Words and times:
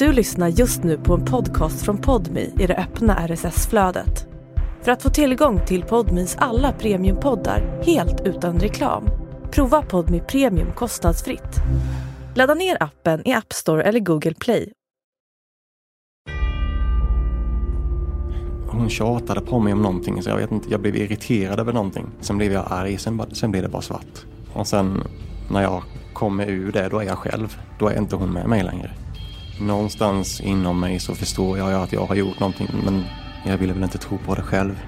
Du 0.00 0.12
lyssnar 0.12 0.48
just 0.48 0.82
nu 0.84 0.98
på 0.98 1.14
en 1.14 1.24
podcast 1.24 1.82
från 1.84 1.98
Podmi 1.98 2.52
i 2.58 2.66
det 2.66 2.76
öppna 2.76 3.26
RSS-flödet. 3.28 4.26
För 4.82 4.92
att 4.92 5.02
få 5.02 5.10
tillgång 5.10 5.60
till 5.66 5.82
Podmis 5.82 6.36
alla 6.38 6.72
premiumpoddar 6.72 7.82
helt 7.86 8.20
utan 8.20 8.60
reklam, 8.60 9.04
prova 9.50 9.82
Podmi 9.82 10.20
Premium 10.20 10.72
kostnadsfritt. 10.72 11.56
Ladda 12.34 12.54
ner 12.54 12.76
appen 12.82 13.28
i 13.28 13.32
App 13.32 13.52
Store 13.52 13.82
eller 13.82 14.00
Google 14.00 14.34
Play. 14.34 14.72
Hon 18.68 18.88
tjatade 18.88 19.40
på 19.40 19.58
mig 19.58 19.72
om 19.72 19.82
någonting 19.82 20.22
så 20.22 20.30
jag 20.30 20.36
vet 20.36 20.52
inte, 20.52 20.70
jag 20.70 20.80
blev 20.80 20.96
irriterad 20.96 21.60
över 21.60 21.72
någonting. 21.72 22.06
Sen 22.20 22.38
blev 22.38 22.52
jag 22.52 22.64
arg, 22.70 22.98
sen, 22.98 23.16
bara- 23.16 23.30
sen 23.30 23.50
blev 23.50 23.62
det 23.62 23.68
bara 23.68 23.82
svart. 23.82 24.26
Och 24.52 24.66
sen 24.66 25.02
när 25.50 25.62
jag 25.62 25.82
kommer 26.12 26.46
ur 26.46 26.72
det, 26.72 26.88
då 26.88 26.98
är 26.98 27.04
jag 27.04 27.18
själv. 27.18 27.56
Då 27.78 27.88
är 27.88 27.98
inte 27.98 28.16
hon 28.16 28.32
med 28.32 28.46
mig 28.48 28.64
längre. 28.64 28.90
Någonstans 29.60 30.40
inom 30.40 30.80
mig 30.80 31.00
så 31.00 31.14
förstår 31.14 31.58
jag 31.58 31.82
att 31.82 31.92
jag 31.92 32.06
har 32.06 32.14
gjort 32.14 32.40
någonting 32.40 32.68
men 32.84 33.04
jag 33.46 33.58
ville 33.58 33.72
väl 33.72 33.82
inte 33.82 33.98
tro 33.98 34.18
på 34.18 34.34
det 34.34 34.42
själv. 34.42 34.80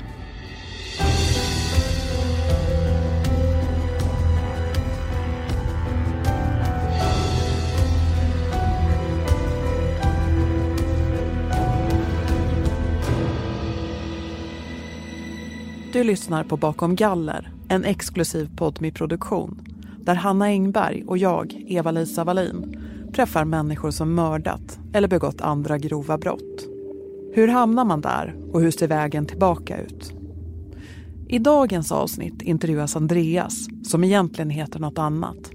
Du 15.93 16.05
lyssnar 16.05 16.45
på 16.45 16.57
Bakom 16.57 16.97
galler, 16.97 17.51
en 17.69 17.85
exklusiv 17.85 18.57
Podmi-produktion 18.57 19.61
där 19.99 20.15
Hanna 20.15 20.45
Engberg 20.45 21.05
och 21.07 21.19
jag, 21.19 21.65
Eva-Lisa 21.69 22.25
Wallin, 22.25 22.82
träffar 23.13 23.45
människor 23.45 23.91
som 23.91 24.15
mördat 24.15 24.79
eller 24.93 25.09
begått 25.09 25.41
andra 25.41 25.79
grova 25.79 26.19
brott. 26.19 26.67
Hur 27.35 27.49
hamnar 27.49 27.85
man 27.85 28.01
där 28.01 28.37
och 28.53 28.61
hur 28.61 28.71
ser 28.71 28.89
vägen 28.89 29.27
tillbaka 29.27 29.81
ut? 29.81 30.13
I 31.29 31.39
dagens 31.39 31.93
avsnitt 31.93 32.43
intervjuas 32.43 32.97
Andreas, 32.97 33.69
som 33.85 34.05
egentligen 34.05 34.51
heter 34.51 34.81
något 34.81 34.99
annat. 34.99 35.51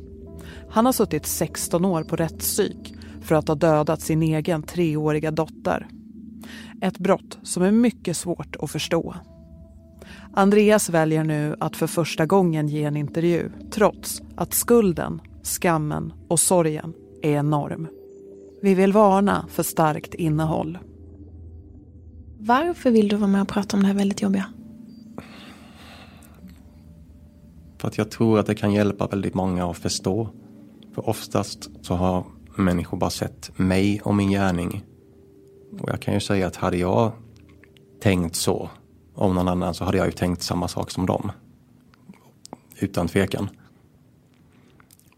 Han 0.70 0.86
har 0.86 0.94
suttit 0.94 1.26
16 1.26 1.86
år 1.86 2.04
på 2.04 2.16
rättspsyk 2.16 2.96
för 3.22 3.36
att 3.36 3.48
ha 3.48 3.56
dödat 3.56 4.02
sin 4.02 4.24
egen 4.24 4.64
treåriga 4.64 5.32
dotter. 5.32 5.88
Ett 6.82 6.98
brott 6.98 7.38
som 7.44 7.64
är 7.64 7.72
mycket 7.72 8.18
svårt 8.18 8.56
att 8.60 8.72
förstå. 8.72 9.16
Andreas 10.34 10.90
väljer 10.90 11.24
nu 11.24 11.56
att 11.60 11.76
för 11.76 11.88
första 11.88 12.26
gången 12.26 12.68
ge 12.68 12.84
en 12.84 12.98
intervju 12.98 13.50
trots 13.72 14.22
att 14.36 14.54
skulden, 14.54 15.22
skammen 15.44 16.14
och 16.28 16.40
sorgen 16.40 16.94
är 17.22 17.32
enorm. 17.32 17.88
Vi 18.62 18.74
vill 18.74 18.94
varna 18.94 19.46
för 19.50 19.64
starkt 19.64 20.14
innehåll. 20.14 20.78
Varför 22.40 22.92
vill 22.92 23.08
du 23.08 23.16
vara 23.16 23.30
med 23.30 23.42
och 23.42 23.48
prata 23.48 23.78
om 23.78 23.84
det 23.84 23.88
här 23.88 23.96
väldigt 23.96 24.22
jobbiga? 24.22 24.46
För 27.78 27.88
att 27.88 27.98
jag 27.98 28.12
tror 28.12 28.40
att 28.40 28.46
det 28.46 28.56
kan 28.56 28.74
hjälpa 28.74 29.08
väldigt 29.08 29.34
många 29.34 29.70
att 29.70 29.78
förstå. 29.78 30.30
För 30.94 31.10
oftast 31.10 31.70
så 31.82 31.94
har 31.94 32.24
människor 32.56 32.98
bara 32.98 33.10
sett 33.10 33.60
mig 33.60 34.02
och 34.04 34.16
min 34.16 34.30
gärning. 34.30 34.84
Och 35.80 35.90
jag 35.90 36.00
kan 36.00 36.14
ju 36.14 36.20
säga 36.20 36.48
att 36.48 36.56
hade 36.56 36.78
jag 36.78 37.12
tänkt 38.00 38.36
så 38.36 38.70
om 39.14 39.36
någon 39.36 39.48
annan 39.48 39.74
så 39.74 39.84
hade 39.84 39.98
jag 39.98 40.06
ju 40.06 40.12
tänkt 40.12 40.42
samma 40.42 40.68
sak 40.68 40.92
som 40.92 41.06
dem. 41.06 41.32
Utan 42.80 43.08
tvekan. 43.08 43.50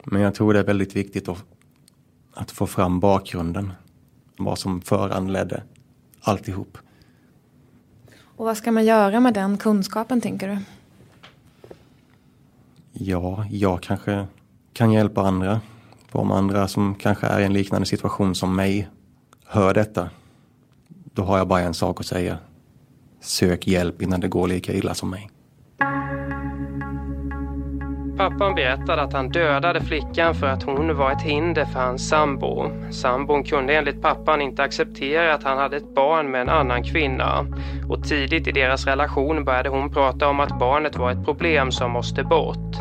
Men 0.03 0.21
jag 0.21 0.35
tror 0.35 0.53
det 0.53 0.59
är 0.59 0.63
väldigt 0.63 0.95
viktigt 0.95 1.29
att, 1.29 1.43
att 2.33 2.51
få 2.51 2.67
fram 2.67 2.99
bakgrunden. 2.99 3.73
Vad 4.37 4.59
som 4.59 4.81
föranledde 4.81 5.63
alltihop. 6.21 6.77
Och 8.21 8.45
vad 8.45 8.57
ska 8.57 8.71
man 8.71 8.85
göra 8.85 9.19
med 9.19 9.33
den 9.33 9.57
kunskapen 9.57 10.21
tänker 10.21 10.47
du? 10.47 10.57
Ja, 12.93 13.45
jag 13.49 13.83
kanske 13.83 14.27
kan 14.73 14.91
hjälpa 14.91 15.21
andra. 15.21 15.61
För 16.07 16.19
om 16.19 16.31
andra 16.31 16.67
som 16.67 16.95
kanske 16.95 17.27
är 17.27 17.39
i 17.39 17.45
en 17.45 17.53
liknande 17.53 17.85
situation 17.85 18.35
som 18.35 18.55
mig 18.55 18.89
hör 19.45 19.73
detta, 19.73 20.09
då 20.87 21.23
har 21.23 21.37
jag 21.37 21.47
bara 21.47 21.61
en 21.61 21.73
sak 21.73 21.99
att 21.99 22.05
säga. 22.05 22.37
Sök 23.21 23.67
hjälp 23.67 24.01
innan 24.01 24.19
det 24.19 24.27
går 24.27 24.47
lika 24.47 24.73
illa 24.73 24.93
som 24.93 25.09
mig. 25.09 25.29
Pappan 28.19 28.55
berättade 28.55 29.01
att 29.01 29.13
han 29.13 29.29
dödade 29.29 29.81
flickan 29.81 30.35
för 30.35 30.47
att 30.47 30.63
hon 30.63 30.97
var 30.97 31.11
ett 31.11 31.21
hinder 31.21 31.65
för 31.65 31.79
hans 31.79 32.09
sambo. 32.09 32.71
Sambon 32.91 33.43
kunde 33.43 33.75
enligt 33.75 34.01
pappan 34.01 34.41
inte 34.41 34.63
acceptera 34.63 35.33
att 35.33 35.43
han 35.43 35.57
hade 35.57 35.77
ett 35.77 35.95
barn 35.95 36.31
med 36.31 36.41
en 36.41 36.49
annan 36.49 36.83
kvinna. 36.83 37.45
Och 37.89 38.03
tidigt 38.03 38.47
i 38.47 38.51
deras 38.51 38.85
relation 38.85 39.45
började 39.45 39.69
hon 39.69 39.89
prata 39.89 40.27
om 40.27 40.39
att 40.39 40.59
barnet 40.59 40.97
var 40.97 41.11
ett 41.11 41.25
problem 41.25 41.71
som 41.71 41.91
måste 41.91 42.23
bort. 42.23 42.75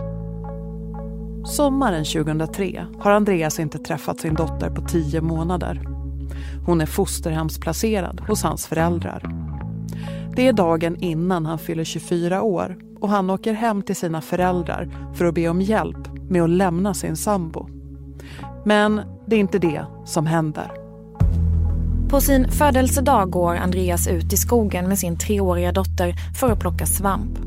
Sommaren 1.44 2.04
2003 2.04 2.86
har 2.98 3.10
Andreas 3.10 3.58
inte 3.58 3.78
träffat 3.78 4.20
sin 4.20 4.34
dotter 4.34 4.70
på 4.70 4.82
tio 4.82 5.20
månader. 5.20 5.80
Hon 6.66 6.80
är 6.80 6.86
fosterhemsplacerad 6.86 8.20
hos 8.20 8.42
hans 8.42 8.66
föräldrar. 8.66 9.22
Det 10.36 10.48
är 10.48 10.52
dagen 10.52 10.96
innan 11.00 11.46
han 11.46 11.58
fyller 11.58 11.84
24 11.84 12.42
år 12.42 12.87
och 13.00 13.08
han 13.08 13.30
åker 13.30 13.52
hem 13.52 13.82
till 13.82 13.96
sina 13.96 14.20
föräldrar 14.20 14.88
för 15.14 15.24
att 15.24 15.34
be 15.34 15.48
om 15.48 15.60
hjälp 15.60 16.08
med 16.30 16.42
att 16.42 16.50
lämna 16.50 16.94
sin 16.94 17.16
sambo. 17.16 17.68
Men 18.64 19.00
det 19.26 19.36
är 19.36 19.40
inte 19.40 19.58
det 19.58 19.84
som 20.04 20.26
händer. 20.26 20.70
På 22.08 22.20
sin 22.20 22.50
födelsedag 22.50 23.30
går 23.30 23.54
Andreas 23.54 24.08
ut 24.08 24.32
i 24.32 24.36
skogen 24.36 24.88
med 24.88 24.98
sin 24.98 25.18
treåriga 25.18 25.72
dotter 25.72 26.14
för 26.40 26.52
att 26.52 26.60
plocka 26.60 26.86
svamp. 26.86 27.38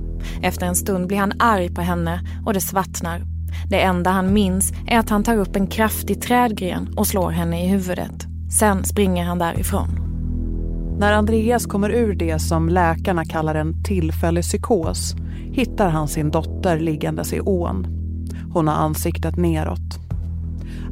Efter 0.41 0.65
en 0.65 0.75
stund 0.75 1.07
blir 1.07 1.17
han 1.17 1.33
arg 1.39 1.75
på 1.75 1.81
henne 1.81 2.21
och 2.45 2.53
det 2.53 2.61
svartnar. 2.61 3.21
Det 3.69 3.81
enda 3.81 4.09
han 4.09 4.33
minns 4.33 4.73
är 4.87 4.99
att 4.99 5.09
han 5.09 5.23
tar 5.23 5.37
upp 5.37 5.55
en 5.55 5.67
kraftig 5.67 6.21
trädgren 6.21 6.93
och 6.97 7.07
slår 7.07 7.31
henne 7.31 7.65
i 7.65 7.67
huvudet. 7.67 8.25
Sen 8.59 8.83
springer 8.83 9.25
han 9.25 9.39
därifrån. 9.39 10.10
När 11.01 11.13
Andreas 11.13 11.65
kommer 11.65 11.89
ur 11.89 12.15
det 12.15 12.39
som 12.39 12.69
läkarna 12.69 13.25
kallar 13.25 13.55
en 13.55 13.83
tillfällig 13.83 14.43
psykos 14.43 15.15
hittar 15.51 15.89
han 15.89 16.07
sin 16.07 16.31
dotter 16.31 16.79
liggandes 16.79 17.33
i 17.33 17.39
ån. 17.39 17.87
Hon 18.53 18.67
har 18.67 18.75
ansiktet 18.75 19.35
neråt. 19.35 19.99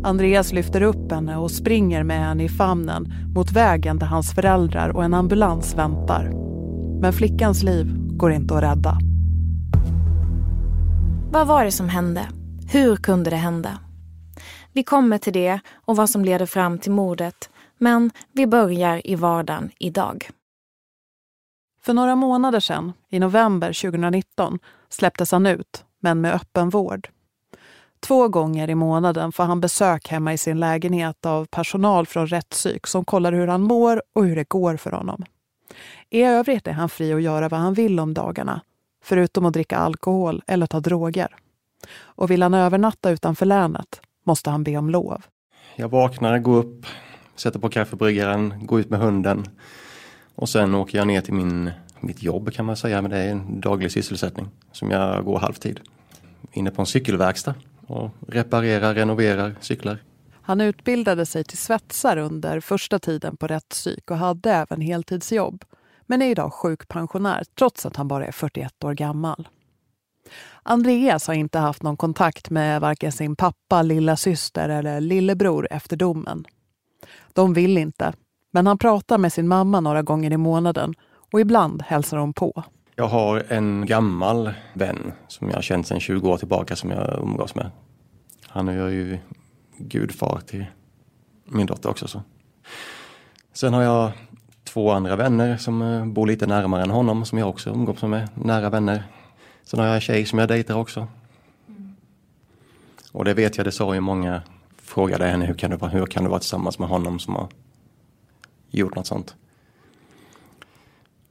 Andreas 0.04 0.54
lyfter 0.54 0.82
upp 0.82 1.12
henne 1.12 1.38
och 1.38 1.52
springer 1.52 2.04
med 2.04 2.20
henne 2.20 2.44
i 2.44 2.50
famnen 2.50 3.14
mot 3.36 3.52
vägen 3.52 4.00
där 4.00 4.08
hans 4.08 4.34
föräldrar 4.34 4.90
och 4.90 5.04
en 5.04 5.14
ambulans 5.14 5.76
väntar. 5.76 6.32
Men 7.02 7.14
flickans 7.14 7.64
liv 7.64 7.96
går 7.98 8.32
inte 8.32 8.56
att 8.58 8.64
rädda. 8.64 8.98
Vad 11.32 11.48
var 11.48 11.66
det 11.66 11.72
som 11.72 11.90
hände? 11.90 12.22
Hur 12.72 12.96
kunde 12.96 13.30
det 13.30 13.36
hända? 13.36 13.80
Vi 14.74 14.84
kommer 14.84 15.18
till 15.18 15.34
det 15.34 15.60
och 15.86 15.96
vad 15.96 16.10
som 16.10 16.26
leder 16.26 16.46
fram 16.46 16.78
till 16.78 16.92
mordet. 16.92 17.49
Men 17.80 18.12
vi 18.32 18.48
börjar 18.48 19.08
i 19.08 19.16
vardagen 19.16 19.72
idag. 19.80 20.30
För 21.82 21.94
några 21.94 22.16
månader 22.16 22.60
sedan, 22.60 22.94
i 23.10 23.20
november 23.20 23.82
2019, 23.82 24.60
släpptes 24.90 25.32
han 25.32 25.46
ut, 25.46 25.86
men 26.00 26.22
med 26.22 26.34
öppen 26.34 26.70
vård. 26.70 27.10
Två 28.00 28.28
gånger 28.28 28.70
i 28.70 28.76
månaden 28.76 29.32
får 29.32 29.44
han 29.44 29.62
besök 29.62 30.08
hemma 30.08 30.34
i 30.34 30.38
sin 30.38 30.60
lägenhet 30.60 31.26
av 31.26 31.46
personal 31.46 32.06
från 32.06 32.28
rättspsyk 32.28 32.88
som 32.88 33.06
kollar 33.06 33.34
hur 33.34 33.48
han 33.48 33.62
mår 33.62 34.02
och 34.16 34.26
hur 34.26 34.36
det 34.36 34.50
går 34.50 34.78
för 34.78 34.92
honom. 34.92 35.24
I 36.10 36.22
övrigt 36.22 36.68
är 36.68 36.72
han 36.72 36.90
fri 36.90 37.14
att 37.14 37.22
göra 37.22 37.50
vad 37.50 37.60
han 37.60 37.74
vill 37.74 38.00
om 38.00 38.14
dagarna, 38.14 38.62
förutom 39.04 39.46
att 39.46 39.54
dricka 39.54 39.78
alkohol 39.78 40.42
eller 40.48 40.68
ta 40.68 40.80
droger. 40.80 41.36
Och 42.00 42.32
vill 42.32 42.42
han 42.42 42.54
övernatta 42.54 43.10
utanför 43.10 43.46
länet 43.46 44.02
måste 44.24 44.50
han 44.50 44.64
be 44.64 44.78
om 44.78 44.90
lov. 44.90 45.22
Jag 45.76 45.90
vaknar, 45.90 46.40
går 46.40 46.58
upp, 46.58 46.86
sätter 47.40 47.60
på 47.60 47.70
kaffebryggaren, 47.70 48.54
går 48.66 48.80
ut 48.80 48.90
med 48.90 49.00
hunden. 49.00 49.46
Och 50.36 50.50
sen 50.50 50.76
åker 50.76 50.98
jag 50.98 51.08
ner 51.08 51.22
till 51.22 51.34
min, 51.34 51.72
mitt 52.00 52.24
jobb 52.24 52.54
kan 52.54 52.66
man 52.66 52.78
säga, 52.78 53.02
men 53.02 53.12
det 53.12 53.18
är 53.18 53.32
en 53.32 53.62
daglig 53.62 53.92
sysselsättning 53.92 54.48
som 54.72 54.92
jag 54.92 55.26
går 55.26 55.40
halvtid. 55.40 55.80
Inne 56.52 56.72
på 56.72 56.82
en 56.82 56.86
cykelverkstad 56.86 57.56
och 57.88 58.10
reparerar, 58.28 58.96
renoverar 58.96 59.56
cyklar. 59.60 59.98
Han 60.42 60.62
utbildade 60.62 61.26
sig 61.26 61.44
till 61.44 61.58
svetsare 61.58 62.22
under 62.22 62.60
första 62.60 63.00
tiden 63.00 63.38
på 63.38 63.48
rättspsyk 63.48 64.12
och 64.12 64.18
hade 64.18 64.52
även 64.52 64.82
heltidsjobb. 64.82 65.64
Men 66.06 66.22
är 66.22 66.30
idag 66.30 66.54
sjukpensionär 66.54 67.44
trots 67.60 67.86
att 67.86 67.96
han 67.96 68.08
bara 68.08 68.26
är 68.26 68.32
41 68.32 68.84
år 68.84 68.94
gammal. 68.94 69.48
Andreas 70.64 71.28
har 71.28 71.34
inte 71.34 71.60
haft 71.60 71.84
någon 71.84 71.98
kontakt 71.98 72.50
med 72.50 72.82
varken 72.82 73.12
sin 73.12 73.36
pappa, 73.36 73.82
lilla 73.82 74.16
syster 74.16 74.70
eller 74.70 75.02
lillebror 75.02 75.68
efter 75.72 75.98
domen. 75.98 76.46
De 77.34 77.54
vill 77.54 77.78
inte, 77.78 78.14
men 78.52 78.68
han 78.68 78.78
pratar 78.78 79.18
med 79.18 79.34
sin 79.34 79.48
mamma 79.48 79.80
några 79.80 80.02
gånger 80.02 80.32
i 80.32 80.38
månaden 80.38 80.94
och 81.32 81.42
ibland 81.42 81.82
hälsar 81.82 82.18
hon 82.18 82.34
på. 82.34 82.64
Jag 82.96 83.08
har 83.08 83.44
en 83.48 83.86
gammal 83.86 84.54
vän 84.74 85.12
som 85.28 85.48
jag 85.48 85.56
har 85.56 85.62
känt 85.62 85.88
sedan 85.88 86.00
20 86.00 86.30
år 86.30 86.38
tillbaka 86.38 86.76
som 86.76 86.92
jag 86.92 87.20
umgås 87.22 87.56
med. 87.56 87.72
Han 88.48 88.68
är 88.68 88.88
ju 88.88 89.18
gudfar 89.78 90.40
till 90.46 90.66
min 91.46 91.66
dotter 91.66 91.90
också. 91.90 92.08
Så. 92.08 92.22
Sen 93.54 93.74
har 93.74 93.82
jag 93.82 94.12
två 94.64 94.92
andra 94.92 95.16
vänner 95.16 95.58
som 95.58 95.82
eh, 95.82 96.06
bor 96.06 96.28
lite 96.28 96.48
närmare 96.48 96.84
än 96.84 96.90
honom 96.90 97.26
som 97.26 97.38
jag 97.38 97.50
också 97.50 97.70
umgås 97.70 98.02
med, 98.02 98.30
nära 98.34 98.70
vänner. 98.70 99.04
Sen 99.64 99.80
har 99.80 99.86
jag 99.86 99.96
en 99.96 100.02
tjej 100.02 100.26
som 100.26 100.40
jag 100.40 100.48
dejtar 100.48 100.76
också. 100.76 101.08
Och 103.12 103.26
det 103.26 103.34
vet 103.34 103.58
jag, 103.58 103.66
det 103.66 103.72
sa 103.72 103.94
ju 103.94 104.00
många, 104.00 104.42
frågade 104.90 105.26
henne 105.26 105.46
hur 105.46 105.54
kan, 105.54 105.72
du, 105.72 105.88
hur 105.88 106.06
kan 106.06 106.24
du 106.24 106.30
vara 106.30 106.40
tillsammans 106.40 106.80
med 106.80 106.90
honom 106.90 107.20
som 107.20 107.36
har 107.36 107.48
gjort 108.70 108.96
något 108.96 109.08
sånt. 109.08 109.36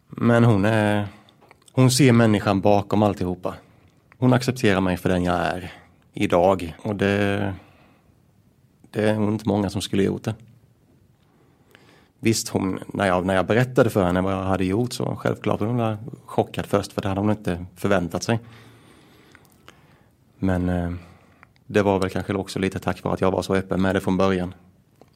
Men 0.08 0.44
hon 0.44 0.64
är, 0.64 1.08
hon 1.72 1.90
ser 1.90 2.12
människan 2.12 2.60
bakom 2.60 3.02
alltihopa. 3.02 3.55
Hon 4.19 4.32
accepterar 4.32 4.81
mig 4.81 4.96
för 4.96 5.08
den 5.08 5.25
jag 5.25 5.37
är 5.37 5.72
idag 6.12 6.76
och 6.82 6.96
det, 6.96 7.55
det 8.90 9.10
är 9.10 9.28
inte 9.28 9.49
många 9.49 9.70
som 9.70 9.82
skulle 9.82 10.02
gjort 10.02 10.25
det. 10.25 10.34
Visst, 12.20 12.49
hon, 12.49 12.81
när, 12.87 13.06
jag, 13.06 13.26
när 13.26 13.34
jag 13.34 13.46
berättade 13.46 13.90
för 13.90 14.04
henne 14.04 14.20
vad 14.20 14.32
jag 14.32 14.44
hade 14.44 14.64
gjort 14.64 14.93
så 14.93 15.16
självklart 15.16 15.61
var 15.61 15.69
hon 15.69 15.96
chockad 16.25 16.66
först 16.66 16.93
för 16.93 17.02
det 17.02 17.08
hade 17.08 17.20
hon 17.20 17.31
inte 17.31 17.66
förväntat 17.76 18.22
sig. 18.22 18.40
Men 20.38 20.69
eh, 20.69 20.90
det 21.70 21.82
var 21.82 21.98
väl 21.98 22.10
kanske 22.10 22.34
också 22.34 22.58
lite 22.58 22.78
tack 22.78 23.02
vare 23.02 23.14
att 23.14 23.20
jag 23.20 23.30
var 23.30 23.42
så 23.42 23.54
öppen 23.54 23.82
med 23.82 23.94
det 23.94 24.00
från 24.00 24.16
början. 24.16 24.54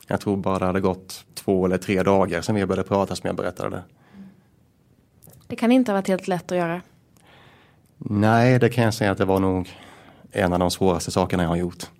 Jag 0.06 0.20
tror 0.20 0.37
bara 0.37 0.58
det 0.58 0.66
hade 0.66 0.81
gått 0.81 1.25
två 1.34 1.66
eller 1.66 1.78
tre 1.78 2.02
dagar 2.02 2.40
sedan 2.40 2.54
vi 2.54 2.66
började 2.66 2.88
prata 2.88 3.16
som 3.16 3.26
jag 3.26 3.37
berättade 3.37 3.70
det. 3.70 3.82
Det 5.46 5.56
kan 5.56 5.72
inte 5.72 5.93
ha 5.93 5.99
varit 5.99 6.08
helt 6.08 6.28
lätt 6.28 6.52
att 6.52 6.58
göra. 6.58 6.81
Nej, 7.99 8.58
det 8.58 8.69
kan 8.69 8.84
jag 8.84 8.94
säga 8.94 9.10
att 9.10 9.19
det 9.19 9.25
var 9.25 9.40
nog 9.40 9.78
en 10.31 10.52
av 10.52 10.58
de 10.58 10.70
svåraste 10.70 11.10
sakerna 11.10 11.43
jag 11.43 11.50
har 11.50 11.56
gjort. 11.56 11.90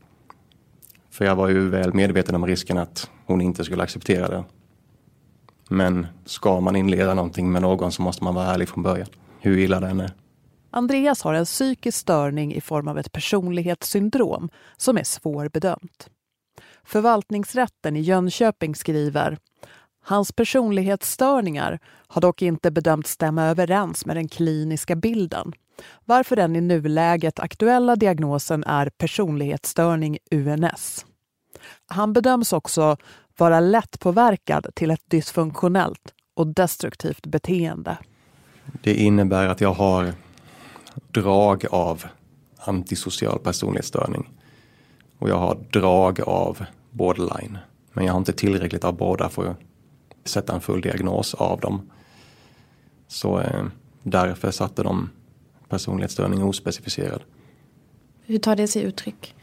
För 1.11 1.25
jag 1.25 1.37
var 1.37 1.49
ju 1.49 1.69
väl 1.69 1.95
medveten 1.95 2.35
om 2.35 2.47
risken 2.47 2.79
att 2.79 3.11
hon 3.27 3.41
inte 3.41 3.65
skulle 3.65 3.83
acceptera 3.83 4.29
det. 4.29 4.45
Men 5.69 6.07
ska 6.25 6.61
man 6.61 6.77
inleda 6.77 7.15
någonting 7.15 7.53
med 7.53 7.63
någon 7.63 7.93
så 7.93 8.03
måste 8.03 8.25
man 8.25 8.35
vara 8.35 8.47
ärlig 8.47 8.69
från 8.69 8.83
början. 8.83 9.09
Hur 9.41 9.59
illa 9.59 9.81
den 9.81 10.01
är. 10.01 10.13
Andreas 10.73 11.23
har 11.23 11.35
en 11.35 11.45
psykisk 11.45 11.99
störning 11.99 12.55
i 12.55 12.61
form 12.61 12.89
av 12.89 12.99
ett 12.99 13.13
personlighetssyndrom 13.13 14.49
som 14.77 14.99
är 14.99 15.05
svårbedömt. 15.05 16.09
Förvaltningsrätten 16.85 17.97
i 17.97 18.01
Jönköping 18.01 18.75
skriver 18.75 19.39
Hans 20.05 20.33
personlighetsstörningar 20.33 21.79
har 22.07 22.21
dock 22.21 22.43
inte 22.43 22.71
bedömts 22.71 23.11
stämma 23.11 23.45
överens 23.45 24.07
med 24.07 24.17
den 24.17 24.29
kliniska 24.29 24.97
bilden 24.97 25.53
varför 26.05 26.37
den 26.37 26.57
i 26.57 26.61
nuläget 26.61 27.41
aktuella 27.41 27.97
diagnosen 27.97 28.65
är 28.65 28.91
personlighetsstörning 28.91 30.19
UNS. 30.31 31.07
Han 31.87 32.13
bedöms 32.13 32.53
också 32.53 32.97
vara 33.37 33.61
lättpåverkad 33.61 34.67
till 34.75 34.91
ett 34.91 35.11
dysfunktionellt 35.11 36.15
och 36.35 36.47
destruktivt 36.47 37.27
beteende. 37.27 37.99
Det 38.83 38.95
innebär 38.95 39.47
att 39.47 39.61
jag 39.61 39.73
har 39.73 40.13
drag 41.13 41.67
av 41.71 42.05
antisocial 42.57 43.39
personlighetsstörning 43.39 44.31
och 45.19 45.29
jag 45.29 45.39
har 45.39 45.59
drag 45.73 46.21
av 46.21 46.65
borderline. 46.91 47.59
Men 47.93 48.05
jag 48.05 48.13
har 48.13 48.19
inte 48.19 48.33
tillräckligt 48.33 48.85
av 48.85 48.97
båda 48.97 49.29
för 49.29 49.47
att 49.47 49.59
sätta 50.25 50.55
en 50.55 50.61
full 50.61 50.81
diagnos 50.81 51.35
av 51.35 51.61
dem. 51.61 51.91
Så 53.09 53.41
eh, 53.41 53.65
därför 54.03 54.51
satte 54.51 54.83
de 54.83 55.11
personlighetsstörning 55.69 56.45
ospecificerad. 56.45 57.23
Hur 58.23 58.39
tar 58.39 58.57
det 58.57 58.69
sig 58.69 58.83
uttryck? 58.83 59.35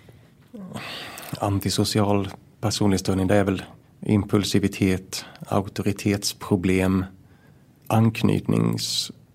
Antisocial 1.39 2.29
personlighetsstörning 2.61 3.27
det 3.27 3.35
är 3.35 3.43
väl 3.43 3.63
impulsivitet, 4.01 5.25
auktoritetsproblem, 5.47 7.05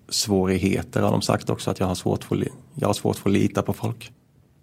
svårigheter 0.09 1.01
har 1.01 1.11
de 1.11 1.21
sagt 1.21 1.49
också 1.49 1.71
att 1.71 1.79
jag 1.79 1.87
har 1.87 1.95
svårt 1.95 2.23
för, 2.23 2.47
jag 2.75 2.87
har 2.87 2.93
svårt 2.93 3.15
för 3.15 3.29
att 3.29 3.33
lita 3.33 3.61
på 3.61 3.73
folk. 3.73 4.11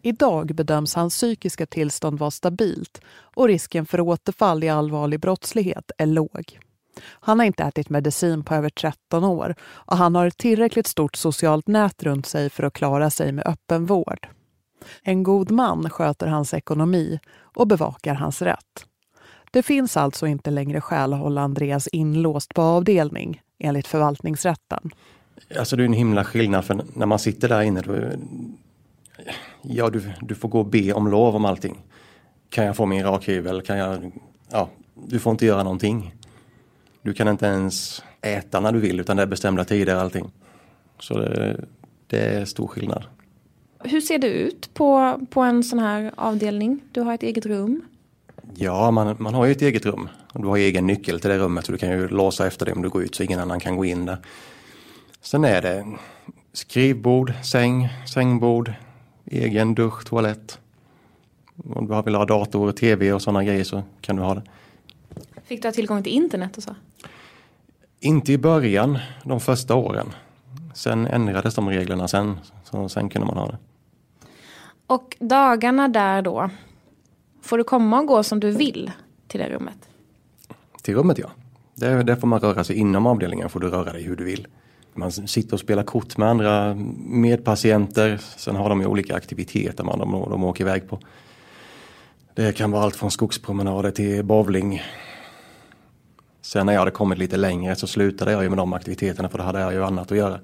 Idag 0.03 0.55
bedöms 0.55 0.95
hans 0.95 1.15
psykiska 1.15 1.67
tillstånd 1.67 2.19
vara 2.19 2.31
stabilt 2.31 3.01
och 3.21 3.49
risken 3.49 3.87
för 3.87 4.01
återfall 4.01 4.65
i 4.65 4.69
allvarlig 4.69 5.21
brottslighet 5.21 5.91
är 5.99 6.07
låg. 6.07 6.59
Han 7.05 7.39
har 7.39 7.47
inte 7.47 7.63
ätit 7.63 7.91
medicin 7.91 8.45
på 8.45 8.55
över 8.55 8.71
13 8.71 9.25
år 9.25 9.55
och 9.63 9.97
han 9.97 10.15
har 10.15 10.27
ett 10.27 10.39
tillräckligt 10.39 10.87
stort 10.87 11.17
socialt 11.17 11.67
nät 11.67 12.03
runt 12.03 12.27
sig 12.27 12.51
för 12.51 12.63
att 12.63 12.73
klara 12.73 13.11
sig 13.11 13.33
med 13.33 13.47
öppen 13.47 13.87
vård. 13.87 14.29
En 15.03 15.23
god 15.23 15.51
man 15.51 15.91
sköter 15.91 16.27
hans 16.27 16.55
ekonomi 16.55 17.19
och 17.41 17.67
bevakar 17.67 18.15
hans 18.15 18.43
rätt. 18.43 18.87
Det 19.51 19.63
finns 19.63 19.97
alltså 19.97 20.27
inte 20.27 20.51
längre 20.51 20.81
skäl 20.81 21.13
att 21.13 21.19
hålla 21.19 21.41
Andreas 21.41 21.89
inlåst 21.89 22.55
på 22.55 22.63
avdelning 22.63 23.43
enligt 23.59 23.87
förvaltningsrätten. 23.87 24.91
Alltså 25.59 25.77
det 25.77 25.83
är 25.83 25.85
en 25.85 25.93
himla 25.93 26.25
skillnad 26.25 26.65
för 26.65 26.85
när 26.95 27.07
man 27.07 27.19
sitter 27.19 27.49
där 27.49 27.63
inne. 27.63 27.81
Då, 27.81 27.97
ja, 29.63 29.91
du, 29.91 30.13
du 30.21 30.35
får 30.35 30.49
gå 30.49 30.59
och 30.59 30.67
be 30.67 30.93
om 30.93 31.09
lov 31.09 31.37
om 31.37 31.45
allting. 31.45 31.79
Kan 32.51 32.65
jag 32.65 32.77
få 32.77 32.87
min 32.87 33.05
rakhyvel? 33.05 33.63
Kan 33.63 33.79
jag... 33.79 34.13
Ja, 34.51 34.69
du 34.95 35.19
får 35.19 35.31
inte 35.31 35.47
göra 35.47 35.63
någonting. 35.63 36.15
Du 37.03 37.13
kan 37.13 37.29
inte 37.29 37.47
ens 37.47 38.03
äta 38.21 38.61
när 38.61 38.73
du 38.73 38.79
vill 38.79 39.01
utan 39.01 39.17
det 39.17 39.23
är 39.23 39.27
bestämda 39.27 39.65
tider 39.65 39.95
allting. 39.95 40.31
Så 40.99 41.19
det, 41.19 41.65
det 42.07 42.21
är 42.21 42.45
stor 42.45 42.67
skillnad. 42.67 43.05
Hur 43.85 44.01
ser 44.01 44.19
det 44.19 44.29
ut 44.29 44.75
på, 44.75 45.21
på 45.31 45.41
en 45.41 45.65
sån 45.65 45.79
här 45.79 46.13
avdelning? 46.17 46.81
Du 46.93 47.01
har 47.01 47.15
ett 47.15 47.23
eget 47.23 47.47
rum? 47.47 47.85
Ja, 48.55 48.91
man, 48.91 49.17
man 49.19 49.35
har 49.35 49.47
ju 49.47 49.53
ett 49.53 49.63
eget 49.63 49.87
rum. 49.87 50.09
Du 50.35 50.47
har 50.47 50.57
egen 50.57 50.87
nyckel 50.87 51.21
till 51.21 51.31
det 51.31 51.39
rummet 51.39 51.67
så 51.67 51.73
du 51.73 51.79
kan 51.79 51.91
ju 51.91 52.09
låsa 52.09 52.47
efter 52.47 52.67
det 52.67 52.73
om 52.73 52.83
du 52.83 52.89
går 52.89 53.03
ut 53.03 53.15
så 53.15 53.23
ingen 53.23 53.41
annan 53.41 53.61
kan 53.61 53.77
gå 53.77 53.85
in 53.85 54.07
där. 54.07 54.19
Sen 55.23 55.45
är 55.45 55.63
det 55.63 55.87
skrivbord, 56.53 57.33
säng, 57.43 57.89
sängbord, 58.09 58.73
egen 59.25 59.75
dusch, 59.75 60.05
toalett. 60.05 60.59
Om 61.75 61.87
du 61.87 62.03
vill 62.03 62.15
ha 62.15 62.25
dator, 62.25 62.73
tv 62.73 63.13
och 63.13 63.23
sådana 63.23 63.45
grejer 63.45 63.65
så 63.65 63.83
kan 64.01 64.17
du 64.17 64.23
ha 64.23 64.35
det. 64.35 64.43
Fick 65.45 65.63
du 65.63 65.69
ha 65.69 65.73
tillgång 65.73 66.03
till 66.03 66.13
internet 66.13 66.57
och 66.57 66.63
så? 66.63 66.75
Inte 68.01 68.33
i 68.33 68.39
början, 68.39 68.99
de 69.25 69.41
första 69.41 69.75
åren. 69.75 70.07
Sen 70.75 71.07
ändrades 71.07 71.55
de 71.55 71.69
reglerna 71.69 72.09
sen, 72.09 72.39
så 72.65 72.89
sen 72.89 73.09
kunde 73.09 73.27
man 73.27 73.37
ha 73.37 73.47
det. 73.47 73.59
Och 74.87 75.17
dagarna 75.21 75.89
där 75.89 76.23
då, 76.23 76.51
får 77.43 77.59
du 77.59 77.65
komma 77.65 78.01
och 78.01 78.07
gå 78.07 78.23
som 78.23 78.41
du 78.41 78.51
vill 78.51 78.91
till 79.29 79.41
det 79.41 79.49
rummet? 79.49 79.89
Till 80.83 80.95
rummet 80.95 81.19
ja. 81.19 81.31
Där, 81.75 82.05
där 82.05 82.17
får 82.17 82.27
man 82.27 82.41
röra 82.41 82.65
sig 82.65 82.77
inom 82.77 83.07
avdelningen, 83.07 83.49
får 83.49 83.61
du 83.61 83.69
röra 83.69 83.93
dig 83.93 84.03
hur 84.03 84.17
du 84.17 84.25
vill. 84.25 84.47
Man 84.95 85.13
sitter 85.13 85.55
och 85.55 85.61
spelar 85.61 85.83
kort 85.83 86.17
med 86.17 86.29
andra 86.29 86.75
medpatienter. 87.07 88.21
Sen 88.37 88.57
har 88.57 88.69
de 88.69 88.81
ju 88.81 88.87
olika 88.87 89.17
aktiviteter 89.17 89.85
man 89.85 89.99
de, 89.99 90.11
de 90.11 90.45
åker 90.45 90.65
iväg 90.65 90.89
på. 90.89 90.99
Det 92.35 92.57
kan 92.57 92.71
vara 92.71 92.83
allt 92.83 92.97
från 92.97 93.11
skogspromenader 93.11 93.91
till 93.91 94.25
bowling. 94.25 94.83
Sen 96.43 96.67
när 96.67 96.73
jag 96.73 96.81
hade 96.81 96.91
kommit 96.91 97.19
lite 97.19 97.37
längre 97.37 97.77
så 97.77 97.87
slutade 97.87 98.33
jag 98.33 98.43
ju 98.43 98.49
med 98.49 98.59
de 98.59 98.73
aktiviteterna 98.73 99.29
för 99.29 99.39
då 99.39 99.45
hade 99.45 99.61
jag 99.61 99.73
ju 99.73 99.85
annat 99.85 100.13
att 100.13 100.19
göra. 100.19 100.41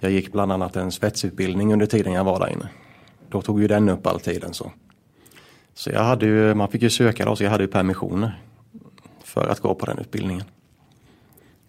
Jag 0.00 0.10
gick 0.10 0.32
bland 0.32 0.52
annat 0.52 0.76
en 0.76 0.92
svetsutbildning 0.92 1.72
under 1.72 1.86
tiden 1.86 2.12
jag 2.12 2.24
var 2.24 2.40
där 2.40 2.52
inne. 2.52 2.68
Då 3.28 3.42
tog 3.42 3.60
ju 3.60 3.68
den 3.68 3.88
upp 3.88 4.06
all 4.06 4.20
tiden 4.20 4.54
så. 4.54 4.72
Så 5.74 5.90
jag 5.90 6.02
hade 6.02 6.26
ju, 6.26 6.54
man 6.54 6.68
fick 6.68 6.82
ju 6.82 6.90
söka 6.90 7.24
då 7.24 7.36
så 7.36 7.44
jag 7.44 7.50
hade 7.50 7.64
ju 7.64 7.68
permissioner 7.68 8.40
för 9.24 9.48
att 9.48 9.60
gå 9.60 9.74
på 9.74 9.86
den 9.86 9.98
utbildningen. 9.98 10.44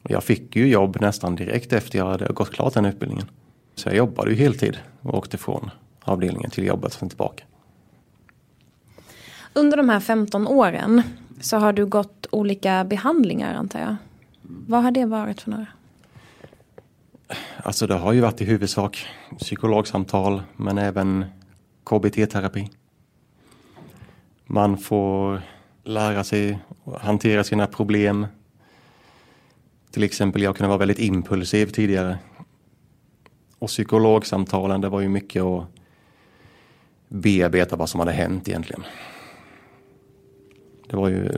Jag 0.10 0.24
fick 0.24 0.56
ju 0.56 0.68
jobb 0.68 0.98
nästan 1.02 1.36
direkt 1.36 1.74
efter 1.74 1.98
jag 1.98 2.06
hade 2.06 2.34
gått 2.34 2.52
klart 2.52 2.74
den 2.74 2.86
utbildningen. 2.86 3.30
Så 3.76 3.90
jag 3.90 3.96
jobbade 3.96 4.30
ju 4.30 4.36
heltid 4.36 4.78
och 5.02 5.18
åkte 5.18 5.38
från 5.38 5.70
avdelningen 6.02 6.50
till 6.50 6.66
jobbet 6.66 6.94
och 6.94 7.00
sen 7.00 7.10
tillbaka. 7.10 7.44
Under 9.54 9.78
de 9.78 9.90
här 9.90 10.00
15 10.00 10.48
åren 10.48 11.02
så 11.42 11.58
har 11.58 11.74
du 11.74 11.86
gått 11.86 12.28
olika 12.32 12.84
behandlingar 12.84 13.54
antar 13.54 13.80
jag. 13.80 13.96
Vad 14.42 14.84
har 14.84 14.92
det 14.92 15.06
varit 15.06 15.42
för 15.42 15.52
några? 15.52 15.68
Alltså 17.58 17.88
det 17.88 17.94
har 17.94 18.14
ju 18.14 18.22
varit 18.22 18.42
i 18.42 18.46
huvudsak 18.46 19.06
psykologsamtal 19.40 20.42
men 20.56 20.78
även 20.78 21.26
KBT-terapi. 21.84 22.70
Man 24.46 24.78
får 24.78 25.42
lära 25.84 26.24
sig 26.24 26.60
hantera 27.00 27.44
sina 27.44 27.68
problem. 27.68 28.28
Till 29.92 30.04
exempel 30.04 30.42
jag 30.42 30.56
kunde 30.56 30.68
vara 30.68 30.78
väldigt 30.78 31.00
impulsiv 31.00 31.66
tidigare. 31.66 32.18
Och 33.60 33.68
psykologsamtalen 33.68 34.82
det 34.82 34.90
var 34.90 35.02
ju 35.02 35.10
mycket 35.10 35.44
att 35.44 35.68
bearbeta 37.10 37.76
vad 37.76 37.90
som 37.90 38.00
hade 38.00 38.12
hänt 38.12 38.48
egentligen. 38.48 38.84
Det 40.90 40.98
var 40.98 41.10
ju 41.10 41.30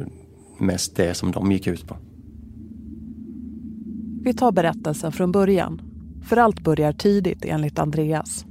mest 0.58 0.96
det 0.96 1.14
som 1.14 1.32
de 1.32 1.52
gick 1.52 1.68
ut 1.68 1.88
på. 1.88 1.98
Vi 4.22 4.34
tar 4.34 4.52
berättelsen 4.52 5.12
från 5.12 5.32
början. 5.32 5.82
För 6.24 6.38
allt 6.38 6.60
börjar 6.60 6.94
tidigt 6.94 7.46
enligt 7.46 7.80
Andreas. 7.80 8.46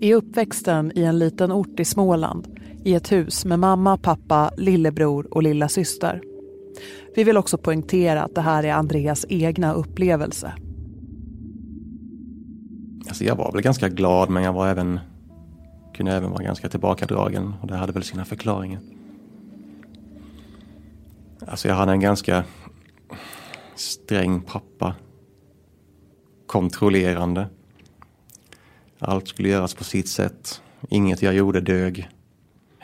I 0.00 0.14
uppväxten 0.14 0.92
i 0.94 1.02
en 1.02 1.18
liten 1.18 1.52
ort 1.52 1.80
i 1.80 1.84
Småland 1.84 2.58
i 2.84 2.94
ett 2.94 3.12
hus 3.12 3.44
med 3.44 3.58
mamma, 3.58 3.96
pappa, 3.96 4.50
lillebror 4.56 5.34
och 5.34 5.42
lilla 5.42 5.68
syster. 5.68 6.22
Vi 7.18 7.24
vill 7.24 7.36
också 7.36 7.58
poängtera 7.58 8.22
att 8.22 8.34
det 8.34 8.40
här 8.40 8.64
är 8.64 8.72
Andreas 8.72 9.26
egna 9.28 9.72
upplevelse. 9.72 10.52
Alltså 13.08 13.24
jag 13.24 13.36
var 13.36 13.52
väl 13.52 13.62
ganska 13.62 13.88
glad 13.88 14.30
men 14.30 14.42
jag 14.42 14.52
var 14.52 14.68
även 14.68 15.00
kunde 15.94 16.12
även 16.12 16.30
vara 16.30 16.42
ganska 16.42 16.68
tillbakadragen 16.68 17.54
och 17.60 17.66
det 17.66 17.76
hade 17.76 17.92
väl 17.92 18.02
sina 18.02 18.24
förklaringar. 18.24 18.80
Alltså 21.46 21.68
jag 21.68 21.74
hade 21.74 21.92
en 21.92 22.00
ganska 22.00 22.44
sträng 23.74 24.40
pappa. 24.40 24.94
Kontrollerande. 26.46 27.48
Allt 28.98 29.28
skulle 29.28 29.48
göras 29.48 29.74
på 29.74 29.84
sitt 29.84 30.08
sätt. 30.08 30.62
Inget 30.88 31.22
jag 31.22 31.34
gjorde 31.34 31.60
dög. 31.60 32.08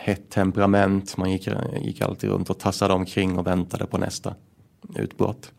Hett 0.05 0.31
temperament. 0.31 1.17
Man 1.17 1.31
gick, 1.31 1.49
gick 1.81 2.01
alltid 2.01 2.31
runt 2.31 2.51
och 2.51 2.59
tassade 2.59 2.95
omkring 2.95 3.39
och 3.39 3.47
väntade 3.47 3.87
på 3.87 3.99
nästa 3.99 4.35
utbrott. 4.95 5.53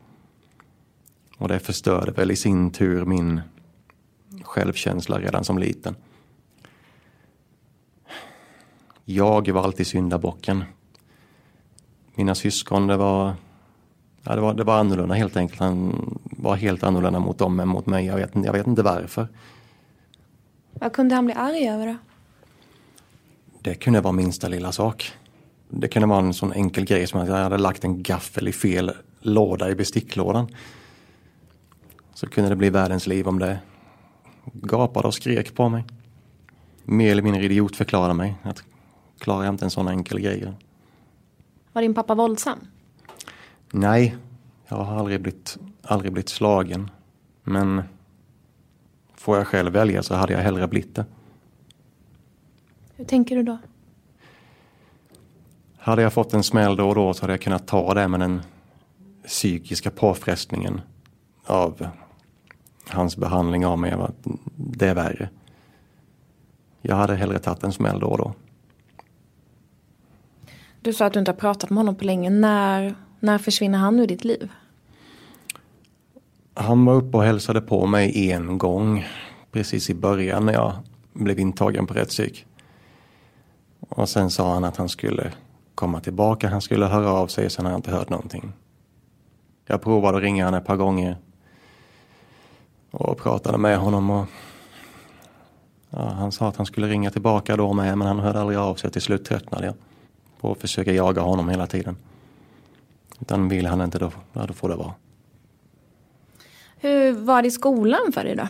Och 1.37 1.47
det 1.47 1.59
förstörde 1.59 2.11
väl 2.11 2.31
i 2.31 2.35
sin 2.35 2.71
tur 2.71 3.05
min 3.05 3.41
självkänsla 4.43 5.19
redan 5.19 5.43
som 5.43 5.57
liten. 5.57 5.95
Jag 9.05 9.51
var 9.51 9.63
alltid 9.63 9.87
syndabocken. 9.87 10.63
Mina 12.15 12.35
syskon, 12.35 12.87
det 12.87 12.97
var, 12.97 13.33
ja, 14.23 14.35
det 14.35 14.41
var, 14.41 14.53
det 14.53 14.63
var 14.63 14.79
annorlunda 14.79 15.15
helt 15.15 15.37
enkelt. 15.37 15.59
Han 15.59 16.19
var 16.23 16.55
helt 16.55 16.83
annorlunda 16.83 17.19
mot 17.19 17.37
dem 17.37 17.59
än 17.59 17.67
mot 17.67 17.85
mig. 17.85 18.05
Jag 18.05 18.15
vet, 18.15 18.31
jag 18.33 18.53
vet 18.53 18.67
inte 18.67 18.83
varför. 18.83 19.27
Vad 20.71 20.93
kunde 20.93 21.15
han 21.15 21.25
bli 21.25 21.33
arg 21.33 21.69
över 21.69 21.87
då? 21.87 21.95
Det 23.65 23.75
kunde 23.75 24.01
vara 24.01 24.11
minsta 24.11 24.47
lilla 24.47 24.71
sak. 24.71 25.13
Det 25.69 25.87
kunde 25.87 26.07
vara 26.07 26.19
en 26.19 26.33
sån 26.33 26.53
enkel 26.53 26.85
grej 26.85 27.07
som 27.07 27.19
att 27.19 27.27
jag 27.27 27.35
hade 27.35 27.57
lagt 27.57 27.83
en 27.83 28.03
gaffel 28.03 28.47
i 28.47 28.51
fel 28.51 28.91
låda 29.19 29.69
i 29.69 29.75
besticklådan. 29.75 30.47
Så 32.13 32.27
kunde 32.27 32.49
det 32.49 32.55
bli 32.55 32.69
världens 32.69 33.07
liv 33.07 33.27
om 33.27 33.39
det 33.39 33.59
gapade 34.53 35.07
och 35.07 35.13
skrek 35.13 35.55
på 35.55 35.69
mig. 35.69 35.83
Mer 36.83 37.11
eller 37.11 37.21
mindre 37.21 37.43
idiotförklarade 37.43 38.13
mig. 38.13 38.35
Att 38.43 38.63
klarar 39.19 39.43
jag 39.43 39.53
inte 39.53 39.65
en 39.65 39.71
sån 39.71 39.87
enkel 39.87 40.19
grej. 40.19 40.53
Var 41.73 41.81
din 41.81 41.93
pappa 41.93 42.15
våldsam? 42.15 42.59
Nej, 43.71 44.15
jag 44.67 44.77
har 44.77 44.99
aldrig 44.99 45.21
blivit, 45.21 45.57
aldrig 45.81 46.11
blivit 46.11 46.29
slagen. 46.29 46.89
Men 47.43 47.83
får 49.15 49.37
jag 49.37 49.47
själv 49.47 49.73
välja 49.73 50.03
så 50.03 50.15
hade 50.15 50.33
jag 50.33 50.39
hellre 50.39 50.67
blivit 50.67 50.95
det. 50.95 51.05
Hur 52.95 53.05
tänker 53.05 53.35
du 53.35 53.43
då? 53.43 53.57
Hade 55.77 56.01
jag 56.01 56.13
fått 56.13 56.33
en 56.33 56.43
smäll 56.43 56.75
då 56.75 56.89
och 56.89 56.95
då 56.95 57.13
så 57.13 57.21
hade 57.21 57.33
jag 57.33 57.41
kunnat 57.41 57.67
ta 57.67 57.93
det 57.93 58.07
med 58.07 58.19
den 58.19 58.41
psykiska 59.27 59.91
påfrestningen 59.91 60.81
av 61.45 61.87
hans 62.89 63.17
behandling 63.17 63.65
av 63.65 63.79
mig. 63.79 63.95
Det 64.55 64.87
är 64.87 64.95
värre. 64.95 65.29
Jag 66.81 66.95
hade 66.95 67.15
hellre 67.15 67.39
tagit 67.39 67.63
en 67.63 67.71
smäll 67.71 67.99
då 67.99 68.07
och 68.07 68.17
då. 68.17 68.33
Du 70.81 70.93
sa 70.93 71.05
att 71.05 71.13
du 71.13 71.19
inte 71.19 71.31
har 71.31 71.37
pratat 71.37 71.69
med 71.69 71.77
honom 71.77 71.95
på 71.95 72.05
länge. 72.05 72.29
När, 72.29 72.95
när 73.19 73.37
försvinner 73.37 73.77
han 73.77 73.99
ur 73.99 74.07
ditt 74.07 74.23
liv? 74.23 74.51
Han 76.53 76.85
var 76.85 76.93
uppe 76.93 77.17
och 77.17 77.23
hälsade 77.23 77.61
på 77.61 77.85
mig 77.85 78.31
en 78.31 78.57
gång 78.57 79.05
precis 79.51 79.89
i 79.89 79.93
början 79.93 80.45
när 80.45 80.53
jag 80.53 80.73
blev 81.13 81.39
intagen 81.39 81.87
på 81.87 81.93
rättspsyk. 81.93 82.45
Och 83.89 84.09
sen 84.09 84.29
sa 84.29 84.53
han 84.53 84.63
att 84.63 84.77
han 84.77 84.89
skulle 84.89 85.33
komma 85.75 85.99
tillbaka, 85.99 86.49
han 86.49 86.61
skulle 86.61 86.85
höra 86.85 87.09
av 87.09 87.27
sig, 87.27 87.49
sen 87.49 87.65
har 87.65 87.71
jag 87.71 87.77
inte 87.77 87.91
hört 87.91 88.09
någonting. 88.09 88.53
Jag 89.65 89.81
provade 89.81 90.17
att 90.17 90.23
ringa 90.23 90.45
honom 90.45 90.61
ett 90.61 90.67
par 90.67 90.75
gånger 90.75 91.17
och 92.91 93.17
pratade 93.17 93.57
med 93.57 93.77
honom 93.77 94.09
och 94.09 94.25
ja, 95.89 96.09
han 96.09 96.31
sa 96.31 96.47
att 96.47 96.57
han 96.57 96.65
skulle 96.65 96.87
ringa 96.87 97.11
tillbaka 97.11 97.57
då 97.57 97.73
med 97.73 97.97
men 97.97 98.07
han 98.07 98.19
hörde 98.19 98.39
aldrig 98.39 98.59
av 98.59 98.75
sig. 98.75 98.91
Till 98.91 99.01
slut 99.01 99.25
tröttnade 99.25 99.65
jag 99.65 99.75
på 100.39 100.51
att 100.51 100.61
försöka 100.61 100.93
jaga 100.93 101.21
honom 101.21 101.49
hela 101.49 101.67
tiden. 101.67 101.97
Utan 103.19 103.49
vill 103.49 103.65
han 103.65 103.81
inte 103.81 103.99
då, 103.99 104.11
ja, 104.33 104.45
då 104.45 104.53
får 104.53 104.69
det 104.69 104.75
vara. 104.75 104.93
Hur 106.77 107.13
var 107.13 107.41
det 107.41 107.47
i 107.47 107.51
skolan 107.51 108.11
för 108.13 108.23
dig 108.23 108.35
då? 108.35 108.47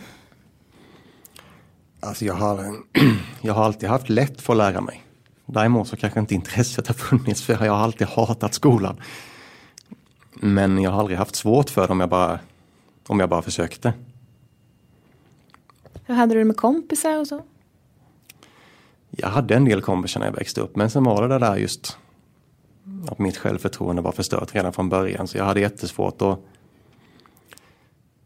Alltså 2.00 2.24
jag 2.24 2.34
har, 2.34 2.76
jag 3.40 3.54
har 3.54 3.64
alltid 3.64 3.88
haft 3.88 4.08
lätt 4.08 4.40
för 4.40 4.52
att 4.52 4.56
lära 4.56 4.80
mig. 4.80 5.05
Däremot 5.46 5.88
så 5.88 5.96
kanske 5.96 6.20
inte 6.20 6.34
intresset 6.34 6.86
har 6.86 6.94
funnits 6.94 7.42
för 7.42 7.64
jag 7.64 7.72
har 7.72 7.84
alltid 7.84 8.06
hatat 8.06 8.54
skolan. 8.54 9.00
Men 10.32 10.82
jag 10.82 10.90
har 10.90 11.00
aldrig 11.00 11.18
haft 11.18 11.36
svårt 11.36 11.70
för 11.70 11.86
det 11.86 11.92
om 11.92 12.00
jag 12.00 12.08
bara, 12.08 12.38
om 13.06 13.20
jag 13.20 13.28
bara 13.28 13.42
försökte. 13.42 13.92
Hur 16.04 16.14
hade 16.14 16.34
du 16.34 16.38
det 16.38 16.44
med 16.44 16.56
kompisar 16.56 17.20
och 17.20 17.26
så? 17.26 17.42
Jag 19.10 19.28
hade 19.28 19.54
en 19.54 19.64
del 19.64 19.82
kompisar 19.82 20.20
när 20.20 20.26
jag 20.26 20.34
växte 20.34 20.60
upp 20.60 20.76
men 20.76 20.90
sen 20.90 21.04
var 21.04 21.28
det 21.28 21.38
där 21.38 21.56
just 21.56 21.98
att 23.08 23.18
mitt 23.18 23.36
självförtroende 23.36 24.02
var 24.02 24.12
förstört 24.12 24.54
redan 24.54 24.72
från 24.72 24.88
början 24.88 25.28
så 25.28 25.38
jag 25.38 25.44
hade 25.44 25.60
jättesvårt 25.60 26.22
att, 26.22 26.38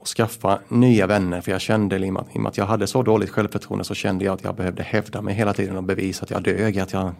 att 0.00 0.08
skaffa 0.08 0.60
nya 0.68 1.06
vänner 1.06 1.40
för 1.40 1.52
jag 1.52 1.60
kände 1.60 2.06
i 2.06 2.10
och, 2.10 2.12
med, 2.12 2.24
i 2.32 2.38
och 2.38 2.42
med 2.42 2.50
att 2.50 2.58
jag 2.58 2.66
hade 2.66 2.86
så 2.86 3.02
dåligt 3.02 3.30
självförtroende 3.30 3.84
så 3.84 3.94
kände 3.94 4.24
jag 4.24 4.34
att 4.34 4.44
jag 4.44 4.54
behövde 4.56 4.82
hävda 4.82 5.22
mig 5.22 5.34
hela 5.34 5.54
tiden 5.54 5.76
och 5.76 5.82
bevisa 5.82 6.24
att 6.24 6.30
jag 6.30 6.42
dög, 6.42 6.78
att 6.78 6.92
jag 6.92 7.12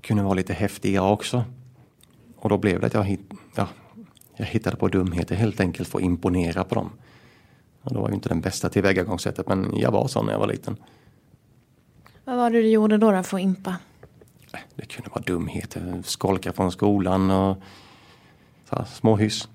kunde 0.00 0.22
vara 0.22 0.34
lite 0.34 0.52
häftigare 0.52 1.10
också. 1.10 1.44
Och 2.36 2.48
då 2.48 2.58
blev 2.58 2.80
det 2.80 2.86
att 2.86 2.94
jag, 2.94 3.04
hit, 3.04 3.20
ja, 3.54 3.68
jag 4.36 4.46
hittade 4.46 4.76
på 4.76 4.88
dumheter 4.88 5.34
helt 5.34 5.60
enkelt 5.60 5.88
för 5.88 5.98
att 5.98 6.04
imponera 6.04 6.64
på 6.64 6.74
dem. 6.74 6.90
Och 7.82 7.92
det 7.92 7.98
var 7.98 8.08
ju 8.08 8.14
inte 8.14 8.28
den 8.28 8.40
bästa 8.40 8.68
tillvägagångssättet 8.68 9.48
men 9.48 9.76
jag 9.76 9.90
var 9.90 10.08
sån 10.08 10.26
när 10.26 10.32
jag 10.32 10.40
var 10.40 10.46
liten. 10.46 10.76
Vad 12.24 12.36
var 12.36 12.50
det 12.50 12.62
du 12.62 12.68
gjorde 12.68 12.98
då, 12.98 13.10
då 13.10 13.22
för 13.22 13.36
att 13.36 13.42
impa? 13.42 13.76
Det 14.74 14.86
kunde 14.86 15.10
vara 15.10 15.22
dumheter, 15.26 16.02
skolka 16.04 16.52
från 16.52 16.72
skolan 16.72 17.30
och 17.30 17.56
så 18.70 18.84
små 18.84 19.16
hyss. 19.16 19.48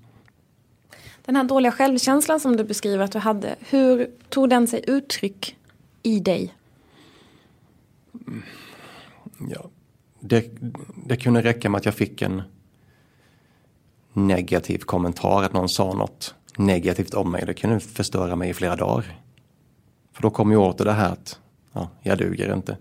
Den 1.28 1.36
här 1.36 1.44
dåliga 1.44 1.72
självkänslan 1.72 2.40
som 2.40 2.56
du 2.56 2.64
beskriver 2.64 3.04
att 3.04 3.12
du 3.12 3.18
hade, 3.18 3.56
hur 3.60 4.10
tog 4.28 4.50
den 4.50 4.66
sig 4.66 4.84
uttryck 4.86 5.56
i 6.02 6.20
dig? 6.20 6.54
Ja, 9.50 9.70
det, 10.20 10.50
det 11.06 11.16
kunde 11.16 11.42
räcka 11.42 11.70
med 11.70 11.78
att 11.78 11.84
jag 11.84 11.94
fick 11.94 12.22
en 12.22 12.42
negativ 14.12 14.78
kommentar, 14.78 15.42
att 15.42 15.52
någon 15.52 15.68
sa 15.68 15.92
något 15.92 16.34
negativt 16.56 17.14
om 17.14 17.30
mig. 17.30 17.46
Det 17.46 17.54
kunde 17.54 17.80
förstöra 17.80 18.36
mig 18.36 18.50
i 18.50 18.54
flera 18.54 18.76
dagar. 18.76 19.20
För 20.12 20.22
då 20.22 20.30
kom 20.30 20.50
ju 20.50 20.56
åter 20.56 20.84
det 20.84 20.92
här 20.92 21.12
att 21.12 21.40
ja, 21.72 21.90
jag 22.02 22.18
duger 22.18 22.54
inte. 22.54 22.76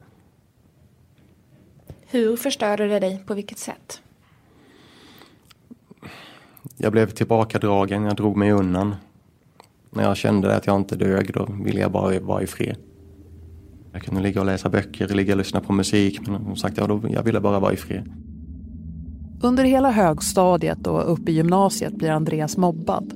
Hur 2.01 2.37
förstörde 2.37 2.87
det 2.87 2.99
dig? 2.99 3.23
På 3.25 3.33
vilket 3.33 3.59
sätt? 3.59 4.01
Jag 6.79 6.91
blev 6.91 7.09
tillbakadragen, 7.09 8.03
jag 8.03 8.15
drog 8.15 8.37
mig 8.37 8.51
undan. 8.51 8.95
När 9.91 10.03
jag 10.03 10.17
kände 10.17 10.55
att 10.55 10.67
jag 10.67 10.75
inte 10.75 10.95
dög 10.95 11.33
då 11.33 11.47
ville 11.63 11.79
jag 11.79 11.91
bara 11.91 12.19
vara 12.19 12.41
i 12.43 12.47
fred. 12.47 12.75
Jag 13.91 14.01
kunde 14.01 14.21
ligga 14.21 14.39
och 14.39 14.45
läsa 14.45 14.69
böcker, 14.69 15.07
ligga 15.07 15.33
och 15.33 15.37
lyssna 15.37 15.61
på 15.61 15.73
musik 15.73 16.27
men 16.27 16.43
som 16.43 16.55
sagt, 16.55 16.77
ja, 16.77 16.87
då, 16.87 17.01
jag 17.09 17.23
ville 17.23 17.39
bara 17.39 17.59
vara 17.59 17.73
i 17.73 17.77
fred. 17.77 18.11
Under 19.41 19.63
hela 19.63 19.91
högstadiet 19.91 20.87
och 20.87 21.13
upp 21.13 21.29
i 21.29 21.31
gymnasiet 21.31 21.93
blir 21.93 22.09
Andreas 22.09 22.57
mobbad. 22.57 23.13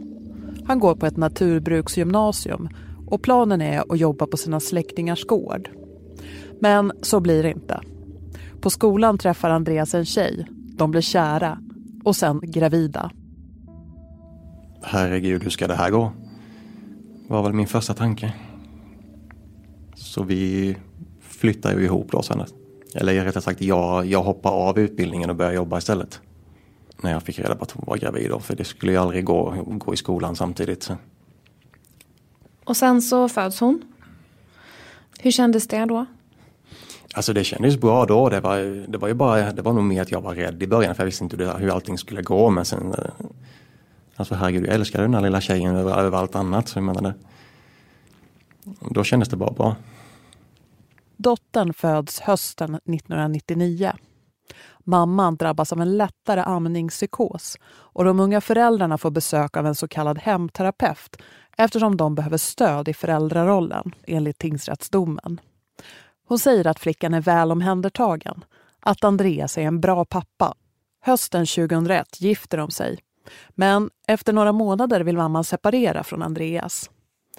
Han 0.66 0.80
går 0.80 0.96
på 0.96 1.06
ett 1.06 1.18
naturbruksgymnasium 1.18 2.70
och 3.08 3.22
planen 3.22 3.62
är 3.62 3.94
att 3.94 4.00
jobba 4.00 4.28
på 4.28 4.38
sina 4.38 4.60
släktingars 4.60 5.26
gård. 5.26 5.70
Men 6.60 6.92
så 7.02 7.20
blir 7.20 7.44
det 7.44 7.52
inte. 7.52 7.80
På 8.62 8.70
skolan 8.70 9.18
träffar 9.18 9.50
Andreas 9.50 9.96
en 9.96 10.06
tjej. 10.06 10.46
De 10.78 10.92
blir 10.92 11.02
kära 11.02 11.58
och 12.04 12.16
sen 12.16 12.40
gravida. 12.44 13.12
Herregud, 14.82 15.44
hur 15.44 15.50
ska 15.50 15.68
det 15.68 15.76
här 15.76 15.90
gå? 15.90 16.12
var 17.28 17.44
väl 17.44 17.54
min 17.54 17.68
första 17.68 17.94
tanke. 17.94 18.34
Så 19.96 20.24
vi 20.24 20.78
flyttar 21.22 21.78
ju 21.78 21.84
ihop 21.84 22.12
då 22.12 22.22
sen. 22.22 22.44
Eller 22.96 23.26
rättare 23.26 23.44
sagt, 23.44 23.62
jag, 23.62 24.06
jag 24.06 24.24
hoppar 24.24 24.52
av 24.52 24.80
utbildningen 24.80 25.30
och 25.30 25.36
börjar 25.36 25.52
jobba 25.52 25.78
istället. 25.78 26.22
När 27.02 27.12
jag 27.12 27.24
fick 27.24 27.40
reda 27.40 27.56
på 27.56 27.64
att 27.64 27.72
hon 27.72 27.84
var 27.88 27.98
gravid 27.98 28.30
då, 28.30 28.40
för 28.40 28.56
det 28.56 28.64
skulle 28.64 28.92
ju 28.92 28.98
aldrig 28.98 29.26
gå, 29.26 29.52
gå 29.68 29.94
i 29.94 29.98
skolan 29.98 30.36
samtidigt. 30.36 30.84
Så. 30.84 30.96
Och 32.64 32.78
sen 32.78 33.02
så 33.02 33.30
föds 33.30 33.60
hon. 33.60 33.82
Hur 35.20 35.32
kändes 35.32 35.68
det 35.68 35.86
då? 35.86 36.06
Alltså 37.14 37.34
det 37.34 37.44
kändes 37.44 37.78
bra 37.78 38.06
då. 38.06 38.30
Det 38.30 38.40
var, 38.40 38.58
det 38.88 38.98
var 38.98 39.08
ju 39.08 39.14
bara, 39.14 39.54
det 39.54 39.62
var 39.62 39.74
nog 39.74 39.84
mer 39.84 40.02
att 40.02 40.12
jag 40.12 40.22
var 40.22 40.36
rädd 40.36 40.64
i 40.64 40.68
början 40.68 40.96
för 40.96 41.04
jag 41.04 41.06
visste 41.06 41.24
inte 41.24 41.56
hur 41.58 41.70
allting 41.70 41.98
skulle 41.98 42.22
gå. 42.22 42.50
Men 42.50 42.66
sen, 42.66 42.94
eh, 42.94 43.26
alltså 44.22 44.36
herregud, 44.36 44.68
jag 44.68 44.76
älskade 44.76 45.04
den 45.04 45.14
här 45.14 45.22
lilla 45.22 45.42
tjejen 45.42 45.76
över, 45.76 46.00
över 46.00 46.18
allt 46.18 46.36
annat. 46.36 46.68
Så 46.68 46.78
jag 46.78 46.84
menade, 46.84 47.14
då 48.90 49.04
kändes 49.04 49.30
det 49.30 49.36
bara 49.36 49.52
bra. 49.52 49.76
Dottern 51.18 51.74
föds 51.74 52.20
hösten 52.20 52.76
1999. 52.76 53.94
Mamman 54.80 55.36
drabbas 55.36 55.74
av 55.74 55.82
en 55.82 55.98
lättare 55.98 56.42
amningspsykos 56.42 57.58
och 57.68 58.04
de 58.04 58.20
unga 58.20 58.42
föräldrarna 58.42 58.98
får 58.98 59.12
besök 59.12 59.58
av 59.58 59.68
en 59.68 59.76
så 59.76 59.88
kallad 59.88 60.20
hemterapeut 60.20 61.16
eftersom 61.58 61.98
de 61.98 62.16
behöver 62.16 62.38
stöd 62.38 62.88
i 62.88 62.94
föräldrarollen 62.94 63.92
enligt 64.08 64.38
tingsrättsdomen. 64.38 65.42
Hon 66.28 66.40
säger 66.40 66.68
att 66.68 66.80
flickan 66.80 67.14
är 67.14 67.22
väl 67.22 67.52
omhändertagen, 67.52 68.44
att 68.80 69.04
Andreas 69.04 69.58
är 69.58 69.62
en 69.62 69.82
bra 69.82 70.06
pappa. 70.06 70.54
Hösten 71.02 71.46
2001 71.46 72.22
gifter 72.22 72.58
de 72.58 72.72
sig. 72.72 73.00
Men 73.50 73.90
efter 74.08 74.34
några 74.34 74.52
månader 74.52 75.02
vill 75.02 75.18
mamman 75.18 75.44
separera 75.44 76.04
från 76.04 76.22
Andreas. 76.22 76.90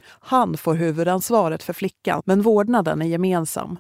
Han 0.04 0.56
får 0.56 0.74
huvudansvaret 0.74 1.62
för 1.62 1.72
flickan, 1.72 2.22
men 2.24 2.42
vårdnaden 2.42 3.02
är 3.02 3.06
gemensam. 3.06 3.76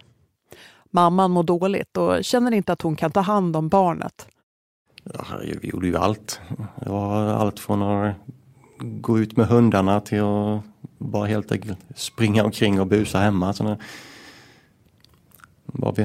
Mamman 0.90 1.30
mår 1.30 1.42
dåligt 1.42 1.96
och 1.96 2.24
känner 2.24 2.52
inte 2.52 2.72
att 2.72 2.82
hon 2.82 2.96
kan 2.96 3.10
ta 3.10 3.20
hand 3.20 3.56
om 3.56 3.68
barnet. 3.68 4.26
Ja, 5.04 5.24
vi 5.60 5.68
gjorde 5.68 5.86
ju 5.86 5.96
allt. 5.96 6.40
Det 6.80 6.90
var 6.90 7.26
allt 7.26 7.60
från 7.60 7.82
att 7.82 8.14
gå 8.78 9.18
ut 9.18 9.36
med 9.36 9.46
hundarna 9.46 10.00
till 10.00 10.20
att 10.20 10.62
bara 10.98 11.26
helt 11.26 11.52
enkelt 11.52 11.78
springa 11.94 12.44
omkring 12.44 12.80
och 12.80 12.86
busa 12.86 13.18
hemma. 13.18 13.52
Sen 13.52 13.76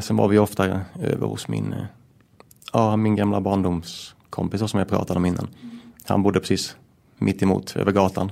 var 0.09 0.27
vi 0.27 0.37
ofta 0.37 0.81
över 1.01 1.27
hos 1.27 1.47
min, 1.47 1.73
eh, 1.73 1.85
ja, 2.73 2.95
min 2.95 3.15
gamla 3.15 3.41
barndomskompis 3.41 4.69
som 4.69 4.79
jag 4.79 4.89
pratade 4.89 5.17
om 5.17 5.25
innan. 5.25 5.47
Han 6.09 6.23
bodde 6.23 6.39
precis 6.39 6.75
mitt 7.17 7.43
emot 7.43 7.75
över 7.75 7.91
gatan. 7.91 8.31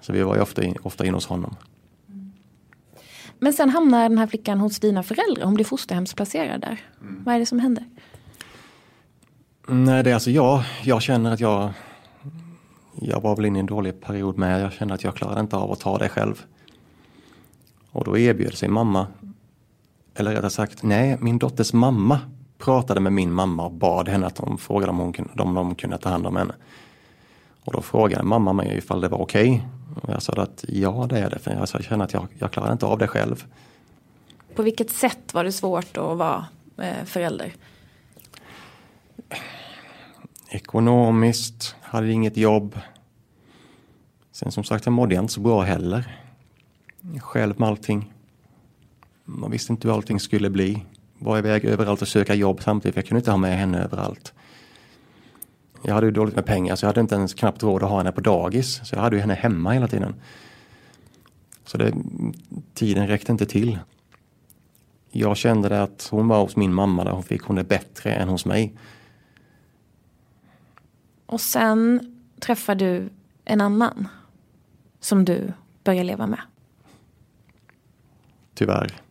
Så 0.00 0.12
vi 0.12 0.22
var 0.22 0.34
ju 0.34 0.40
ofta, 0.40 0.62
ofta 0.82 1.06
in 1.06 1.14
hos 1.14 1.26
honom. 1.26 1.56
Men 3.38 3.52
sen 3.52 3.70
hamnar 3.70 4.08
den 4.08 4.18
här 4.18 4.26
flickan 4.26 4.60
hos 4.60 4.80
dina 4.80 5.02
föräldrar. 5.02 5.44
Hon 5.44 5.54
blir 5.54 5.64
fosterhemsplacerad 5.64 6.60
där. 6.60 6.80
Mm. 7.00 7.24
Vad 7.24 7.34
är 7.34 7.38
det 7.38 7.46
som 7.46 7.58
händer? 7.58 7.84
Nej, 9.66 10.02
det 10.02 10.10
är 10.10 10.14
alltså 10.14 10.30
jag. 10.30 10.62
Jag 10.82 11.02
känner 11.02 11.32
att 11.32 11.40
jag 11.40 11.72
jag 13.00 13.20
var 13.20 13.36
väl 13.36 13.44
inne 13.44 13.58
i 13.58 13.60
en 13.60 13.66
dålig 13.66 14.00
period 14.00 14.38
med. 14.38 14.62
Jag 14.62 14.72
kände 14.72 14.94
att 14.94 15.04
jag 15.04 15.14
klarade 15.14 15.40
inte 15.40 15.56
av 15.56 15.72
att 15.72 15.80
ta 15.80 15.98
det 15.98 16.08
själv. 16.08 16.44
Och 17.90 18.04
då 18.04 18.18
erbjöd 18.18 18.54
sig 18.54 18.68
mamma, 18.68 19.06
eller 20.14 20.30
rättare 20.30 20.50
sagt, 20.50 20.82
nej, 20.82 21.16
min 21.20 21.38
dotters 21.38 21.72
mamma 21.72 22.20
pratade 22.66 23.00
med 23.00 23.12
min 23.12 23.32
mamma 23.32 23.64
och 23.64 23.72
bad 23.72 24.08
henne 24.08 24.26
att 24.26 24.36
de 24.36 24.58
frågade 24.58 24.90
om, 24.90 24.98
hon 24.98 25.12
kunde, 25.12 25.42
om 25.42 25.54
de 25.54 25.74
kunde 25.74 25.98
ta 25.98 26.08
hand 26.08 26.26
om 26.26 26.36
henne. 26.36 26.54
Och 27.64 27.72
då 27.72 27.82
frågade 27.82 28.22
mamma 28.22 28.52
mig 28.52 28.78
ifall 28.78 29.00
det 29.00 29.08
var 29.08 29.18
okej. 29.18 29.50
Okay. 29.50 30.02
Och 30.02 30.10
jag 30.10 30.22
sa 30.22 30.32
att 30.32 30.64
ja, 30.68 31.06
det 31.08 31.18
är 31.18 31.30
det, 31.30 31.38
för 31.38 31.50
jag 31.50 31.84
känner 31.84 32.04
att 32.04 32.12
jag, 32.12 32.26
jag 32.38 32.52
klarar 32.52 32.72
inte 32.72 32.86
av 32.86 32.98
det 32.98 33.06
själv. 33.06 33.44
På 34.54 34.62
vilket 34.62 34.90
sätt 34.90 35.34
var 35.34 35.44
det 35.44 35.52
svårt 35.52 35.96
att 35.96 36.18
vara 36.18 36.46
eh, 36.78 37.04
förälder? 37.04 37.54
Ekonomiskt, 40.50 41.76
hade 41.80 42.12
inget 42.12 42.36
jobb. 42.36 42.78
Sen 44.32 44.52
som 44.52 44.64
sagt, 44.64 44.86
jag 44.86 44.92
mådde 44.92 45.14
inte 45.14 45.32
så 45.32 45.40
bra 45.40 45.62
heller. 45.62 46.18
Själv 47.20 47.60
med 47.60 47.68
allting. 47.68 48.12
Man 49.24 49.50
visste 49.50 49.72
inte 49.72 49.88
hur 49.88 49.94
allting 49.94 50.20
skulle 50.20 50.50
bli. 50.50 50.82
Var 51.18 51.38
iväg 51.38 51.64
överallt 51.64 52.02
och 52.02 52.08
söka 52.08 52.34
jobb 52.34 52.62
samtidigt, 52.62 52.94
för 52.94 53.00
jag 53.00 53.08
kunde 53.08 53.18
inte 53.18 53.30
ha 53.30 53.38
med 53.38 53.58
henne 53.58 53.84
överallt. 53.84 54.34
Jag 55.82 55.94
hade 55.94 56.06
ju 56.06 56.12
dåligt 56.12 56.34
med 56.34 56.46
pengar 56.46 56.76
så 56.76 56.84
jag 56.84 56.88
hade 56.88 57.00
inte 57.00 57.14
ens 57.14 57.34
knappt 57.34 57.62
råd 57.62 57.82
att 57.82 57.90
ha 57.90 57.98
henne 57.98 58.12
på 58.12 58.20
dagis. 58.20 58.80
Så 58.84 58.94
jag 58.94 59.00
hade 59.00 59.16
ju 59.16 59.20
henne 59.20 59.34
hemma 59.34 59.70
hela 59.70 59.88
tiden. 59.88 60.14
Så 61.64 61.78
det, 61.78 61.94
tiden 62.74 63.08
räckte 63.08 63.32
inte 63.32 63.46
till. 63.46 63.78
Jag 65.10 65.36
kände 65.36 65.68
det 65.68 65.82
att 65.82 66.08
hon 66.10 66.28
var 66.28 66.40
hos 66.40 66.56
min 66.56 66.74
mamma 66.74 67.04
där 67.04 67.10
hon 67.10 67.22
fick 67.22 67.42
hon 67.42 67.56
det 67.56 67.64
bättre 67.64 68.12
än 68.12 68.28
hos 68.28 68.44
mig. 68.46 68.76
Och 71.26 71.40
sen 71.40 72.16
träffar 72.40 72.74
du 72.74 73.10
en 73.44 73.60
annan 73.60 74.08
som 75.00 75.24
du 75.24 75.52
börjar 75.84 76.04
leva 76.04 76.26
med. 76.26 76.40
Tyvärr. 78.54 79.05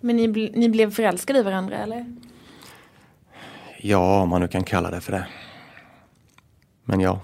Men 0.00 0.16
ni, 0.16 0.50
ni 0.54 0.68
blev 0.68 0.90
förälskade 0.90 1.38
i 1.38 1.42
varandra 1.42 1.76
eller? 1.76 2.06
Ja, 3.80 4.22
om 4.22 4.28
man 4.28 4.40
nu 4.40 4.48
kan 4.48 4.64
kalla 4.64 4.90
det 4.90 5.00
för 5.00 5.12
det. 5.12 5.26
Men 6.84 7.00
ja. 7.00 7.20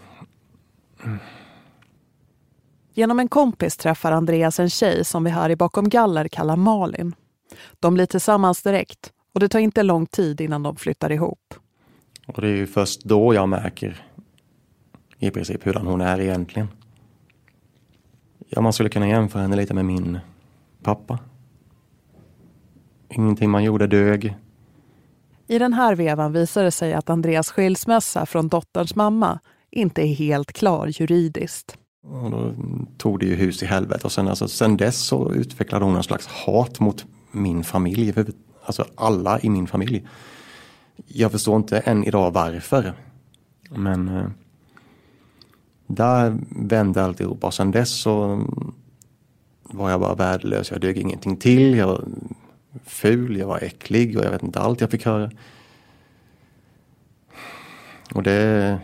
Mm. 1.05 1.19
Genom 2.95 3.21
en 3.21 3.29
kompis 3.29 3.77
träffar 3.77 4.13
Andreas 4.13 4.61
en 4.61 4.71
tjej 4.71 5.05
som 5.05 5.25
vi 5.25 5.31
här 5.31 5.51
i 5.51 5.57
Bakom 5.57 5.89
galler 5.89 6.29
kallar 6.29 6.57
Malin. 6.57 7.15
De 7.81 7.95
blir 7.95 8.07
tillsammans 8.07 8.63
direkt 8.63 9.13
och 9.33 9.41
det 9.41 9.49
tar 9.49 9.59
inte 9.59 9.83
lång 9.83 10.07
tid 10.07 10.41
innan 10.41 10.63
de 10.63 10.77
flyttar 10.77 11.13
ihop. 11.13 11.55
Och 12.27 12.41
det 12.41 12.49
är 12.49 12.57
ju 12.57 12.67
först 12.67 13.05
då 13.05 13.35
jag 13.35 13.49
märker 13.49 14.07
i 15.19 15.31
princip 15.31 15.67
hurdan 15.67 15.87
hon 15.87 16.01
är 16.01 16.21
egentligen. 16.21 16.69
Ja, 18.49 18.61
man 18.61 18.73
skulle 18.73 18.89
kunna 18.89 19.09
jämföra 19.09 19.43
henne 19.43 19.57
lite 19.57 19.75
med 19.75 19.85
min 19.85 20.19
pappa. 20.83 21.19
Ingenting 23.16 23.50
man 23.50 23.64
gjorde 23.64 23.87
dög. 23.87 24.37
I 25.46 25.59
den 25.59 25.72
här 25.72 25.94
vevan 25.94 26.33
visar 26.33 26.64
det 26.64 26.70
sig 26.70 26.92
att 26.92 27.11
Andreas 27.11 27.50
skilsmässa 27.50 28.27
från 28.27 28.48
dotterns 28.48 28.94
mamma 28.94 29.40
inte 29.70 30.03
är 30.03 30.14
helt 30.14 30.53
klar 30.53 30.87
juridiskt. 31.00 31.77
Och 32.03 32.31
då 32.31 32.55
tog 32.98 33.20
det 33.20 33.27
ju 33.27 33.35
hus 33.35 33.62
i 33.62 33.66
helvete 33.66 34.05
och 34.05 34.12
sen, 34.12 34.29
alltså, 34.29 34.48
sen 34.48 34.77
dess 34.77 34.98
så 35.07 35.33
utvecklade 35.33 35.85
hon 35.85 35.96
en 35.96 36.03
slags 36.03 36.27
hat 36.27 36.81
mot 36.81 37.05
min 37.33 37.64
familj, 37.64 38.14
alltså 38.64 38.85
alla 38.94 39.40
i 39.40 39.48
min 39.50 39.66
familj. 39.66 40.07
Jag 41.07 41.33
förstår 41.33 41.57
inte 41.57 41.79
än 41.79 42.05
idag 42.05 42.31
varför. 42.31 42.92
Men 43.70 44.09
eh, 44.09 44.27
där 45.87 46.38
vände 46.50 47.05
alltihopa 47.05 47.46
och 47.46 47.55
sen 47.55 47.70
dess 47.70 48.00
så 48.00 48.44
var 49.62 49.90
jag 49.90 50.00
bara 50.00 50.14
värdelös. 50.14 50.70
Jag 50.70 50.81
dög 50.81 50.98
ingenting 50.98 51.37
till. 51.37 51.74
Jag 51.74 52.05
ful, 52.85 53.37
jag 53.37 53.47
var 53.47 53.59
äcklig 53.59 54.19
och 54.19 54.25
jag 54.25 54.31
vet 54.31 54.43
inte 54.43 54.61
allt 54.61 54.81
jag 54.81 54.91
fick 54.91 55.05
höra. 55.05 55.31
Och 58.15 58.23
det, 58.23 58.79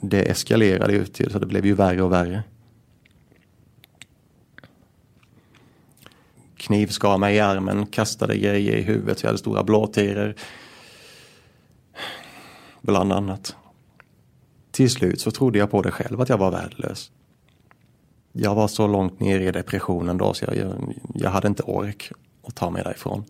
det 0.00 0.30
eskalerade 0.30 0.92
ju 0.92 1.06
till 1.06 1.30
så 1.30 1.38
det 1.38 1.46
blev 1.46 1.66
ju 1.66 1.74
värre 1.74 2.02
och 2.02 2.12
värre. 2.12 2.42
Knivskar 6.56 7.18
mig 7.18 7.36
i 7.36 7.40
armen, 7.40 7.86
kastade 7.86 8.36
grejer 8.36 8.76
i 8.76 8.82
huvudet 8.82 9.18
så 9.18 9.24
jag 9.24 9.28
hade 9.28 9.38
stora 9.38 9.62
blåtiror. 9.62 10.34
Bland 12.80 13.12
annat. 13.12 13.56
Till 14.70 14.90
slut 14.90 15.20
så 15.20 15.30
trodde 15.30 15.58
jag 15.58 15.70
på 15.70 15.82
det 15.82 15.90
själv 15.90 16.20
att 16.20 16.28
jag 16.28 16.38
var 16.38 16.50
värdelös. 16.50 17.10
Jag 18.32 18.54
var 18.54 18.68
så 18.68 18.86
långt 18.86 19.20
ner 19.20 19.40
i 19.40 19.50
depressionen 19.50 20.18
då 20.18 20.34
så 20.34 20.44
jag, 20.44 20.74
jag 21.14 21.30
hade 21.30 21.48
inte 21.48 21.62
ork 21.62 22.12
att 22.42 22.54
ta 22.54 22.70
mig 22.70 22.82
därifrån. 22.82 23.24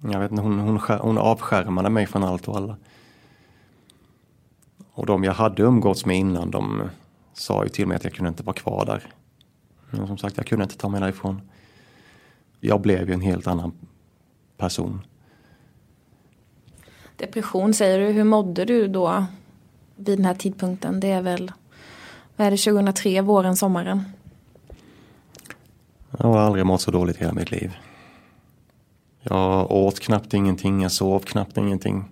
Jag 0.00 0.20
vet 0.20 0.30
inte, 0.30 0.42
hon, 0.42 0.58
hon, 0.58 0.80
hon 1.00 1.18
avskärmade 1.18 1.90
mig 1.90 2.06
från 2.06 2.24
allt 2.24 2.48
och 2.48 2.56
alla. 2.56 2.76
Och 4.92 5.06
de 5.06 5.24
jag 5.24 5.32
hade 5.32 5.62
umgåtts 5.62 6.06
med 6.06 6.16
innan 6.16 6.50
de 6.50 6.82
sa 7.32 7.64
ju 7.64 7.68
till 7.68 7.86
mig 7.86 7.96
att 7.96 8.04
jag 8.04 8.12
kunde 8.12 8.28
inte 8.28 8.42
vara 8.42 8.56
kvar 8.56 8.86
där. 8.86 9.12
Men 9.90 10.06
som 10.06 10.18
sagt, 10.18 10.36
jag 10.36 10.46
kunde 10.46 10.62
inte 10.62 10.76
ta 10.76 10.88
mig 10.88 11.00
därifrån. 11.00 11.40
Jag 12.60 12.80
blev 12.80 13.08
ju 13.08 13.14
en 13.14 13.20
helt 13.20 13.46
annan 13.46 13.72
person. 14.56 15.00
Depression 17.16 17.74
säger 17.74 17.98
du. 17.98 18.06
Hur 18.06 18.24
mådde 18.24 18.64
du 18.64 18.88
då 18.88 19.26
vid 19.96 20.18
den 20.18 20.24
här 20.24 20.34
tidpunkten? 20.34 21.00
Det 21.00 21.10
är 21.10 21.22
väl, 21.22 21.52
vad 22.36 22.46
är 22.46 22.50
det, 22.50 22.56
2003, 22.56 23.20
våren, 23.20 23.56
sommaren? 23.56 24.02
Jag 26.18 26.26
har 26.26 26.38
aldrig 26.38 26.66
mått 26.66 26.80
så 26.80 26.90
dåligt 26.90 27.16
i 27.16 27.20
hela 27.20 27.32
mitt 27.32 27.50
liv. 27.50 27.76
Jag 29.22 29.70
åt 29.70 30.00
knappt 30.00 30.34
ingenting, 30.34 30.82
jag 30.82 30.92
sov 30.92 31.20
knappt 31.20 31.56
ingenting. 31.56 32.04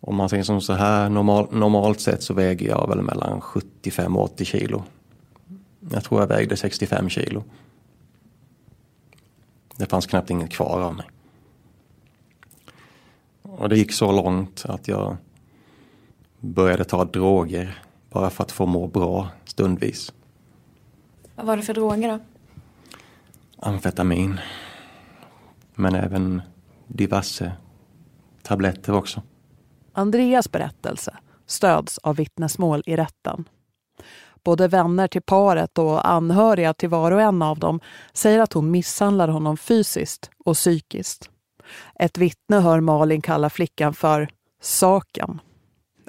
Om 0.00 0.16
man 0.16 0.28
säger 0.28 0.42
som 0.42 0.60
så 0.60 0.72
här, 0.72 1.08
normal, 1.08 1.48
normalt 1.52 2.00
sett 2.00 2.22
så 2.22 2.34
väger 2.34 2.68
jag 2.68 2.88
väl 2.88 3.02
mellan 3.02 3.40
75 3.40 4.16
och 4.16 4.22
80 4.22 4.44
kilo. 4.44 4.84
Jag 5.90 6.04
tror 6.04 6.20
jag 6.20 6.28
vägde 6.28 6.56
65 6.56 7.08
kilo. 7.08 7.44
Det 9.76 9.86
fanns 9.86 10.06
knappt 10.06 10.30
inget 10.30 10.50
kvar 10.50 10.80
av 10.80 10.94
mig. 10.94 11.06
Och 13.42 13.68
det 13.68 13.78
gick 13.78 13.92
så 13.92 14.12
långt 14.12 14.64
att 14.68 14.88
jag 14.88 15.16
började 16.40 16.84
ta 16.84 17.04
droger 17.04 17.82
bara 18.10 18.30
för 18.30 18.44
att 18.44 18.52
få 18.52 18.66
må 18.66 18.86
bra 18.86 19.28
stundvis. 19.44 20.12
Vad 21.34 21.46
var 21.46 21.56
det 21.56 21.62
för 21.62 21.74
droger 21.74 22.08
då? 22.08 22.18
Amfetamin. 23.58 24.40
Men 25.74 25.94
även 25.94 26.42
diverse 26.86 27.52
tabletter 28.42 28.92
också. 28.92 29.22
Andreas 29.92 30.52
berättelse 30.52 31.16
stöds 31.46 31.98
av 31.98 32.16
vittnesmål 32.16 32.82
i 32.86 32.96
rätten. 32.96 33.44
Både 34.44 34.68
vänner 34.68 35.08
till 35.08 35.22
paret 35.22 35.78
och 35.78 36.08
anhöriga 36.08 36.74
till 36.74 36.88
var 36.88 37.12
och 37.12 37.20
en 37.20 37.42
av 37.42 37.58
dem 37.58 37.80
säger 38.12 38.40
att 38.40 38.52
hon 38.52 38.70
misshandlar 38.70 39.28
honom 39.28 39.56
fysiskt 39.56 40.30
och 40.44 40.54
psykiskt. 40.54 41.30
Ett 41.94 42.18
vittne 42.18 42.56
hör 42.56 42.80
Malin 42.80 43.22
kalla 43.22 43.50
flickan 43.50 43.94
för 43.94 44.28
saken. 44.62 45.40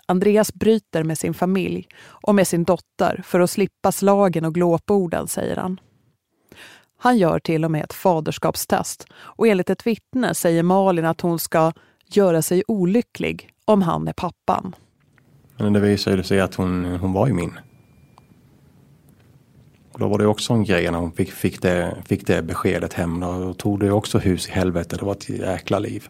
Andreas 0.08 0.54
bryter 0.54 1.04
med 1.04 1.18
sin 1.18 1.34
familj 1.34 1.88
och 2.06 2.36
med 2.36 2.48
sin 2.48 2.64
dotter 2.64 3.22
för 3.26 3.40
att 3.40 3.50
slippa 3.50 3.92
slagen 3.92 4.46
och 4.46 4.54
glåporden, 4.54 5.28
säger 5.28 5.56
han. 5.56 5.80
Han 6.98 7.18
gör 7.18 7.40
till 7.40 7.66
och 7.66 7.72
med 7.72 7.84
ett 7.84 7.94
faderskapstest 7.94 9.08
och 9.14 9.48
enligt 9.48 9.70
ett 9.70 9.88
vittne 9.88 10.36
säger 10.36 10.64
Malin 10.64 11.06
att 11.06 11.22
hon 11.22 11.40
ska 11.40 11.72
göra 12.06 12.42
sig 12.42 12.64
olycklig 12.68 13.50
om 13.66 13.82
han 13.82 14.08
är 14.08 14.14
pappan. 14.14 14.76
Men 15.58 15.74
det 15.74 15.80
visade 15.80 16.24
sig 16.24 16.40
att 16.40 16.56
hon, 16.56 16.86
hon 16.86 17.14
var 17.14 17.28
ju 17.28 17.34
min. 17.34 17.54
Och 19.92 20.00
då 20.00 20.08
var 20.08 20.18
det 20.18 20.28
också 20.28 20.54
en 20.54 20.64
grej 20.64 20.92
när 20.92 21.00
hon 21.00 21.12
fick, 21.12 21.32
fick, 21.32 21.62
det, 21.62 22.04
fick 22.06 22.28
det 22.28 22.42
beskedet 22.42 22.94
hem. 22.94 23.20
Då 23.20 23.54
tog 23.54 23.80
det 23.80 23.92
också 23.92 24.18
hus 24.18 24.48
i 24.48 24.52
helvete. 24.52 24.98
Det 24.98 25.06
var 25.06 25.12
ett 25.12 25.30
jäkla 25.30 25.80
liv. 25.80 26.10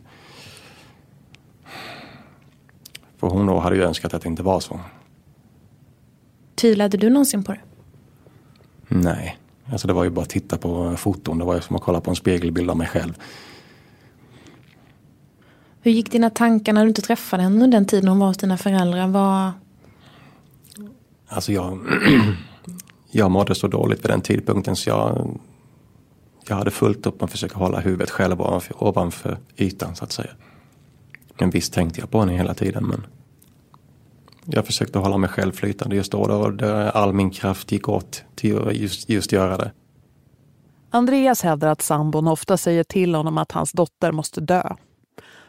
För 3.17 3.28
hon 3.28 3.45
då 3.45 3.60
hade 3.60 3.76
ju 3.76 3.84
önskat 3.84 4.13
att 4.13 4.21
det 4.21 4.30
inte 4.30 4.43
var 4.43 4.60
så. 4.60 4.80
Tvivlade 6.56 6.98
du 6.98 7.10
någonsin 7.10 7.43
på 7.43 7.52
det? 7.52 7.60
Nej, 8.88 9.38
alltså 9.71 9.88
det 9.88 9.93
var 9.93 10.04
ju 10.04 10.10
bara 10.10 10.21
att 10.21 10.30
titta 10.30 10.58
på 10.58 10.95
foton. 10.97 11.38
Det 11.38 11.45
var 11.45 11.56
ju 11.56 11.62
som 11.62 11.75
att 11.75 11.82
kolla 11.82 12.01
på 12.01 12.10
en 12.10 12.15
spegelbild 12.15 12.69
av 12.69 12.78
mig 12.78 12.88
själv. 12.88 13.13
Hur 15.82 15.91
gick 15.91 16.12
dina 16.12 16.30
tankar 16.30 16.73
när 16.73 16.82
du 16.82 16.88
inte 16.88 17.01
träffade 17.01 17.43
henne 17.43 17.63
under 17.63 17.78
den 17.78 17.86
tiden 17.86 18.08
hon 18.08 18.19
var 18.19 18.28
hos 18.28 18.38
dina 18.38 18.58
föräldrar? 18.58 19.08
Var... 19.08 19.51
Alltså 21.28 21.51
jag, 21.51 21.80
jag 23.12 23.32
mådde 23.32 23.56
så 23.56 23.67
dåligt 23.67 24.04
vid 24.04 24.12
den 24.12 24.21
tidpunkten 24.21 24.75
så 24.75 24.89
jag, 24.89 25.39
jag 26.47 26.56
hade 26.56 26.71
fullt 26.71 27.06
upp 27.06 27.19
med 27.19 27.25
att 27.25 27.32
försöka 27.32 27.58
hålla 27.58 27.80
huvudet 27.80 28.10
själv 28.10 28.41
ovanför, 28.41 28.84
ovanför 28.84 29.38
ytan 29.58 29.95
så 29.95 30.04
att 30.04 30.12
säga. 30.12 30.32
Men 31.39 31.49
visst 31.49 31.73
tänkte 31.73 31.99
jag 31.99 32.12
på 32.12 32.19
henne 32.19 32.38
hela 32.38 32.54
tiden 32.54 32.84
men 32.84 33.06
jag 34.45 34.65
försökte 34.65 34.99
hålla 34.99 35.17
mig 35.17 35.29
själv 35.29 35.51
flytande 35.51 35.95
just 35.95 36.12
då. 36.12 36.17
och 36.17 36.53
där 36.53 36.97
all 36.97 37.13
min 37.13 37.31
kraft 37.31 37.71
gick 37.71 37.89
åt 37.89 38.23
till 38.36 38.67
att 38.67 38.75
just, 38.75 39.10
just 39.10 39.31
göra 39.31 39.58
det. 39.58 39.71
Andreas 40.89 41.43
hävdar 41.43 41.67
att 41.67 41.81
sambon 41.81 42.27
ofta 42.27 42.58
säger 42.58 42.84
till 42.84 43.15
honom 43.15 43.38
att 43.38 43.51
hans 43.51 43.71
dotter 43.71 44.12
måste 44.12 44.41
dö. 44.41 44.75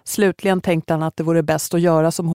Slutligen 0.05 0.61
tänkte 0.61 0.93
han 0.93 1.03
att 1.03 1.17
det 1.17 1.23
vore 1.23 1.43
bäst 1.43 1.75
att 1.75 1.81
göra 1.81 2.11
som 2.11 2.27
hon 2.27 2.35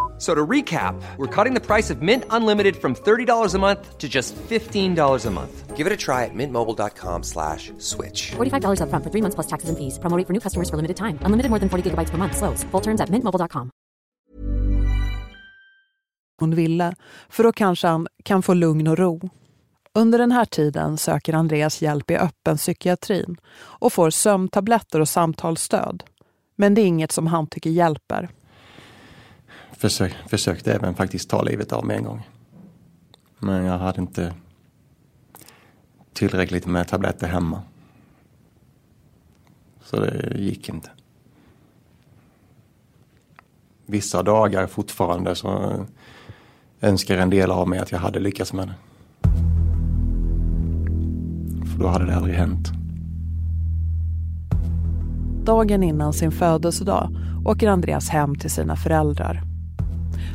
So 0.21 0.35
to 0.35 0.45
recap, 0.45 1.01
we're 1.17 1.35
cutting 1.35 1.55
the 1.55 1.65
price 1.65 1.89
of 1.89 2.03
Mint 2.03 2.25
Unlimited 2.29 2.75
from 2.75 2.93
$30 2.93 3.55
a 3.55 3.57
month 3.57 3.97
to 3.97 4.07
just 4.07 4.35
$15 4.35 5.25
a 5.25 5.31
month. 5.31 5.75
Give 5.75 5.87
it 5.87 5.93
a 5.93 5.97
try 5.97 6.25
at 6.25 6.35
mintmobile.com 6.35 7.23
slash 7.23 7.71
switch. 7.79 8.31
$45 8.37 8.81
upfront 8.81 9.03
for 9.03 9.09
three 9.09 9.21
months 9.21 9.33
plus 9.33 9.47
taxes 9.47 9.69
and 9.69 9.77
fees. 9.79 9.97
Promo 9.97 10.17
rate 10.17 10.27
for 10.27 10.33
new 10.33 10.39
customers 10.39 10.69
for 10.69 10.75
limited 10.75 10.97
time. 10.97 11.17
Unlimited 11.25 11.49
more 11.49 11.59
than 11.59 11.69
40 11.69 11.89
gigabytes 11.89 12.11
per 12.11 12.19
month. 12.19 12.37
Slows. 12.37 12.63
Full 12.71 12.81
terms 12.81 13.01
at 13.01 13.09
mintmobile.com. 13.09 13.71
hon 16.39 16.55
ville, 16.55 16.95
för 17.29 17.43
då 17.43 17.51
kanske 17.51 17.87
han 17.87 18.07
kan 18.23 18.43
få 18.43 18.53
lugn 18.53 18.87
och 18.87 18.97
ro. 18.97 19.29
Under 19.93 20.17
den 20.19 20.31
här 20.31 20.45
tiden 20.45 20.97
söker 20.97 21.33
Andreas 21.33 21.81
hjälp 21.81 22.11
i 22.11 22.17
öppen 22.17 22.57
psykiatrin 22.57 23.37
och 23.79 23.93
får 23.93 24.09
sömntabletter 24.09 24.99
och 24.99 25.09
samtalsstöd. 25.09 26.03
Men 26.55 26.73
det 26.73 26.81
är 26.81 26.85
inget 26.85 27.11
som 27.11 27.27
han 27.27 27.47
tycker 27.47 27.69
hjälper. 27.69 28.29
Försök, 29.81 30.15
försökte 30.27 30.73
även 30.73 30.95
faktiskt 30.95 31.29
ta 31.29 31.41
livet 31.41 31.71
av 31.71 31.85
mig 31.85 31.97
en 31.97 32.03
gång. 32.03 32.27
Men 33.39 33.65
jag 33.65 33.77
hade 33.77 34.01
inte 34.01 34.33
tillräckligt 36.13 36.65
med 36.65 36.87
tabletter 36.87 37.27
hemma. 37.27 37.61
Så 39.83 39.99
det 39.99 40.33
gick 40.37 40.69
inte. 40.69 40.89
Vissa 43.85 44.23
dagar 44.23 44.67
fortfarande 44.67 45.35
så 45.35 45.73
önskar 46.81 47.17
en 47.17 47.29
del 47.29 47.51
av 47.51 47.67
mig 47.69 47.79
att 47.79 47.91
jag 47.91 47.99
hade 47.99 48.19
lyckats 48.19 48.53
med 48.53 48.67
det. 48.67 48.75
För 51.71 51.79
då 51.79 51.87
hade 51.87 52.05
det 52.05 52.15
aldrig 52.15 52.35
hänt. 52.35 52.67
Dagen 55.45 55.83
innan 55.83 56.13
sin 56.13 56.31
födelsedag 56.31 57.09
åker 57.45 57.69
Andreas 57.69 58.09
hem 58.09 58.35
till 58.35 58.51
sina 58.51 58.75
föräldrar. 58.75 59.50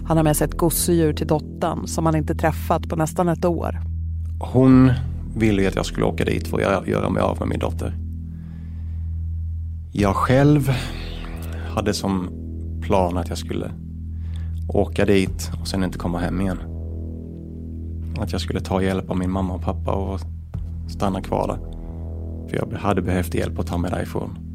Han 0.06 0.16
har 0.16 0.24
med 0.24 0.36
sig 0.36 0.44
ett 0.44 0.56
gosedjur 0.56 1.12
till 1.12 1.26
dottern 1.26 1.86
som 1.86 2.06
han 2.06 2.16
inte 2.16 2.34
träffat 2.34 2.88
på 2.88 2.96
nästan 2.96 3.28
ett 3.28 3.44
år. 3.44 3.80
Hon 4.40 4.92
ville 5.36 5.62
ju 5.62 5.68
att 5.68 5.76
jag 5.76 5.86
skulle 5.86 6.06
åka 6.06 6.24
dit 6.24 6.48
för 6.48 6.60
att 6.60 6.88
göra 6.88 7.10
mig 7.10 7.22
av 7.22 7.38
med 7.38 7.48
min 7.48 7.58
dotter. 7.58 7.94
Jag 9.92 10.16
själv 10.16 10.70
hade 11.74 11.94
som 11.94 12.28
plan 12.82 13.16
att 13.16 13.28
jag 13.28 13.38
skulle 13.38 13.70
åka 14.68 15.04
dit 15.04 15.50
och 15.60 15.68
sen 15.68 15.84
inte 15.84 15.98
komma 15.98 16.18
hem 16.18 16.40
igen. 16.40 16.58
Att 18.18 18.32
jag 18.32 18.40
skulle 18.40 18.60
ta 18.60 18.82
hjälp 18.82 19.10
av 19.10 19.18
min 19.18 19.30
mamma 19.30 19.54
och 19.54 19.62
pappa 19.62 19.92
och 19.92 20.20
stanna 20.88 21.20
kvar 21.20 21.48
där. 21.48 21.58
För 22.48 22.56
jag 22.56 22.78
hade 22.78 23.02
behövt 23.02 23.34
hjälp 23.34 23.58
att 23.58 23.66
ta 23.66 23.78
mig 23.78 23.90
därifrån. 23.90 24.45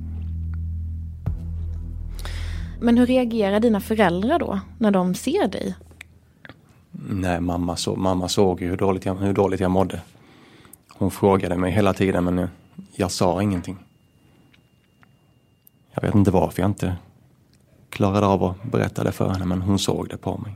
Men 2.84 2.98
hur 2.98 3.06
reagerar 3.06 3.60
dina 3.60 3.80
föräldrar 3.80 4.40
då 4.40 4.60
när 4.78 4.92
de 4.92 5.16
ser 5.16 5.48
dig? 5.48 5.76
Nej, 6.92 7.42
mamma, 7.42 7.76
så, 7.76 7.96
mamma 7.96 8.30
såg 8.30 8.62
ju 8.62 8.70
hur 8.70 8.78
dåligt, 8.78 9.06
jag, 9.06 9.16
hur 9.16 9.34
dåligt 9.34 9.60
jag 9.60 9.72
mådde. 9.72 10.02
Hon 10.90 11.12
frågade 11.12 11.58
mig 11.58 11.72
hela 11.72 11.94
tiden 11.94 12.24
men 12.24 12.48
jag, 12.96 13.12
sa 13.12 13.42
ingenting. 13.42 13.78
Jag 15.94 16.02
vet 16.02 16.16
inte 16.16 16.32
varför 16.32 16.62
jag 16.62 16.70
inte 16.70 16.96
klarade 17.90 18.26
av 18.26 18.44
att 18.44 18.64
berätta 18.64 19.04
det 19.04 19.12
för 19.12 19.30
henne 19.30 19.46
men 19.46 19.62
hon 19.62 19.80
såg 19.80 20.10
det 20.10 20.18
på 20.18 20.38
mig. 20.38 20.56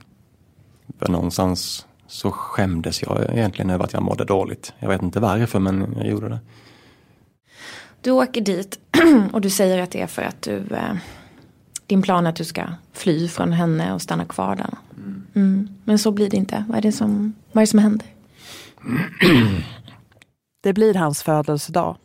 För 0.99 1.07
någonstans 1.07 1.87
så 2.07 2.31
skämdes 2.31 3.01
jag 3.01 3.29
egentligen 3.33 3.69
över 3.69 3.83
att 3.83 3.93
jag 3.93 4.03
mådde 4.03 4.25
dåligt. 4.25 4.73
Jag 4.79 4.89
vet 4.89 5.01
inte 5.01 5.19
varför 5.19 5.59
men 5.59 5.95
jag 5.97 6.07
gjorde 6.07 6.29
det. 6.29 6.39
Du 8.01 8.11
åker 8.11 8.41
dit 8.41 8.79
och 9.33 9.41
du 9.41 9.49
säger 9.49 9.81
att 9.81 9.91
det 9.91 10.01
är 10.01 10.07
för 10.07 10.21
att 10.21 10.41
du 10.41 10.57
eh, 10.57 10.95
din 11.87 12.01
plan 12.01 12.25
är 12.25 12.29
att 12.29 12.35
du 12.35 12.45
ska 12.45 12.63
fly 12.93 13.27
från 13.27 13.51
henne 13.51 13.93
och 13.93 14.01
stanna 14.01 14.25
kvar 14.25 14.55
där. 14.55 14.69
Mm. 15.33 15.69
Men 15.83 15.99
så 15.99 16.11
blir 16.11 16.29
det 16.29 16.37
inte. 16.37 16.65
Vad 16.67 16.77
är 16.77 16.81
det 16.81 16.91
som, 16.91 17.33
vad 17.51 17.61
är 17.61 17.65
det 17.65 17.69
som 17.69 17.79
händer? 17.79 18.07
Det 20.63 20.73
blir 20.73 20.93
hans 20.93 21.23
födelsedag. 21.23 21.97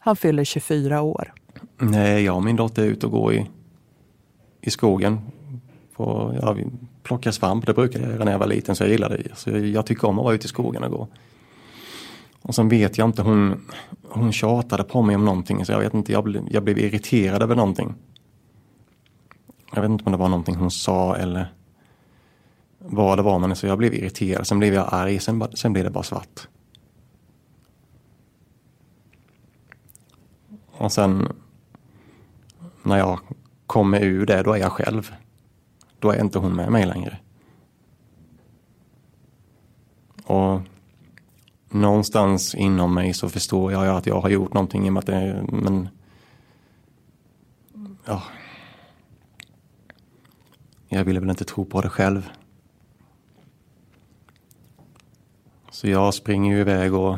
Han 0.00 0.16
fyller 0.16 0.44
24 0.44 1.02
år. 1.02 1.32
Nej, 1.78 2.24
jag 2.24 2.36
och 2.36 2.42
min 2.42 2.56
dotter 2.56 2.82
är 2.82 2.86
ute 2.86 3.06
och 3.06 3.12
går 3.12 3.34
i, 3.34 3.50
i 4.60 4.70
skogen. 4.70 5.20
På, 5.96 6.34
ja, 6.42 6.52
vi 6.52 6.66
plockar 7.02 7.30
svamp, 7.30 7.66
det 7.66 7.74
brukade 7.74 8.04
jag 8.04 8.12
göra 8.12 8.24
när 8.24 8.32
jag 8.32 8.38
var 8.38 8.46
liten 8.46 8.76
så 8.76 8.82
jag 8.82 8.90
gillade 8.90 9.16
det. 9.16 9.36
Så 9.36 9.50
jag, 9.50 9.66
jag 9.66 9.86
tycker 9.86 10.08
om 10.08 10.18
att 10.18 10.24
vara 10.24 10.34
ute 10.34 10.44
i 10.44 10.48
skogen 10.48 10.84
och 10.84 10.90
gå. 10.90 11.08
Och 12.42 12.54
sen 12.54 12.68
vet 12.68 12.98
jag 12.98 13.08
inte, 13.08 13.22
hon, 13.22 13.68
hon 14.08 14.32
tjatade 14.32 14.84
på 14.84 15.02
mig 15.02 15.16
om 15.16 15.24
någonting 15.24 15.64
så 15.64 15.72
jag 15.72 15.80
vet 15.80 15.94
inte, 15.94 16.12
jag, 16.12 16.24
blev, 16.24 16.42
jag 16.50 16.64
blev 16.64 16.78
irriterad 16.78 17.42
över 17.42 17.54
någonting. 17.54 17.94
Jag 19.74 19.82
vet 19.82 19.90
inte 19.90 20.04
om 20.04 20.12
det 20.12 20.18
var 20.18 20.28
någonting 20.28 20.56
hon 20.56 20.70
sa 20.70 21.16
eller 21.16 21.54
vad 22.78 23.18
det 23.18 23.22
var 23.22 23.38
men 23.38 23.56
så 23.56 23.66
jag 23.66 23.78
blev 23.78 23.94
irriterad. 23.94 24.46
Sen 24.46 24.58
blev 24.58 24.74
jag 24.74 24.88
arg, 24.90 25.18
sen, 25.18 25.44
sen 25.54 25.72
blev 25.72 25.84
det 25.84 25.90
bara 25.90 26.04
svart. 26.04 26.48
Och 30.70 30.92
sen 30.92 31.32
när 32.82 32.98
jag 32.98 33.20
kommer 33.66 34.00
ur 34.00 34.26
det, 34.26 34.42
då 34.42 34.52
är 34.52 34.58
jag 34.58 34.72
själv. 34.72 35.14
Då 35.98 36.10
är 36.10 36.20
inte 36.20 36.38
hon 36.38 36.56
med 36.56 36.72
mig 36.72 36.86
längre. 36.86 37.18
Och 40.24 40.60
någonstans 41.68 42.54
inom 42.54 42.94
mig 42.94 43.14
så 43.14 43.28
förstår 43.28 43.72
jag 43.72 43.96
att 43.96 44.06
jag 44.06 44.20
har 44.20 44.28
gjort 44.28 44.54
någonting 44.54 44.86
i 44.86 44.88
och 44.88 44.92
med 44.92 45.00
att 45.00 45.06
det, 45.06 45.44
men 45.48 45.88
ja, 48.04 48.22
jag 50.98 51.04
ville 51.04 51.20
väl 51.20 51.30
inte 51.30 51.44
tro 51.44 51.64
på 51.64 51.80
det 51.80 51.88
själv. 51.88 52.30
Så 55.70 55.88
jag 55.88 56.14
springer 56.14 56.54
ju 56.54 56.60
iväg 56.60 56.94
och 56.94 57.16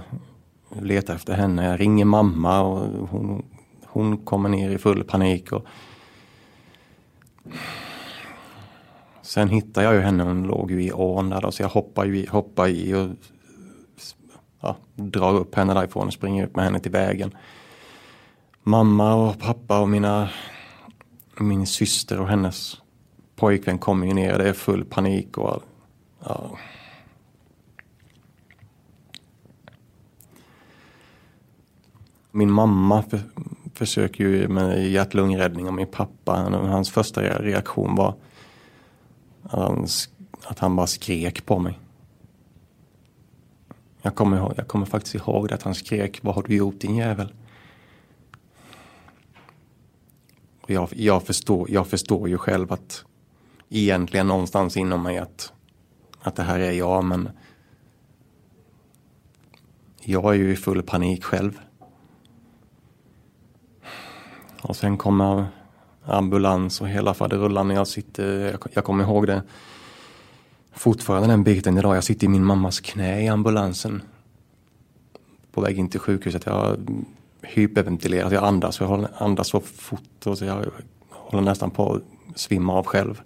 letar 0.80 1.14
efter 1.14 1.34
henne. 1.34 1.64
Jag 1.64 1.80
ringer 1.80 2.04
mamma 2.04 2.60
och 2.60 3.08
hon, 3.08 3.44
hon 3.84 4.18
kommer 4.18 4.48
ner 4.48 4.70
i 4.70 4.78
full 4.78 5.04
panik. 5.04 5.52
Och 5.52 5.66
Sen 9.22 9.48
hittar 9.48 9.82
jag 9.82 9.94
ju 9.94 10.00
henne, 10.00 10.24
hon 10.24 10.42
låg 10.42 10.70
ju 10.70 10.82
i 10.82 10.92
ån 10.92 11.30
där 11.30 11.40
då, 11.40 11.52
så 11.52 11.62
jag 11.62 11.68
hoppar, 11.68 12.04
ju, 12.04 12.26
hoppar 12.28 12.68
i 12.68 12.94
och 12.94 13.08
ja, 14.60 14.76
drar 14.94 15.34
upp 15.34 15.54
henne 15.54 15.74
därifrån 15.74 16.06
och 16.06 16.12
springer 16.12 16.46
upp 16.46 16.56
med 16.56 16.64
henne 16.64 16.80
till 16.80 16.92
vägen. 16.92 17.36
Mamma 18.62 19.14
och 19.14 19.38
pappa 19.38 19.80
och 19.80 19.88
mina, 19.88 20.30
min 21.38 21.66
syster 21.66 22.20
och 22.20 22.28
hennes 22.28 22.80
pojkvän 23.36 23.78
kommer 23.78 24.06
ju 24.06 24.14
ner. 24.14 24.38
Det 24.38 24.48
är 24.48 24.52
full 24.52 24.84
panik 24.84 25.38
och 25.38 25.62
ja. 26.24 26.58
Min 32.30 32.50
mamma 32.50 33.02
för, 33.02 33.20
försöker 33.74 34.24
ju 34.24 34.48
med 34.48 34.90
hjärt-lungräddning 34.90 35.66
och 35.66 35.74
min 35.74 35.86
pappa, 35.86 36.32
hans 36.50 36.90
första 36.90 37.22
reaktion 37.22 37.94
var 37.94 38.14
att 39.42 39.60
han, 39.60 39.86
att 40.42 40.58
han 40.58 40.76
bara 40.76 40.86
skrek 40.86 41.46
på 41.46 41.58
mig. 41.58 41.78
Jag 44.02 44.14
kommer, 44.14 44.36
ihåg, 44.36 44.52
jag 44.56 44.68
kommer 44.68 44.86
faktiskt 44.86 45.14
ihåg 45.14 45.52
att 45.52 45.62
han 45.62 45.74
skrek, 45.74 46.18
vad 46.22 46.34
har 46.34 46.42
du 46.42 46.56
gjort 46.56 46.80
din 46.80 46.96
jävel? 46.96 47.32
Och 50.60 50.70
jag, 50.70 50.88
jag, 50.92 51.22
förstår, 51.22 51.70
jag 51.70 51.86
förstår 51.86 52.28
ju 52.28 52.38
själv 52.38 52.72
att 52.72 53.04
egentligen 53.68 54.26
någonstans 54.26 54.76
inom 54.76 55.02
mig 55.02 55.18
att, 55.18 55.52
att 56.20 56.36
det 56.36 56.42
här 56.42 56.58
är 56.58 56.72
jag, 56.72 57.04
men 57.04 57.28
jag 60.00 60.34
är 60.34 60.38
ju 60.38 60.52
i 60.52 60.56
full 60.56 60.82
panik 60.82 61.24
själv. 61.24 61.60
Och 64.62 64.76
sen 64.76 64.98
kommer 64.98 65.46
ambulans 66.04 66.80
och 66.80 66.88
hela 66.88 67.14
faderullan 67.14 67.68
när 67.68 67.74
jag 67.74 67.88
sitter, 67.88 68.50
jag, 68.50 68.60
jag 68.72 68.84
kommer 68.84 69.04
ihåg 69.04 69.26
det 69.26 69.42
fortfarande 70.72 71.28
den 71.28 71.44
biten 71.44 71.78
idag. 71.78 71.96
Jag 71.96 72.04
sitter 72.04 72.24
i 72.24 72.28
min 72.28 72.44
mammas 72.44 72.80
knä 72.80 73.22
i 73.22 73.28
ambulansen. 73.28 74.02
På 75.52 75.60
väg 75.60 75.78
in 75.78 75.88
till 75.88 76.00
sjukhuset. 76.00 76.46
Jag 76.46 76.76
hyperventilerar, 77.42 78.32
jag 78.32 78.44
andas, 78.44 78.80
jag 78.80 79.08
andas 79.18 79.48
så 79.48 79.60
fort 79.60 80.26
och 80.26 80.38
så 80.38 80.44
jag 80.44 80.64
håller 81.10 81.44
nästan 81.44 81.70
på 81.70 81.94
att 81.94 82.02
svimma 82.38 82.72
av 82.72 82.86
själv. 82.86 83.22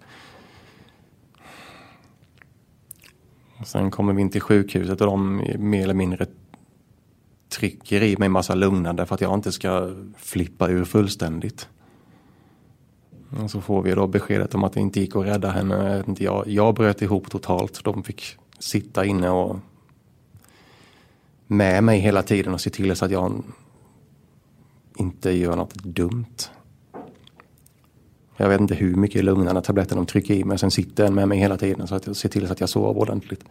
Och 3.46 3.47
sen 3.64 3.90
kommer 3.90 4.12
vi 4.12 4.22
in 4.22 4.30
till 4.30 4.40
sjukhuset 4.40 5.00
och 5.00 5.06
de 5.06 5.42
mer 5.58 5.82
eller 5.82 5.94
mindre 5.94 6.26
trycker 7.48 8.02
i 8.02 8.16
mig 8.16 8.28
massa 8.28 8.54
lugnande 8.54 9.06
för 9.06 9.14
att 9.14 9.20
jag 9.20 9.34
inte 9.34 9.52
ska 9.52 9.94
flippa 10.16 10.68
ur 10.68 10.84
fullständigt. 10.84 11.68
Och 13.42 13.50
så 13.50 13.60
får 13.60 13.82
vi 13.82 13.94
då 13.94 14.06
beskedet 14.06 14.54
om 14.54 14.64
att 14.64 14.72
det 14.72 14.80
inte 14.80 15.00
gick 15.00 15.16
att 15.16 15.26
rädda 15.26 15.50
henne. 15.50 16.04
Jag, 16.18 16.48
jag 16.48 16.74
bröt 16.74 17.02
ihop 17.02 17.30
totalt. 17.30 17.84
De 17.84 18.02
fick 18.02 18.36
sitta 18.58 19.04
inne 19.04 19.30
och 19.30 19.56
med 21.46 21.84
mig 21.84 21.98
hela 21.98 22.22
tiden 22.22 22.54
och 22.54 22.60
se 22.60 22.70
till 22.70 22.96
så 22.96 23.04
att 23.04 23.10
jag 23.10 23.42
inte 24.96 25.30
gör 25.30 25.56
något 25.56 25.74
dumt. 25.74 26.50
Jag 28.40 28.48
vet 28.48 28.60
inte 28.60 28.74
hur 28.74 28.94
mycket 28.94 29.24
lugnande 29.24 29.62
tabletter 29.62 29.96
de 29.96 30.06
trycker 30.06 30.34
i 30.34 30.44
mig. 30.44 30.58
Sen 30.58 30.70
sitter 30.70 31.04
den 31.04 31.14
med 31.14 31.28
mig 31.28 31.38
hela 31.38 31.56
tiden 31.56 31.88
så 31.88 31.94
att 31.94 32.06
jag 32.06 32.16
ser 32.16 32.28
till 32.28 32.46
så 32.46 32.52
att 32.52 32.60
jag 32.60 32.68
sover 32.68 33.00
ordentligt. 33.00 33.44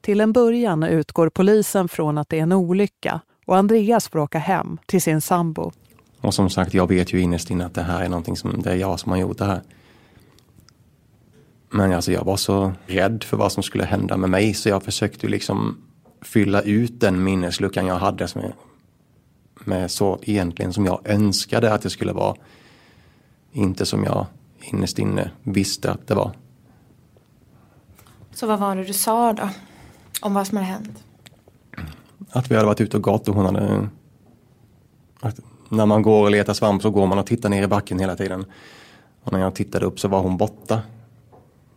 Till 0.00 0.20
en 0.20 0.32
början 0.32 0.82
utgår 0.82 1.28
polisen 1.28 1.88
från 1.88 2.18
att 2.18 2.28
det 2.28 2.38
är 2.38 2.42
en 2.42 2.52
olycka 2.52 3.20
och 3.46 3.56
Andreas 3.56 4.08
får 4.08 4.18
åka 4.18 4.38
hem 4.38 4.78
till 4.86 5.02
sin 5.02 5.20
sambo. 5.20 5.72
Och 6.20 6.34
som 6.34 6.50
sagt, 6.50 6.74
jag 6.74 6.88
vet 6.88 7.12
ju 7.12 7.20
innerst 7.20 7.50
inne 7.50 7.66
att 7.66 7.74
det 7.74 7.82
här 7.82 8.04
är 8.04 8.08
någonting 8.08 8.36
som, 8.36 8.62
det 8.62 8.70
är 8.70 8.76
jag 8.76 9.00
som 9.00 9.12
har 9.12 9.18
gjort 9.18 9.38
det 9.38 9.44
här. 9.44 9.62
Men 11.70 11.92
alltså 11.92 12.12
jag 12.12 12.24
var 12.24 12.36
så 12.36 12.72
rädd 12.86 13.24
för 13.24 13.36
vad 13.36 13.52
som 13.52 13.62
skulle 13.62 13.84
hända 13.84 14.16
med 14.16 14.30
mig 14.30 14.54
så 14.54 14.68
jag 14.68 14.82
försökte 14.82 15.28
liksom 15.28 15.78
fylla 16.22 16.60
ut 16.62 17.00
den 17.00 17.24
minnesluckan 17.24 17.86
jag 17.86 17.94
hade 17.94 18.28
med 19.64 19.90
så 19.90 20.18
egentligen 20.22 20.72
som 20.72 20.86
jag 20.86 21.00
önskade 21.04 21.72
att 21.72 21.82
det 21.82 21.90
skulle 21.90 22.12
vara. 22.12 22.36
Inte 23.52 23.86
som 23.86 24.04
jag 24.04 24.26
innerst 24.60 24.98
inne 24.98 25.30
visste 25.42 25.90
att 25.90 26.06
det 26.06 26.14
var. 26.14 26.32
Så 28.32 28.46
vad 28.46 28.58
var 28.58 28.76
det 28.76 28.84
du 28.84 28.92
sa 28.92 29.32
då? 29.32 29.48
Om 30.20 30.34
vad 30.34 30.46
som 30.46 30.56
hade 30.56 30.68
hänt? 30.68 31.04
Att 32.30 32.50
vi 32.50 32.54
hade 32.54 32.66
varit 32.66 32.80
ute 32.80 32.96
och 32.96 33.02
gått 33.02 33.28
och 33.28 33.34
hon 33.34 33.44
hade... 33.44 33.88
När 35.68 35.86
man 35.86 36.02
går 36.02 36.22
och 36.22 36.30
letar 36.30 36.54
svamp 36.54 36.82
så 36.82 36.90
går 36.90 37.06
man 37.06 37.18
och 37.18 37.26
tittar 37.26 37.48
ner 37.48 37.62
i 37.62 37.66
backen 37.66 37.98
hela 37.98 38.16
tiden. 38.16 38.44
Och 39.22 39.32
när 39.32 39.40
jag 39.40 39.54
tittade 39.54 39.86
upp 39.86 40.00
så 40.00 40.08
var 40.08 40.20
hon 40.20 40.36
borta. 40.36 40.82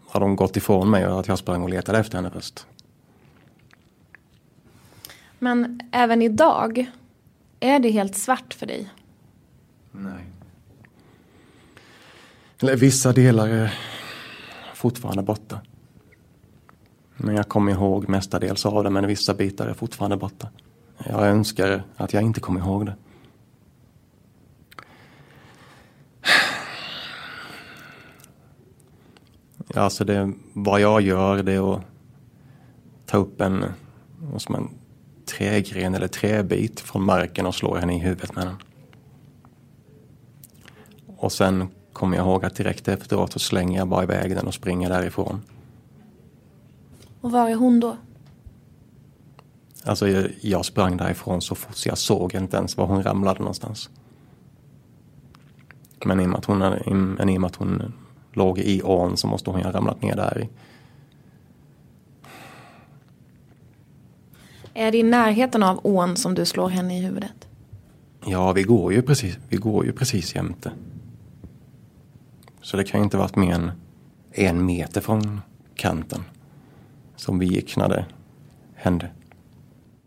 Hade 0.10 0.26
hon 0.26 0.36
gått 0.36 0.58
ifrån 0.58 0.90
mig 0.90 1.08
och 1.08 1.20
att 1.20 1.28
jag 1.28 1.38
sprang 1.38 1.64
och 1.64 1.70
letade 1.70 2.00
efter 2.00 2.16
henne 2.16 2.30
först. 2.30 2.66
Men 5.40 5.82
även 5.92 6.22
idag, 6.22 6.92
är 7.62 7.80
det 7.80 7.90
helt 7.90 8.16
svart 8.16 8.54
för 8.54 8.66
dig? 8.66 8.90
Nej. 9.92 10.26
Eller 12.62 12.76
vissa 12.76 13.14
delar 13.14 13.48
är 13.48 13.74
fortfarande 14.76 15.24
borta. 15.24 15.62
Men 17.18 17.36
jag 17.36 17.50
kommer 17.50 17.72
ihåg 17.72 18.10
mestadels 18.10 18.66
av 18.66 18.84
det, 18.84 18.90
men 18.90 19.08
vissa 19.08 19.34
bitar 19.34 19.68
är 19.68 19.74
fortfarande 19.74 20.18
borta. 20.18 20.50
Jag 21.06 21.28
önskar 21.28 21.84
att 21.96 22.14
jag 22.14 22.24
inte 22.24 22.40
kom 22.40 22.58
ihåg 22.58 22.86
det. 22.86 22.96
Alltså 29.76 30.06
det, 30.06 30.34
vad 30.54 30.82
jag 30.82 31.02
gör 31.02 31.44
det 31.44 31.54
är 31.54 31.76
att 31.76 31.82
ta 33.06 33.18
upp 33.18 33.42
en, 33.42 33.66
som 34.38 34.56
en 34.56 34.70
trägren 35.38 35.96
eller 35.96 36.08
träbit 36.08 36.80
från 36.80 37.06
marken 37.06 37.46
och 37.46 37.56
slå 37.56 37.76
henne 37.76 37.96
i 37.96 38.00
huvudet 38.00 38.36
med 38.36 38.48
den. 38.48 38.56
Och 41.18 41.32
sen 41.32 41.68
kommer 41.94 42.18
jag 42.18 42.26
ihåg 42.26 42.46
att 42.46 42.56
direkt 42.56 42.88
efteråt 42.88 43.34
så 43.34 43.40
slänger 43.40 43.78
jag 43.80 43.88
bara 43.88 44.04
iväg 44.04 44.36
den 44.36 44.48
och 44.48 44.54
springer 44.54 44.90
därifrån. 44.90 45.42
Och 47.22 47.32
var 47.32 47.50
är 47.50 47.56
hon 47.56 47.80
då? 47.80 47.98
Alltså 49.84 50.08
jag, 50.08 50.32
jag 50.42 50.66
sprang 50.66 50.98
därifrån 50.98 51.42
så 51.42 51.56
fort 51.56 51.76
så 51.76 51.90
jag 51.90 51.98
såg 51.98 52.36
inte 52.36 52.58
ens 52.58 52.78
var 52.78 52.86
hon 52.86 53.04
ramlade 53.04 53.40
någonstans. 53.40 53.90
Men 56.06 56.20
i 56.20 56.26
och 56.26 56.30
med 56.30 56.38
att 56.38 56.46
hon, 56.46 57.30
i 57.30 57.40
med 57.40 57.48
att 57.48 57.56
hon 57.56 57.94
låg 58.34 58.60
i 58.60 58.82
ån 58.82 59.18
så 59.18 59.28
måste 59.28 59.50
hon 59.50 59.60
ju 59.60 59.66
ha 59.66 59.72
ramlat 59.72 60.02
ner 60.02 60.16
där. 60.16 60.48
Är 64.74 64.92
det 64.92 64.98
i 64.98 65.04
närheten 65.04 65.64
av 65.64 65.80
ån 65.84 66.18
som 66.18 66.36
du 66.36 66.46
slår 66.46 66.70
henne 66.70 66.98
i 66.98 67.02
huvudet? 67.02 67.48
Ja, 68.26 68.52
vi 68.52 68.64
går 68.64 68.94
ju 68.94 69.02
precis, 69.02 69.38
vi 69.50 69.58
går 69.58 69.86
ju 69.86 69.92
precis 69.94 70.36
jämte. 70.36 70.72
Så 72.62 72.78
det 72.78 72.84
kan 72.84 73.00
ju 73.00 73.04
inte 73.04 73.18
varit 73.18 73.36
mer 73.36 73.54
än 73.54 73.72
en 74.32 74.66
meter 74.66 75.02
från 75.02 75.42
kanten 75.76 76.24
som 77.16 77.40
vi 77.40 77.46
gick 77.46 77.78
när 77.78 77.90
det 77.90 78.06
hände. 78.76 79.10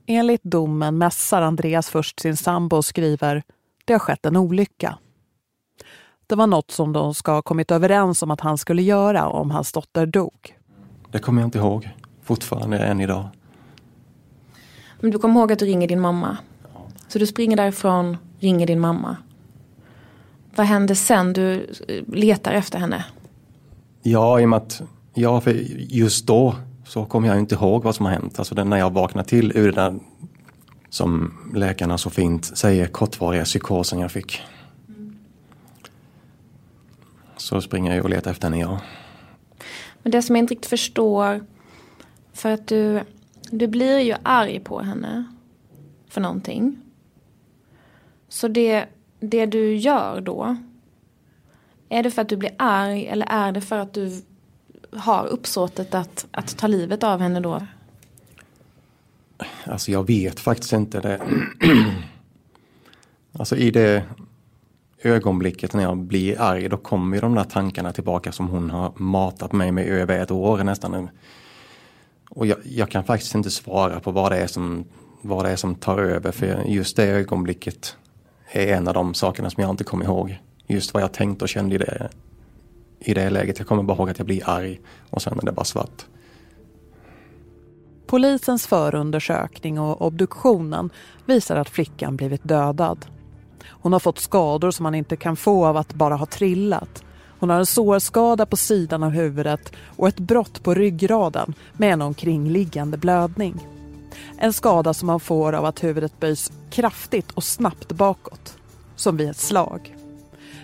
Enligt 0.06 0.42
domen 0.42 0.98
mässar 0.98 1.42
Andreas 1.42 1.88
först 1.88 2.20
sin 2.20 2.36
sambo 2.36 2.76
och 2.76 2.84
skriver 2.84 3.42
det 3.84 3.92
har 3.92 4.00
skett 4.00 4.26
en 4.26 4.36
olycka. 4.36 4.98
Det 6.26 6.34
var 6.34 6.46
något 6.46 6.70
som 6.70 6.92
de 6.92 7.14
ska 7.14 7.32
ha 7.32 7.42
kommit 7.42 7.70
överens 7.70 8.22
om 8.22 8.30
att 8.30 8.40
han 8.40 8.58
skulle 8.58 8.82
göra 8.82 9.28
om 9.28 9.50
hans 9.50 9.72
dotter 9.72 10.06
dog. 10.06 10.58
Det 11.10 11.18
kommer 11.18 11.42
jag 11.42 11.46
inte 11.46 11.58
ihåg. 11.58 11.90
Fortfarande 12.22 12.78
än 12.78 13.00
idag. 13.00 13.28
Men 15.04 15.10
du 15.10 15.18
kommer 15.18 15.40
ihåg 15.40 15.52
att 15.52 15.58
du 15.58 15.64
ringer 15.64 15.88
din 15.88 16.00
mamma? 16.00 16.36
Så 17.08 17.18
du 17.18 17.26
springer 17.26 17.56
därifrån, 17.56 18.16
ringer 18.38 18.66
din 18.66 18.80
mamma. 18.80 19.16
Vad 20.56 20.66
händer 20.66 20.94
sen? 20.94 21.32
Du 21.32 21.66
letar 22.06 22.52
efter 22.52 22.78
henne? 22.78 23.04
Ja, 24.02 24.40
i 24.40 24.44
och 24.44 24.48
med 24.48 24.56
att 24.56 24.82
ja, 25.14 25.40
för 25.40 25.52
just 25.78 26.26
då 26.26 26.56
så 26.86 27.04
kommer 27.04 27.28
jag 27.28 27.38
inte 27.38 27.54
ihåg 27.54 27.82
vad 27.82 27.94
som 27.94 28.06
har 28.06 28.12
hänt. 28.12 28.38
Alltså 28.38 28.64
när 28.64 28.76
jag 28.76 28.92
vaknar 28.92 29.22
till 29.22 29.52
ur 29.56 29.72
den 29.72 29.74
där, 29.74 30.00
som 30.90 31.34
läkarna 31.54 31.98
så 31.98 32.10
fint 32.10 32.44
säger, 32.44 32.86
kortvariga 32.86 33.44
psykosen 33.44 33.98
jag 33.98 34.12
fick. 34.12 34.40
Så 37.36 37.60
springer 37.60 37.94
jag 37.94 38.04
och 38.04 38.10
letar 38.10 38.30
efter 38.30 38.48
henne, 38.48 38.60
ja. 38.60 38.80
Men 40.02 40.12
det 40.12 40.22
som 40.22 40.36
jag 40.36 40.42
inte 40.42 40.54
riktigt 40.54 40.70
förstår, 40.70 41.46
för 42.32 42.50
att 42.50 42.66
du, 42.66 43.00
du 43.50 43.66
blir 43.66 43.98
ju 43.98 44.14
arg 44.22 44.60
på 44.60 44.80
henne 44.80 45.24
för 46.08 46.20
någonting. 46.20 46.78
Så 48.28 48.48
det, 48.48 48.86
det 49.20 49.46
du 49.46 49.76
gör 49.76 50.20
då, 50.20 50.56
är 51.88 52.02
det 52.02 52.10
för 52.10 52.22
att 52.22 52.28
du 52.28 52.36
blir 52.36 52.54
arg 52.58 53.06
eller 53.06 53.26
är 53.26 53.52
det 53.52 53.60
för 53.60 53.78
att 53.78 53.92
du 53.92 54.22
har 54.92 55.26
uppsåtet 55.26 55.94
att, 55.94 56.26
att 56.30 56.56
ta 56.56 56.66
livet 56.66 57.02
av 57.02 57.20
henne 57.20 57.40
då? 57.40 57.66
Alltså 59.64 59.90
jag 59.90 60.06
vet 60.06 60.40
faktiskt 60.40 60.72
inte 60.72 61.00
det. 61.00 61.20
alltså 63.32 63.56
i 63.56 63.70
det 63.70 64.04
ögonblicket 65.02 65.74
när 65.74 65.82
jag 65.82 65.98
blir 65.98 66.40
arg, 66.40 66.68
då 66.68 66.76
kommer 66.76 67.16
ju 67.16 67.20
de 67.20 67.34
där 67.34 67.44
tankarna 67.44 67.92
tillbaka 67.92 68.32
som 68.32 68.48
hon 68.48 68.70
har 68.70 68.92
matat 68.96 69.52
mig 69.52 69.72
med 69.72 69.86
över 69.86 70.18
ett 70.18 70.30
år 70.30 70.64
nästan. 70.64 71.08
Och 72.34 72.46
jag, 72.46 72.58
jag, 72.64 72.90
kan 72.90 73.04
faktiskt 73.04 73.34
inte 73.34 73.50
svara 73.50 74.00
på 74.00 74.10
vad 74.10 74.32
det, 74.32 74.38
är 74.38 74.46
som, 74.46 74.84
vad 75.22 75.44
det 75.44 75.50
är 75.50 75.56
som 75.56 75.74
tar 75.74 75.98
över, 75.98 76.32
för 76.32 76.62
just 76.66 76.96
det 76.96 77.04
ögonblicket 77.04 77.96
är 78.52 78.76
en 78.76 78.88
av 78.88 78.94
de 78.94 79.14
sakerna 79.14 79.50
som 79.50 79.62
jag 79.62 79.70
inte 79.70 79.84
kommer 79.84 80.04
ihåg. 80.04 80.38
Just 80.66 80.94
vad 80.94 81.02
jag 81.02 81.12
tänkte 81.12 81.44
och 81.44 81.48
kände 81.48 81.74
i 81.74 81.78
det, 81.78 82.08
i 83.00 83.14
det 83.14 83.30
läget. 83.30 83.58
Jag 83.58 83.68
kommer 83.68 83.82
bara 83.82 83.96
ihåg 83.96 84.10
att 84.10 84.18
jag 84.18 84.26
blir 84.26 84.48
arg 84.48 84.80
och 85.10 85.22
sen 85.22 85.38
är 85.38 85.46
det 85.46 85.52
bara 85.52 85.64
svart. 85.64 86.06
Polisens 88.06 88.66
förundersökning 88.66 89.80
och 89.80 90.02
obduktionen 90.02 90.90
visar 91.26 91.56
att 91.56 91.68
flickan 91.68 92.16
blivit 92.16 92.44
dödad. 92.44 93.06
Hon 93.66 93.92
har 93.92 94.00
fått 94.00 94.18
skador 94.18 94.70
som 94.70 94.82
man 94.82 94.94
inte 94.94 95.16
kan 95.16 95.36
få 95.36 95.66
av 95.66 95.76
att 95.76 95.94
bara 95.94 96.16
ha 96.16 96.26
trillat. 96.26 97.04
Hon 97.44 97.50
har 97.50 97.58
en 97.58 97.66
sårskada 97.66 98.46
på 98.46 98.56
sidan 98.56 99.02
av 99.02 99.10
huvudet 99.10 99.72
och 99.96 100.08
ett 100.08 100.20
brott 100.20 100.62
på 100.62 100.74
ryggraden 100.74 101.54
med 101.72 101.92
en 101.92 102.02
omkringliggande 102.02 102.96
blödning. 102.96 103.66
En 104.38 104.52
skada 104.52 104.94
som 104.94 105.06
man 105.06 105.20
får 105.20 105.52
av 105.52 105.64
att 105.64 105.84
huvudet 105.84 106.20
böjs 106.20 106.52
kraftigt 106.70 107.30
och 107.30 107.44
snabbt 107.44 107.92
bakåt, 107.92 108.56
som 108.96 109.16
vid 109.16 109.30
ett 109.30 109.36
slag. 109.36 109.96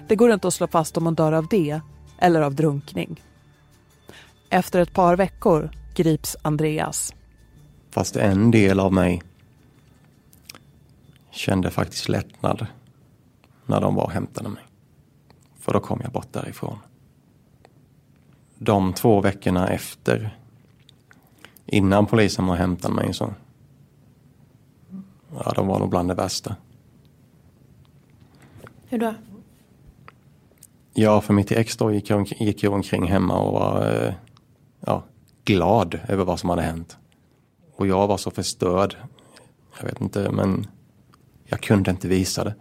Det 0.09 0.17
går 0.17 0.33
inte 0.33 0.49
att 0.49 0.55
slå 0.55 0.67
fast 0.67 0.97
om 0.97 1.05
hon 1.05 1.15
dör 1.15 1.33
av 1.33 1.47
det 1.49 1.81
eller 2.19 2.41
av 2.41 2.55
drunkning. 2.55 3.23
Efter 4.51 4.81
ett 4.81 4.93
par 4.93 5.17
veckor 5.17 5.71
grips 5.95 6.37
Andreas. 6.43 7.15
Fast 7.91 8.17
en 8.17 8.51
del 8.51 8.81
av 8.81 8.93
mig 8.93 9.23
kände 11.31 11.71
faktiskt 11.71 12.09
lättnad 12.09 12.67
när 13.67 13.81
de 13.81 13.95
var 13.95 14.05
och 14.05 14.13
hämtade 14.13 14.49
mig. 14.49 14.63
För 15.71 15.75
då 15.75 15.81
kom 15.81 16.01
jag 16.03 16.13
bort 16.13 16.33
därifrån. 16.33 16.79
De 18.59 18.93
två 18.93 19.21
veckorna 19.21 19.69
efter, 19.69 20.39
innan 21.67 22.07
polisen 22.07 22.47
var 22.47 22.53
och 22.53 22.59
hämtade 22.59 22.95
mig 22.95 23.15
så, 23.15 23.35
ja 25.35 25.53
de 25.57 25.67
var 25.67 25.79
nog 25.79 25.91
bland 25.91 26.09
det 26.09 26.15
värsta. 26.15 26.57
Hur 28.89 28.99
då? 28.99 29.15
Ja, 30.95 31.21
för 31.21 31.35
mitt 31.35 31.53
ex 31.53 31.77
då 31.77 31.93
gick 31.93 32.11
jag, 32.11 32.33
gick 32.39 32.63
jag 32.63 32.73
omkring 32.73 33.09
hemma 33.09 33.39
och 33.39 33.53
var 33.53 34.05
eh, 34.07 34.15
ja, 34.81 35.05
glad 35.45 36.01
över 36.09 36.25
vad 36.25 36.41
som 36.41 36.51
hade 36.51 36.63
hänt. 36.63 36.99
Och 37.77 37.87
jag 37.87 38.07
var 38.07 38.17
så 38.17 38.31
förstörd. 38.31 38.97
Jag 39.79 39.85
vet 39.85 40.01
inte, 40.01 40.31
men 40.31 40.67
jag 41.45 41.61
kunde 41.61 41.91
inte 41.91 42.09
visa 42.09 42.45
det. 42.45 42.55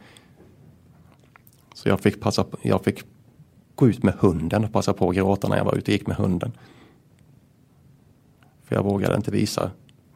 Så 1.80 1.90
jag 1.90 2.00
fick, 2.00 2.22
passa, 2.22 2.46
jag 2.62 2.84
fick 2.84 3.04
gå 3.76 3.88
ut 3.88 4.04
med 4.04 4.14
hunden 4.14 4.64
och 4.64 4.74
passa 4.74 4.94
på 4.94 5.10
att 5.10 5.16
gråta 5.16 5.48
när 5.48 5.58
jag 5.58 5.66
var 5.66 5.76
ute 5.76 5.92
och 5.92 5.94
gick 5.94 6.08
med 6.08 6.18
hunden. 6.18 6.52
För 8.64 8.76
jag 8.76 8.84
vågade 8.84 9.16
inte 9.16 9.32
visa 9.32 9.72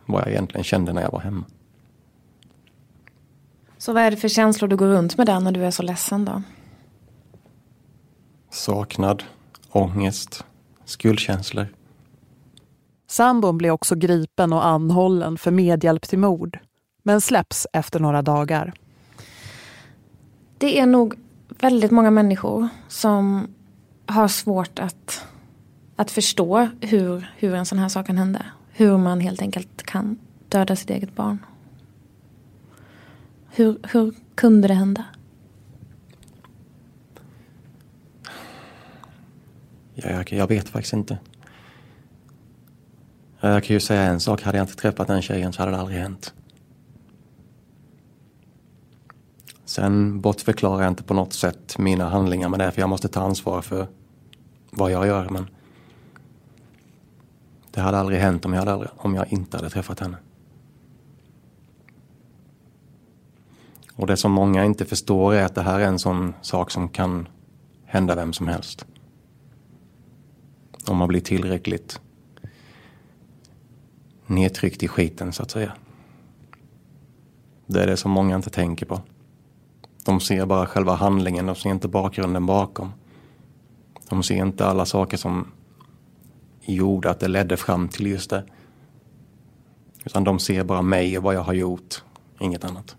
vad 0.06 0.22
jag 0.22 0.30
egentligen 0.30 0.64
kände 0.64 0.94
när 0.94 1.02
jag 1.02 1.12
var 1.12 1.20
hemma. 1.20 1.46
Så 3.78 3.94
vad 3.94 4.04
är 4.04 4.12
det 4.12 4.18
för 4.18 4.28
känslor 4.28 4.68
du 4.68 4.76
går 4.78 4.88
runt 4.88 5.18
med 5.18 5.28
där 5.28 5.40
när 5.40 5.52
du 5.52 5.66
är 5.66 5.72
så 5.72 5.84
ledsen 5.84 6.26
då? 6.26 6.42
Saknad, 8.50 9.24
ångest, 9.70 10.46
skuldkänslor. 10.86 11.68
Sambon 13.08 13.58
blir 13.58 13.72
också 13.72 13.96
gripen 13.96 14.54
och 14.54 14.66
anhållen 14.66 15.38
för 15.38 15.52
medhjälp 15.52 16.08
till 16.08 16.20
mord. 16.20 16.60
Men 17.04 17.22
släpps 17.22 17.68
efter 17.74 18.00
några 18.00 18.22
dagar. 18.22 18.74
Det 20.58 20.80
är 20.80 20.86
nog 20.86 21.23
väldigt 21.64 21.92
många 21.92 22.12
människor 22.12 22.68
som 22.88 23.48
har 24.06 24.28
svårt 24.28 24.80
att, 24.80 25.28
att 25.96 26.12
förstå 26.12 26.70
hur, 26.82 27.34
hur 27.38 27.54
en 27.54 27.66
sån 27.66 27.80
här 27.80 27.90
sak 27.90 28.08
kan 28.08 28.18
hända. 28.18 28.46
Hur 28.72 28.98
man 28.98 29.20
helt 29.20 29.42
enkelt 29.42 29.84
kan 29.84 30.20
döda 30.50 30.76
sitt 30.76 30.90
eget 30.90 31.16
barn. 31.16 31.46
Hur, 33.52 33.78
hur 33.92 34.14
kunde 34.36 34.68
det 34.68 34.74
hända? 34.74 35.06
Jag, 39.94 40.34
jag 40.34 40.48
vet 40.48 40.70
faktiskt 40.70 40.94
inte. 40.94 41.18
Jag 43.40 43.64
kan 43.64 43.74
ju 43.74 43.80
säga 43.80 44.02
en 44.02 44.20
sak, 44.20 44.42
hade 44.42 44.58
jag 44.58 44.64
inte 44.64 44.76
träffat 44.76 45.08
den 45.08 45.22
tjejen 45.22 45.54
så 45.54 45.62
hade 45.62 45.72
det 45.72 45.78
aldrig 45.78 46.00
hänt. 46.00 46.34
Sen 49.74 50.22
bortförklarar 50.22 50.82
jag 50.82 50.92
inte 50.92 51.04
på 51.04 51.14
något 51.14 51.34
sätt 51.34 51.78
mina 51.78 52.10
handlingar 52.10 52.50
med 52.50 52.60
det, 52.60 52.72
för 52.72 52.82
jag 52.82 52.90
måste 52.90 53.08
ta 53.08 53.22
ansvar 53.22 53.62
för 53.62 53.88
vad 54.72 54.92
jag 54.92 55.08
gör. 55.08 55.30
Men 55.30 55.50
det 57.72 57.82
hade 57.82 57.98
aldrig 57.98 58.20
hänt 58.20 58.46
om 58.46 58.54
jag, 58.54 58.70
aldrig, 58.70 58.92
om 58.98 59.16
jag 59.16 59.34
inte 59.34 59.58
hade 59.58 59.70
träffat 59.70 60.00
henne. 60.00 60.18
Och 63.96 64.08
det 64.08 64.18
som 64.18 64.32
många 64.32 64.66
inte 64.66 64.86
förstår 64.86 65.34
är 65.34 65.46
att 65.46 65.56
det 65.56 65.62
här 65.62 65.80
är 65.80 65.88
en 65.88 66.00
sån 66.00 66.34
sak 66.42 66.72
som 66.72 66.90
kan 66.90 67.28
hända 67.86 68.16
vem 68.16 68.34
som 68.34 68.48
helst. 68.48 68.86
Om 70.88 70.98
man 70.98 71.08
blir 71.08 71.22
tillräckligt 71.22 72.02
nedtryckt 74.26 74.84
i 74.84 74.88
skiten 74.88 75.34
så 75.34 75.44
att 75.44 75.52
säga. 75.52 75.74
Det 77.66 77.84
är 77.84 77.88
det 77.88 77.98
som 77.98 78.12
många 78.12 78.36
inte 78.36 78.50
tänker 78.50 78.86
på. 78.86 79.02
De 80.06 80.20
ser 80.20 80.46
bara 80.46 80.66
själva 80.66 80.96
handlingen, 80.96 81.46
de 81.46 81.56
ser 81.56 81.70
inte 81.70 81.88
bakgrunden 81.88 82.46
bakom. 82.46 82.94
De 84.10 84.24
ser 84.24 84.36
inte 84.36 84.66
alla 84.66 84.86
saker 84.86 85.18
som 85.18 85.48
gjorde 86.62 87.10
att 87.10 87.20
det 87.20 87.28
ledde 87.28 87.58
fram 87.58 87.88
till 87.88 88.08
just 88.08 88.30
det. 88.30 88.44
Utan 90.06 90.24
de 90.24 90.40
ser 90.40 90.64
bara 90.64 90.82
mig 90.82 91.18
och 91.18 91.24
vad 91.24 91.36
jag 91.36 91.44
har 91.44 91.54
gjort, 91.54 92.04
inget 92.40 92.64
annat. 92.64 92.96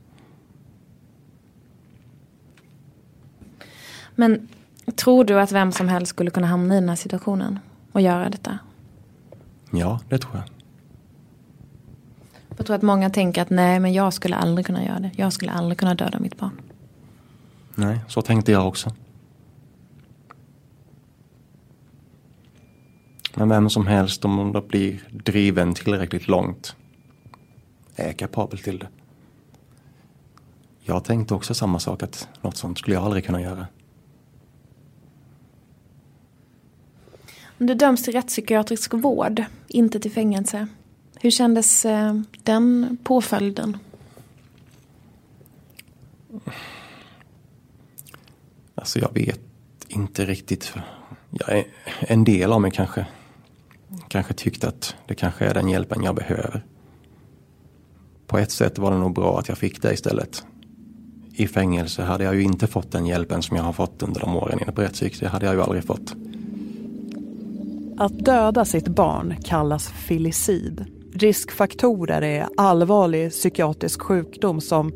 Men 4.15 4.49
tror 4.97 5.25
du 5.25 5.41
att 5.41 5.53
vem 5.53 5.73
som 5.73 5.89
helst 5.89 6.11
skulle 6.11 6.31
kunna 6.31 6.47
hamna 6.47 6.75
i 6.75 6.81
den 6.81 6.89
här 6.89 6.97
situationen 6.97 7.59
och 7.93 8.01
göra 8.01 8.29
detta? 8.29 8.59
Ja, 9.71 10.01
det 10.09 10.19
tror 10.19 10.35
jag. 10.35 10.45
Jag 12.57 12.67
tror 12.67 12.77
att 12.77 12.83
många 12.83 13.11
tänker 13.11 13.43
att 13.43 13.51
nej, 13.51 13.81
men 13.81 13.93
jag 13.93 14.13
skulle 14.13 14.37
aldrig 14.37 14.67
kunna 14.67 14.85
göra 14.85 14.99
det. 14.99 15.11
Jag 15.17 15.33
skulle 15.33 15.53
aldrig 15.53 15.79
kunna 15.79 15.95
döda 15.95 16.19
mitt 16.19 16.39
barn. 16.39 16.61
Nej, 17.75 18.01
så 18.09 18.23
tänkte 18.23 18.53
jag 18.53 18.69
också. 18.69 18.91
Men 23.35 23.49
vem 23.49 23.71
som 23.71 23.87
helst, 23.87 24.25
om 24.25 24.53
de 24.53 24.69
blir 24.69 25.09
driven 25.11 25.75
tillräckligt 25.75 26.29
långt, 26.29 26.77
är 27.97 28.13
kapabel 28.13 28.59
till 28.59 28.79
det. 28.79 28.89
Jag 30.81 31.05
tänkte 31.05 31.35
också 31.35 31.55
samma 31.55 31.79
sak, 31.79 32.03
att 32.03 32.29
något 32.41 32.57
sånt 32.57 32.79
skulle 32.79 32.97
jag 32.97 33.05
aldrig 33.05 33.27
kunna 33.27 33.43
göra. 33.43 33.67
Om 37.59 37.67
du 37.67 37.75
döms 37.75 38.03
till 38.03 38.13
rättspsykiatrisk 38.13 38.95
vård, 38.95 39.45
inte 39.69 40.01
till 40.01 40.13
fängelse. 40.13 40.69
Hur 41.21 41.31
kändes 41.31 41.85
eh, 41.85 42.21
den 42.43 42.99
påföljden? 43.05 43.79
Alltså 48.85 48.99
jag 48.99 49.15
vet 49.15 49.41
inte 49.89 50.25
riktigt. 50.25 50.73
Jag 51.31 51.65
en 51.99 52.25
del 52.25 52.53
av 52.53 52.61
mig 52.61 52.71
kanske, 52.71 53.07
kanske 54.09 54.35
tyckte 54.35 54.69
att 54.69 54.95
det 55.07 55.15
kanske 55.15 55.45
är 55.45 55.55
den 55.55 55.69
hjälpen 55.69 56.03
jag 56.03 56.15
behöver. 56.15 56.65
På 58.27 58.39
ett 58.39 58.51
sätt 58.51 58.79
var 58.79 58.91
det 58.91 58.99
nog 58.99 59.15
bra 59.15 59.39
att 59.39 59.49
jag 59.49 59.59
fick 59.59 59.83
det 59.83 59.93
istället. 59.93 60.45
I 61.33 61.47
fängelse 61.47 62.03
hade 62.03 62.25
jag 62.25 62.35
ju 62.35 62.43
inte 62.43 62.67
fått 62.67 62.93
den 62.93 63.07
hjälpen 63.07 63.43
som 63.43 63.57
jag 63.57 63.65
har 63.65 63.73
fått 63.73 64.03
under 64.03 64.21
de 64.21 64.37
åren 64.37 64.59
inne 64.63 64.73
på 64.73 64.83
rättspsyk. 64.83 65.21
Det 65.21 65.29
hade 65.29 65.47
jag 65.47 65.55
ju 65.55 65.63
aldrig 65.63 65.85
fått. 65.85 66.15
Att 67.99 68.25
döda 68.25 68.65
sitt 68.65 68.89
barn 68.89 69.35
kallas 69.45 69.89
filicid. 69.89 70.85
Riskfaktorer 71.15 72.23
är 72.23 72.49
allvarlig 72.57 73.31
psykiatrisk 73.31 74.03
sjukdom 74.03 74.61
som 74.61 74.93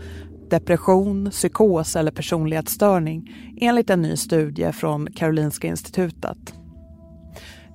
depression, 0.50 1.30
psykos 1.30 1.96
eller 1.96 2.10
personlighetsstörning 2.10 3.34
enligt 3.60 3.90
en 3.90 4.02
ny 4.02 4.16
studie 4.16 4.72
från 4.72 5.12
Karolinska 5.12 5.66
institutet. 5.66 6.54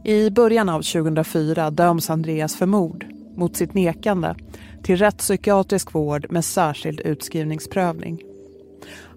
I 0.03 0.29
början 0.29 0.69
av 0.69 0.81
2004 0.81 1.69
döms 1.69 2.09
Andreas 2.09 2.55
för 2.55 2.65
mord, 2.65 3.05
mot 3.35 3.55
sitt 3.55 3.73
nekande, 3.73 4.35
till 4.83 4.97
rättspsykiatrisk 4.97 5.93
vård 5.93 6.27
med 6.29 6.45
särskild 6.45 6.99
utskrivningsprövning. 6.99 8.21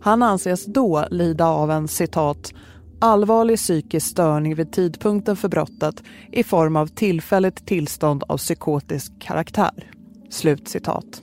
Han 0.00 0.22
anses 0.22 0.66
då 0.66 1.06
lida 1.10 1.46
av 1.46 1.70
en 1.70 1.88
citat 1.88 2.54
allvarlig 2.98 3.58
psykisk 3.58 4.06
störning 4.06 4.54
vid 4.54 4.72
tidpunkten 4.72 5.36
för 5.36 5.48
brottet 5.48 6.02
i 6.32 6.44
form 6.44 6.76
av 6.76 6.86
tillfälligt 6.86 7.66
tillstånd 7.66 8.24
av 8.28 8.36
psykotisk 8.36 9.12
karaktär. 9.20 9.90
Slut 10.30 10.68
citat. 10.68 11.22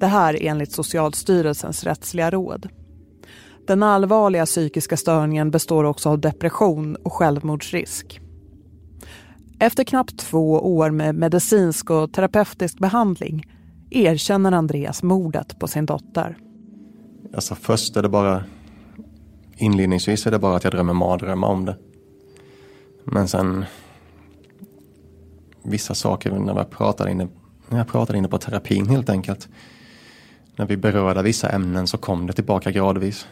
Det 0.00 0.06
här 0.06 0.38
enligt 0.40 0.72
Socialstyrelsens 0.72 1.84
rättsliga 1.84 2.30
råd. 2.30 2.68
Den 3.66 3.82
allvarliga 3.82 4.46
psykiska 4.46 4.96
störningen 4.96 5.50
består 5.50 5.84
också 5.84 6.08
av 6.08 6.20
depression 6.20 6.96
och 6.96 7.12
självmordsrisk. 7.12 8.20
Efter 9.58 9.84
knappt 9.84 10.18
två 10.18 10.76
år 10.76 10.90
med 10.90 11.14
medicinsk 11.14 11.90
och 11.90 12.12
terapeutisk 12.12 12.78
behandling 12.78 13.46
erkänner 13.90 14.52
Andreas 14.52 15.02
mordet 15.02 15.58
på 15.58 15.68
sin 15.68 15.86
dotter. 15.86 16.38
Alltså 17.34 17.54
först 17.54 17.96
är 17.96 18.02
det 18.02 18.08
bara 18.08 18.44
inledningsvis 19.56 20.26
är 20.26 20.30
det 20.30 20.38
bara 20.38 20.56
att 20.56 20.64
jag 20.64 20.72
drömmer 20.72 20.92
mardrömmar 20.92 21.48
om 21.48 21.64
det. 21.64 21.76
Men 23.04 23.28
sen 23.28 23.64
vissa 25.62 25.94
saker 25.94 26.30
när 26.30 26.54
jag 26.54 26.70
pratade 26.70 27.10
inne, 27.10 27.28
när 27.68 27.78
jag 27.78 27.88
pratade 27.88 28.18
inne 28.18 28.28
på 28.28 28.38
terapin 28.38 28.86
helt 28.86 29.10
enkelt. 29.10 29.48
När 30.58 30.66
vi 30.66 30.76
berörde 30.76 31.22
vissa 31.22 31.48
ämnen 31.48 31.86
så 31.86 31.98
kom 31.98 32.26
det 32.26 32.32
tillbaka 32.32 32.70
gradvis. 32.70 33.26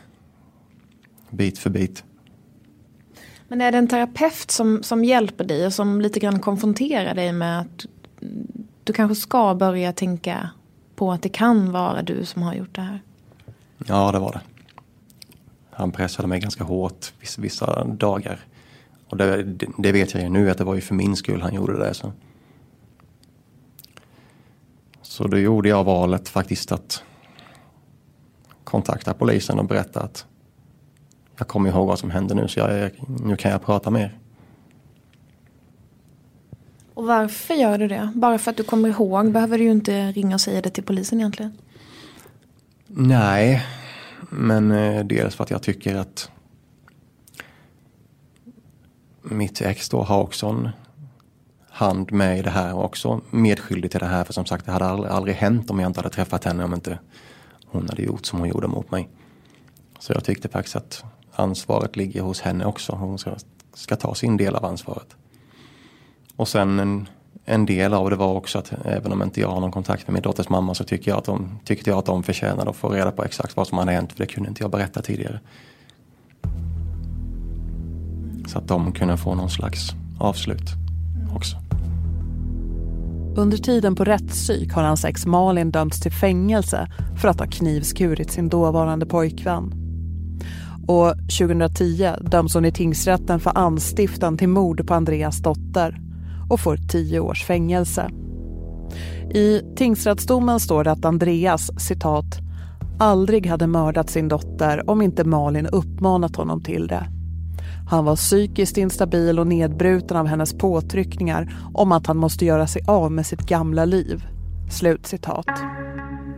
Bit 1.30 1.58
för 1.58 1.70
bit. 1.70 2.04
Men 3.48 3.60
är 3.60 3.72
det 3.72 3.78
en 3.78 3.88
terapeut 3.88 4.50
som, 4.50 4.82
som 4.82 5.04
hjälper 5.04 5.44
dig 5.44 5.66
och 5.66 5.72
som 5.72 6.00
lite 6.00 6.20
grann 6.20 6.40
konfronterar 6.40 7.14
dig 7.14 7.32
med 7.32 7.60
att 7.60 7.86
du 8.84 8.92
kanske 8.92 9.14
ska 9.14 9.54
börja 9.54 9.92
tänka 9.92 10.50
på 10.96 11.12
att 11.12 11.22
det 11.22 11.28
kan 11.28 11.72
vara 11.72 12.02
du 12.02 12.24
som 12.24 12.42
har 12.42 12.54
gjort 12.54 12.74
det 12.74 12.80
här? 12.80 13.02
Ja, 13.86 14.12
det 14.12 14.18
var 14.18 14.32
det. 14.32 14.40
Han 15.70 15.92
pressade 15.92 16.28
mig 16.28 16.40
ganska 16.40 16.64
hårt 16.64 17.12
vissa, 17.20 17.42
vissa 17.42 17.84
dagar. 17.84 18.40
Och 19.08 19.16
det, 19.16 19.42
det, 19.78 19.92
vet 19.92 20.14
jag 20.14 20.22
ju 20.22 20.28
nu 20.28 20.50
att 20.50 20.58
det 20.58 20.64
var 20.64 20.74
ju 20.74 20.80
för 20.80 20.94
min 20.94 21.16
skull 21.16 21.42
han 21.42 21.54
gjorde 21.54 21.78
det. 21.78 21.94
Så, 21.94 22.12
så 25.02 25.26
då 25.26 25.38
gjorde 25.38 25.68
jag 25.68 25.84
valet 25.84 26.28
faktiskt 26.28 26.72
att 26.72 27.02
kontakta 28.66 29.14
polisen 29.14 29.58
och 29.58 29.64
berätta 29.64 30.00
att 30.00 30.26
jag 31.38 31.48
kommer 31.48 31.70
ihåg 31.70 31.86
vad 31.86 31.98
som 31.98 32.10
hände 32.10 32.34
nu 32.34 32.48
så 32.48 32.60
jag, 32.60 32.90
nu 33.20 33.36
kan 33.36 33.50
jag 33.50 33.62
prata 33.62 33.90
mer. 33.90 34.18
Och 36.94 37.06
varför 37.06 37.54
gör 37.54 37.78
du 37.78 37.88
det? 37.88 38.12
Bara 38.14 38.38
för 38.38 38.50
att 38.50 38.56
du 38.56 38.62
kommer 38.62 38.88
ihåg 38.88 39.32
behöver 39.32 39.58
du 39.58 39.64
ju 39.64 39.70
inte 39.70 40.12
ringa 40.12 40.34
och 40.34 40.40
säga 40.40 40.62
det 40.62 40.70
till 40.70 40.84
polisen 40.84 41.20
egentligen. 41.20 41.58
Nej, 42.86 43.62
men 44.30 44.70
eh, 44.70 45.04
dels 45.04 45.34
för 45.34 45.44
att 45.44 45.50
jag 45.50 45.62
tycker 45.62 45.96
att 45.96 46.30
mitt 49.22 49.60
ex 49.60 49.88
då 49.88 50.02
har 50.02 50.22
också 50.22 50.46
en 50.46 50.68
hand 51.70 52.12
med 52.12 52.38
i 52.38 52.42
det 52.42 52.50
här 52.50 52.74
och 52.74 52.84
också 52.84 53.20
medskyldig 53.30 53.90
till 53.90 54.00
det 54.00 54.06
här. 54.06 54.24
För 54.24 54.32
som 54.32 54.46
sagt, 54.46 54.66
det 54.66 54.72
hade 54.72 54.86
aldrig, 54.86 55.12
aldrig 55.12 55.36
hänt 55.36 55.70
om 55.70 55.80
jag 55.80 55.88
inte 55.88 56.00
hade 56.00 56.14
träffat 56.14 56.44
henne 56.44 56.64
om 56.64 56.74
inte 56.74 56.98
hon 57.66 57.88
hade 57.88 58.02
gjort 58.02 58.26
som 58.26 58.38
hon 58.38 58.48
gjorde 58.48 58.68
mot 58.68 58.90
mig. 58.90 59.08
Så 59.98 60.12
jag 60.12 60.24
tyckte 60.24 60.48
faktiskt 60.48 60.76
att 60.76 61.04
ansvaret 61.32 61.96
ligger 61.96 62.22
hos 62.22 62.40
henne 62.40 62.64
också. 62.64 62.92
Hon 62.92 63.18
ska, 63.18 63.34
ska 63.74 63.96
ta 63.96 64.14
sin 64.14 64.36
del 64.36 64.54
av 64.54 64.64
ansvaret. 64.64 65.16
Och 66.36 66.48
sen 66.48 66.78
en, 66.78 67.08
en 67.44 67.66
del 67.66 67.94
av 67.94 68.10
det 68.10 68.16
var 68.16 68.34
också 68.34 68.58
att 68.58 68.72
även 68.84 69.12
om 69.12 69.22
inte 69.22 69.40
jag 69.40 69.48
har 69.48 69.60
någon 69.60 69.72
kontakt 69.72 70.06
med 70.06 70.14
min 70.14 70.22
dotters 70.22 70.48
mamma 70.48 70.74
så 70.74 70.84
tycker 70.84 71.10
jag 71.10 71.18
att 71.18 71.24
de, 71.24 71.58
tyckte 71.64 71.90
jag 71.90 71.98
att 71.98 72.06
de 72.06 72.22
förtjänade 72.22 72.70
att 72.70 72.76
få 72.76 72.88
reda 72.88 73.12
på 73.12 73.24
exakt 73.24 73.56
vad 73.56 73.66
som 73.66 73.78
hade 73.78 73.92
hänt 73.92 74.12
för 74.12 74.18
det 74.18 74.26
kunde 74.26 74.48
inte 74.48 74.62
jag 74.62 74.70
berätta 74.70 75.02
tidigare. 75.02 75.40
Så 78.46 78.58
att 78.58 78.68
de 78.68 78.92
kunde 78.92 79.16
få 79.16 79.34
någon 79.34 79.50
slags 79.50 79.90
avslut 80.20 80.70
också. 81.34 81.56
Under 83.36 83.56
tiden 83.56 83.94
på 83.94 84.04
rättspsyk 84.04 84.72
har 84.72 84.82
hans 84.82 85.04
ex 85.04 85.26
Malin 85.26 85.70
dömts 85.70 86.00
till 86.00 86.12
fängelse 86.12 86.88
för 87.20 87.28
att 87.28 87.40
ha 87.40 87.46
knivskurit 87.46 88.30
sin 88.30 88.48
dåvarande 88.48 89.06
pojkvän. 89.06 89.72
Och 90.86 91.14
2010 91.38 92.10
döms 92.20 92.54
hon 92.54 92.64
i 92.64 92.72
tingsrätten 92.72 93.40
för 93.40 93.58
anstiftan 93.58 94.38
till 94.38 94.48
mord 94.48 94.86
på 94.86 94.94
Andreas 94.94 95.42
dotter 95.42 96.00
och 96.50 96.60
får 96.60 96.76
tio 96.76 97.20
års 97.20 97.44
fängelse. 97.44 98.10
I 99.34 99.60
tingsrättsdomen 99.76 100.60
står 100.60 100.84
det 100.84 100.90
att 100.90 101.04
Andreas, 101.04 101.80
citat, 101.80 102.38
aldrig 102.98 103.46
hade 103.46 103.66
mördat 103.66 104.10
sin 104.10 104.28
dotter 104.28 104.90
om 104.90 105.02
inte 105.02 105.24
Malin 105.24 105.66
uppmanat 105.66 106.36
honom 106.36 106.62
till 106.62 106.86
det. 106.86 107.15
Han 107.88 108.04
var 108.04 108.16
psykiskt 108.16 108.76
instabil 108.76 109.38
och 109.38 109.46
nedbruten 109.46 110.16
av 110.16 110.26
hennes 110.26 110.58
påtryckningar 110.58 111.54
om 111.74 111.92
att 111.92 112.06
han 112.06 112.16
måste 112.16 112.44
göra 112.44 112.66
sig 112.66 112.82
av 112.86 113.12
med 113.12 113.26
sitt 113.26 113.40
gamla 113.40 113.84
liv. 113.84 114.24
Slutcitat. 114.70 115.46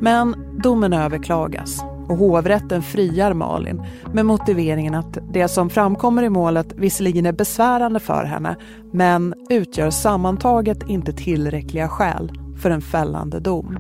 Men 0.01 0.35
domen 0.63 0.93
överklagas 0.93 1.83
och 2.09 2.17
hovrätten 2.17 2.83
friar 2.83 3.35
Malin 3.35 3.83
med 4.13 4.27
motiveringen 4.27 4.95
att 4.95 5.19
det 5.33 5.49
som 5.49 5.71
framkommer 5.71 6.23
i 6.23 6.29
målet 6.29 6.73
visserligen 6.77 7.27
är 7.27 7.33
besvärande 7.33 8.01
för 8.01 8.25
henne 8.25 8.57
men 8.93 9.35
utgör 9.51 9.91
sammantaget 9.91 10.89
inte 10.89 11.13
tillräckliga 11.13 11.89
skäl 11.89 12.33
för 12.57 12.71
en 12.71 12.83
fällande 12.83 13.41
dom. 13.41 13.79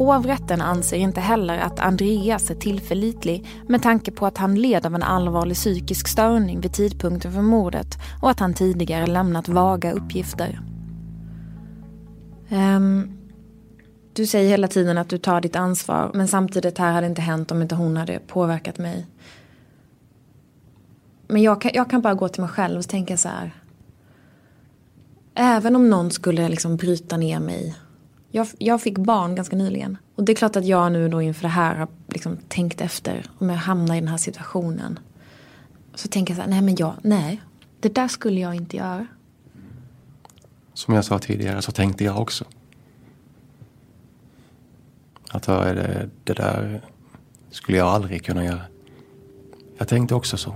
Hovrätten 0.00 0.60
anser 0.60 0.96
inte 0.96 1.20
heller 1.20 1.58
att 1.58 1.80
Andreas 1.80 2.50
är 2.50 2.54
tillförlitlig 2.54 3.46
med 3.68 3.82
tanke 3.82 4.10
på 4.10 4.26
att 4.26 4.38
han 4.38 4.54
led 4.54 4.86
av 4.86 4.94
en 4.94 5.02
allvarlig 5.02 5.56
psykisk 5.56 6.08
störning 6.08 6.60
vid 6.60 6.72
tidpunkten 6.72 7.32
för 7.32 7.42
mordet 7.42 7.98
och 8.22 8.30
att 8.30 8.40
han 8.40 8.54
tidigare 8.54 9.06
lämnat 9.06 9.48
vaga 9.48 9.92
uppgifter. 9.92 10.60
Um, 12.50 13.18
du 14.12 14.26
säger 14.26 14.48
hela 14.48 14.68
tiden 14.68 14.98
att 14.98 15.08
du 15.08 15.18
tar 15.18 15.40
ditt 15.40 15.56
ansvar 15.56 16.10
men 16.14 16.28
samtidigt 16.28 16.78
här 16.78 16.92
hade 16.92 17.06
inte 17.06 17.22
hänt 17.22 17.50
om 17.50 17.62
inte 17.62 17.74
hon 17.74 17.96
hade 17.96 18.18
påverkat 18.18 18.78
mig. 18.78 19.06
Men 21.26 21.42
jag 21.42 21.60
kan, 21.60 21.70
jag 21.74 21.90
kan 21.90 22.00
bara 22.00 22.14
gå 22.14 22.28
till 22.28 22.42
mig 22.42 22.50
själv 22.50 22.78
och 22.78 22.88
tänka 22.88 23.16
så 23.16 23.28
här. 23.28 23.54
Även 25.34 25.76
om 25.76 25.90
någon 25.90 26.10
skulle 26.10 26.48
liksom 26.48 26.76
bryta 26.76 27.16
ner 27.16 27.40
mig 27.40 27.76
jag, 28.30 28.46
jag 28.58 28.82
fick 28.82 28.98
barn 28.98 29.34
ganska 29.34 29.56
nyligen. 29.56 29.98
Och 30.14 30.24
det 30.24 30.32
är 30.32 30.36
klart 30.36 30.56
att 30.56 30.66
jag 30.66 30.92
nu 30.92 31.08
då 31.08 31.22
inför 31.22 31.42
det 31.42 31.48
här 31.48 31.74
har 31.74 31.88
liksom 32.08 32.36
tänkt 32.48 32.80
efter. 32.80 33.26
Om 33.38 33.50
jag 33.50 33.56
hamnar 33.56 33.94
i 33.94 34.00
den 34.00 34.08
här 34.08 34.16
situationen. 34.16 34.98
Så 35.94 36.08
tänker 36.08 36.34
jag 36.34 36.36
så 36.36 36.42
här, 36.42 36.50
nej 36.50 36.62
men 36.62 36.76
jag, 36.78 36.94
nej. 37.02 37.40
Det 37.80 37.94
där 37.94 38.08
skulle 38.08 38.40
jag 38.40 38.54
inte 38.54 38.76
göra. 38.76 39.06
Som 40.74 40.94
jag 40.94 41.04
sa 41.04 41.18
tidigare 41.18 41.62
så 41.62 41.72
tänkte 41.72 42.04
jag 42.04 42.20
också. 42.20 42.44
Att 45.30 45.42
det, 45.42 46.10
det 46.24 46.32
där 46.32 46.80
skulle 47.50 47.78
jag 47.78 47.88
aldrig 47.88 48.24
kunna 48.24 48.44
göra. 48.44 48.62
Jag 49.78 49.88
tänkte 49.88 50.14
också 50.14 50.36
så. 50.36 50.54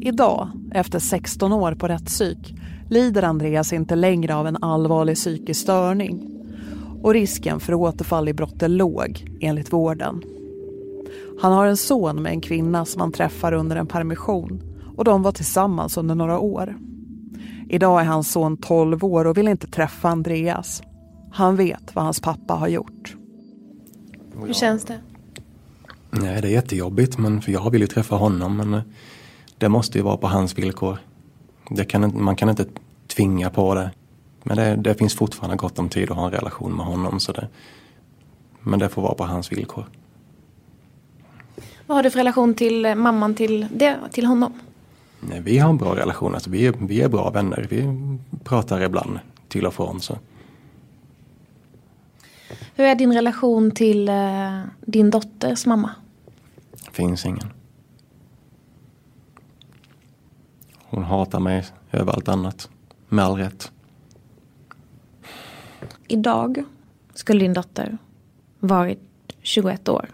Idag, 0.00 0.50
efter 0.72 0.98
16 0.98 1.52
år 1.52 1.74
på 1.74 1.88
rättspsyk, 1.88 2.54
lider 2.88 3.22
Andreas 3.22 3.72
inte 3.72 3.94
längre 3.94 4.34
av 4.34 4.46
en 4.46 4.56
allvarlig 4.60 5.16
psykisk 5.16 5.60
störning 5.60 6.30
och 7.02 7.12
risken 7.12 7.60
för 7.60 7.74
återfall 7.74 8.28
i 8.28 8.32
brott 8.32 8.62
är 8.62 8.68
låg 8.68 9.36
enligt 9.40 9.72
vården. 9.72 10.22
Han 11.40 11.52
har 11.52 11.66
en 11.66 11.76
son 11.76 12.22
med 12.22 12.32
en 12.32 12.40
kvinna 12.40 12.84
som 12.84 13.00
han 13.00 13.12
träffar 13.12 13.52
under 13.52 13.76
en 13.76 13.86
permission 13.86 14.62
och 14.96 15.04
de 15.04 15.22
var 15.22 15.32
tillsammans 15.32 15.96
under 15.96 16.14
några 16.14 16.38
år. 16.38 16.76
Idag 17.68 18.00
är 18.00 18.04
hans 18.04 18.32
son 18.32 18.56
12 18.56 19.04
år 19.04 19.24
och 19.24 19.36
vill 19.36 19.48
inte 19.48 19.66
träffa 19.66 20.08
Andreas. 20.08 20.82
Han 21.32 21.56
vet 21.56 21.94
vad 21.94 22.04
hans 22.04 22.20
pappa 22.20 22.54
har 22.54 22.68
gjort. 22.68 23.16
Hur 24.46 24.52
känns 24.52 24.84
det? 24.84 25.00
Nej, 26.10 26.42
det 26.42 26.48
är 26.48 26.52
jättejobbigt 26.52 27.18
men 27.18 27.42
för 27.42 27.52
jag 27.52 27.70
vill 27.70 27.80
ju 27.80 27.86
träffa 27.86 28.16
honom 28.16 28.56
men 28.56 28.80
det 29.58 29.68
måste 29.68 29.98
ju 29.98 30.04
vara 30.04 30.16
på 30.16 30.26
hans 30.26 30.58
villkor. 30.58 30.98
Kan, 31.88 32.22
man 32.24 32.36
kan 32.36 32.48
inte 32.48 32.66
tvinga 33.06 33.50
på 33.50 33.74
det. 33.74 33.90
Men 34.42 34.56
det, 34.56 34.76
det, 34.76 34.94
finns 34.94 35.14
fortfarande 35.14 35.56
gott 35.56 35.78
om 35.78 35.88
tid 35.88 36.10
att 36.10 36.16
ha 36.16 36.26
en 36.26 36.32
relation 36.32 36.76
med 36.76 36.86
honom. 36.86 37.20
Så 37.20 37.32
det, 37.32 37.48
men 38.60 38.78
det 38.78 38.88
får 38.88 39.02
vara 39.02 39.14
på 39.14 39.24
hans 39.24 39.52
villkor. 39.52 39.86
Vad 41.86 41.96
har 41.96 42.02
du 42.02 42.10
för 42.10 42.18
relation 42.18 42.54
till 42.54 42.94
mamman 42.94 43.34
till, 43.34 43.66
det, 43.74 43.98
till 44.12 44.26
honom? 44.26 44.52
Nej, 45.20 45.40
vi 45.40 45.58
har 45.58 45.70
en 45.70 45.76
bra 45.76 45.96
relation. 45.96 46.34
Alltså, 46.34 46.50
vi, 46.50 46.66
är, 46.66 46.74
vi 46.80 47.00
är 47.02 47.08
bra 47.08 47.30
vänner. 47.30 47.66
Vi 47.70 47.98
pratar 48.44 48.80
ibland 48.80 49.18
till 49.48 49.66
och 49.66 49.74
från. 49.74 50.00
Så. 50.00 50.18
Hur 52.74 52.84
är 52.84 52.94
din 52.94 53.12
relation 53.12 53.70
till 53.70 54.08
eh, 54.08 54.60
din 54.80 55.10
dotters 55.10 55.66
mamma? 55.66 55.90
Finns 56.92 57.26
ingen. 57.26 57.50
Hon 60.94 61.04
hatar 61.04 61.40
mig 61.40 61.64
över 61.92 62.12
allt 62.12 62.28
annat. 62.28 62.70
Med 63.08 63.24
all 63.24 63.36
rätt. 63.36 63.72
Idag 66.08 66.64
skulle 67.14 67.40
din 67.40 67.52
dotter 67.52 67.98
varit 68.60 68.98
21 69.42 69.88
år. 69.88 70.08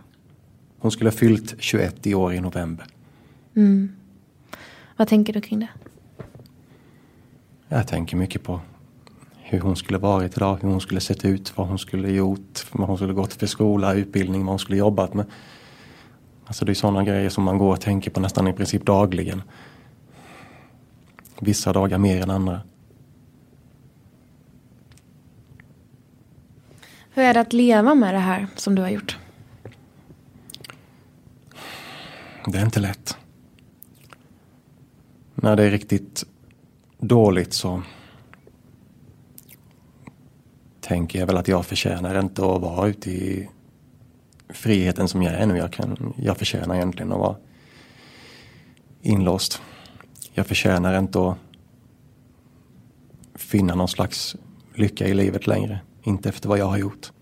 Hon 0.78 0.90
skulle 0.90 1.10
ha 1.10 1.16
fyllt 1.16 1.54
21 1.58 2.06
i 2.06 2.14
år 2.14 2.34
i 2.34 2.40
november. 2.40 2.86
Mm. 3.56 3.92
Vad 4.96 5.08
tänker 5.08 5.32
du 5.32 5.40
kring 5.40 5.60
det? 5.60 5.68
Jag 7.68 7.88
tänker 7.88 8.16
mycket 8.16 8.42
på 8.42 8.60
hur 9.36 9.60
hon 9.60 9.76
skulle 9.76 9.98
varit 9.98 10.36
idag, 10.36 10.58
hur 10.62 10.68
hon 10.68 10.80
skulle 10.80 11.00
sett 11.00 11.24
ut, 11.24 11.56
vad 11.56 11.68
hon 11.68 11.78
skulle 11.78 12.10
gjort, 12.10 12.66
vad 12.72 12.88
hon 12.88 12.96
skulle 12.96 13.12
gått 13.12 13.32
för 13.32 13.46
skola, 13.46 13.94
utbildning, 13.94 14.44
vad 14.44 14.52
hon 14.52 14.58
skulle 14.58 14.78
jobbat 14.78 15.14
med. 15.14 15.26
Alltså 16.44 16.64
det 16.64 16.72
är 16.72 16.74
sådana 16.74 17.04
grejer 17.04 17.28
som 17.28 17.44
man 17.44 17.58
går 17.58 17.72
och 17.72 17.80
tänker 17.80 18.10
på 18.10 18.20
nästan 18.20 18.48
i 18.48 18.52
princip 18.52 18.86
dagligen. 18.86 19.42
Vissa 21.40 21.72
dagar 21.72 21.98
mer 21.98 22.22
än 22.22 22.30
andra. 22.30 22.60
Hur 27.14 27.22
är 27.22 27.34
det 27.34 27.40
att 27.40 27.52
leva 27.52 27.94
med 27.94 28.14
det 28.14 28.18
här 28.18 28.46
som 28.56 28.74
du 28.74 28.82
har 28.82 28.88
gjort? 28.88 29.18
Det 32.46 32.58
är 32.58 32.64
inte 32.64 32.80
lätt. 32.80 33.16
När 35.34 35.56
det 35.56 35.64
är 35.64 35.70
riktigt 35.70 36.24
dåligt 36.98 37.52
så 37.52 37.82
tänker 40.80 41.18
jag 41.18 41.26
väl 41.26 41.36
att 41.36 41.48
jag 41.48 41.66
förtjänar 41.66 42.20
inte 42.20 42.42
att 42.42 42.60
vara 42.60 42.88
ute 42.88 43.10
i 43.10 43.48
friheten 44.48 45.08
som 45.08 45.22
jag 45.22 45.34
är 45.34 45.46
nu. 45.46 45.56
Jag, 45.56 45.72
kan, 45.72 46.14
jag 46.16 46.36
förtjänar 46.36 46.74
egentligen 46.74 47.12
att 47.12 47.18
vara 47.18 47.36
inlåst. 49.02 49.62
Jag 50.32 50.46
förtjänar 50.46 50.98
inte 50.98 51.18
att 51.18 51.38
finna 53.34 53.74
någon 53.74 53.88
slags 53.88 54.36
lycka 54.74 55.08
i 55.08 55.14
livet 55.14 55.46
längre. 55.46 55.80
Inte 56.02 56.28
efter 56.28 56.48
vad 56.48 56.58
jag 56.58 56.66
har 56.66 56.78
gjort. 56.78 57.12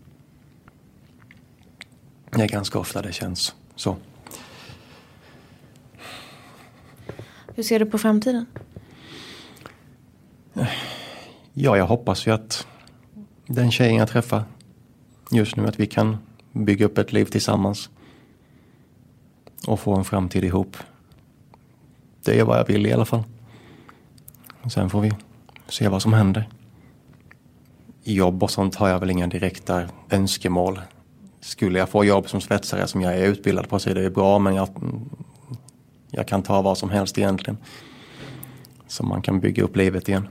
Det 2.31 2.43
är 2.43 2.49
ganska 2.49 2.79
ofta 2.79 3.03
det 3.03 3.13
känns 3.13 3.55
så. 3.75 3.97
Hur 7.55 7.63
ser 7.63 7.79
du 7.79 7.87
på 7.87 7.99
framtiden? 7.99 8.47
Ja, 11.53 11.77
jag 11.77 11.87
hoppas 11.87 12.27
ju 12.27 12.31
att 12.31 12.67
den 13.47 13.71
tjejen 13.71 13.97
jag 13.97 14.09
träffar 14.09 14.45
just 15.31 15.57
nu, 15.57 15.67
att 15.67 15.81
vi 15.81 15.87
kan 15.87 16.17
bygga 16.53 16.87
upp 16.87 16.99
ett 16.99 17.13
liv 17.13 17.25
tillsammans. 17.25 17.91
Och 19.67 19.81
få 19.81 19.97
en 19.97 20.05
framtid 20.05 20.45
ihop. 20.45 20.77
Det 22.29 22.39
är 22.39 22.45
vad 22.45 22.59
jag 22.59 22.67
vill 22.67 22.87
i 22.87 22.93
alla 22.93 23.05
fall. 23.05 23.23
Sen 24.71 24.91
får 24.91 25.01
vi 25.01 25.13
se 25.69 25.89
vad 25.89 26.03
som 26.03 26.13
händer. 26.13 26.49
Jobb 28.03 28.43
och 28.43 28.51
sånt 28.51 28.75
har 28.75 28.89
jag 28.89 29.01
väl 29.01 29.11
inga 29.11 29.27
direkta 29.27 29.89
önskemål. 30.11 30.81
Skulle 31.41 31.79
jag 31.79 31.89
få 31.89 32.05
jobb 32.05 32.29
som 32.29 32.41
svetsare 32.41 32.87
som 32.87 33.01
jag 33.01 33.17
är 33.17 33.27
utbildad 33.27 33.69
på 33.69 33.79
så 33.79 33.91
är 33.91 33.95
det 33.95 34.11
bra 34.11 34.39
men 34.39 34.55
jag, 34.55 34.69
jag 36.11 36.29
kan 36.29 36.43
ta 36.43 36.63
vad 36.63 36.79
som 36.79 36.91
helst 36.91 37.19
egentligen. 37.19 37.59
Så 38.87 39.03
man 39.03 39.23
kan 39.23 39.41
bygga 39.41 39.63
upp 39.63 39.77
livet 39.77 40.09
igen. 40.09 40.29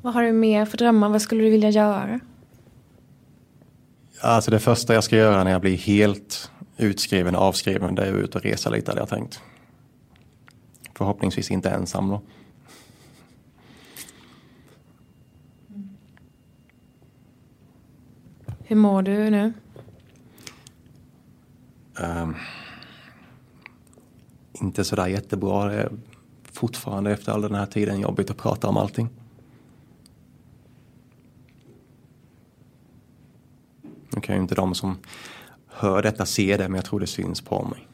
Vad 0.00 0.14
har 0.14 0.22
du 0.22 0.32
mer 0.32 0.64
för 0.64 0.76
drömmar? 0.78 1.08
Vad 1.08 1.22
skulle 1.22 1.44
du 1.44 1.50
vilja 1.50 1.70
göra? 1.70 2.20
Alltså 4.20 4.50
det 4.50 4.58
första 4.58 4.94
jag 4.94 5.04
ska 5.04 5.16
göra 5.16 5.44
när 5.44 5.50
jag 5.50 5.60
blir 5.60 5.76
helt 5.76 6.50
utskriven 6.76 7.36
och 7.36 7.42
avskriven 7.42 7.94
det 7.94 8.02
är 8.02 8.12
att 8.12 8.18
ut 8.18 8.34
och 8.34 8.42
resa 8.42 8.70
lite 8.70 8.90
hade 8.90 9.00
jag 9.00 9.08
tänkt. 9.08 9.40
Förhoppningsvis 11.02 11.50
inte 11.50 11.70
ensam 11.70 12.08
då. 12.08 12.22
Hur 18.58 18.76
mår 18.76 19.02
du 19.02 19.30
nu? 19.30 19.52
Um, 22.00 22.36
inte 24.52 24.84
sådär 24.84 25.06
jättebra. 25.06 25.64
Det 25.64 25.74
är 25.74 25.92
fortfarande 26.44 27.12
efter 27.12 27.32
all 27.32 27.42
den 27.42 27.54
här 27.54 27.66
tiden 27.66 28.00
jobbigt 28.00 28.30
att 28.30 28.36
prata 28.36 28.68
om 28.68 28.76
allting. 28.76 29.08
Nu 34.10 34.20
kan 34.20 34.34
ju 34.34 34.42
inte 34.42 34.54
de 34.54 34.74
som 34.74 34.98
hör 35.66 36.02
detta 36.02 36.26
se 36.26 36.56
det 36.56 36.68
men 36.68 36.74
jag 36.74 36.84
tror 36.84 37.00
det 37.00 37.06
syns 37.06 37.40
på 37.40 37.64
mig. 37.64 37.88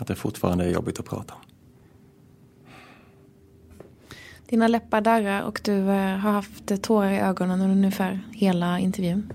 Att 0.00 0.06
det 0.06 0.14
fortfarande 0.14 0.64
är 0.64 0.70
jobbigt 0.70 0.98
att 0.98 1.06
prata 1.06 1.34
om. 1.34 1.40
Dina 4.48 4.68
läppar 4.68 5.00
darrar 5.00 5.42
och 5.42 5.60
du 5.64 5.78
eh, 5.90 6.16
har 6.16 6.32
haft 6.32 6.82
tårar 6.82 7.10
i 7.10 7.18
ögonen 7.18 7.60
under 7.60 7.76
ungefär 7.76 8.20
hela 8.32 8.78
intervjun. 8.78 9.32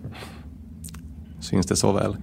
Syns 1.39 1.65
det 1.65 1.75
så 1.75 1.91
väl? 1.91 2.17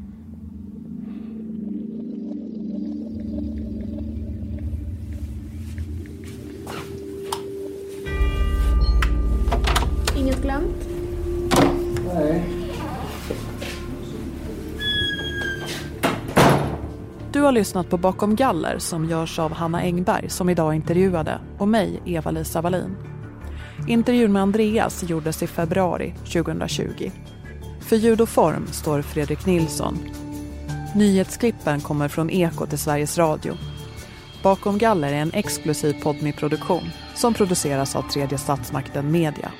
Har 17.52 17.54
lyssnat 17.54 17.90
på 17.90 17.96
Bakom 17.96 18.36
galler 18.36 18.78
som 18.78 19.04
görs 19.04 19.38
av 19.38 19.52
Hanna 19.52 19.80
Engberg 19.80 20.28
som 20.28 20.48
idag 20.48 20.74
intervjuade 20.74 21.40
och 21.58 21.68
mig, 21.68 22.02
Eva-Lisa 22.06 22.60
Wallin. 22.60 22.96
Intervjun 23.88 24.32
med 24.32 24.42
Andreas 24.42 25.02
gjordes 25.02 25.42
i 25.42 25.46
februari 25.46 26.14
2020. 26.32 27.10
För 27.80 27.96
ljud 27.96 28.20
och 28.20 28.28
form 28.28 28.66
står 28.66 29.02
Fredrik 29.02 29.46
Nilsson. 29.46 29.98
Nyhetsklippen 30.94 31.80
kommer 31.80 32.08
från 32.08 32.30
Ekot 32.30 32.72
i 32.72 32.76
Sveriges 32.76 33.18
Radio. 33.18 33.54
Bakom 34.42 34.78
galler 34.78 35.12
är 35.12 35.22
en 35.22 35.32
exklusiv 35.32 36.02
podmi 36.02 36.32
produktion 36.32 36.90
som 37.14 37.34
produceras 37.34 37.96
av 37.96 38.02
tredje 38.02 38.38
statsmakten 38.38 39.12
Media. 39.12 39.52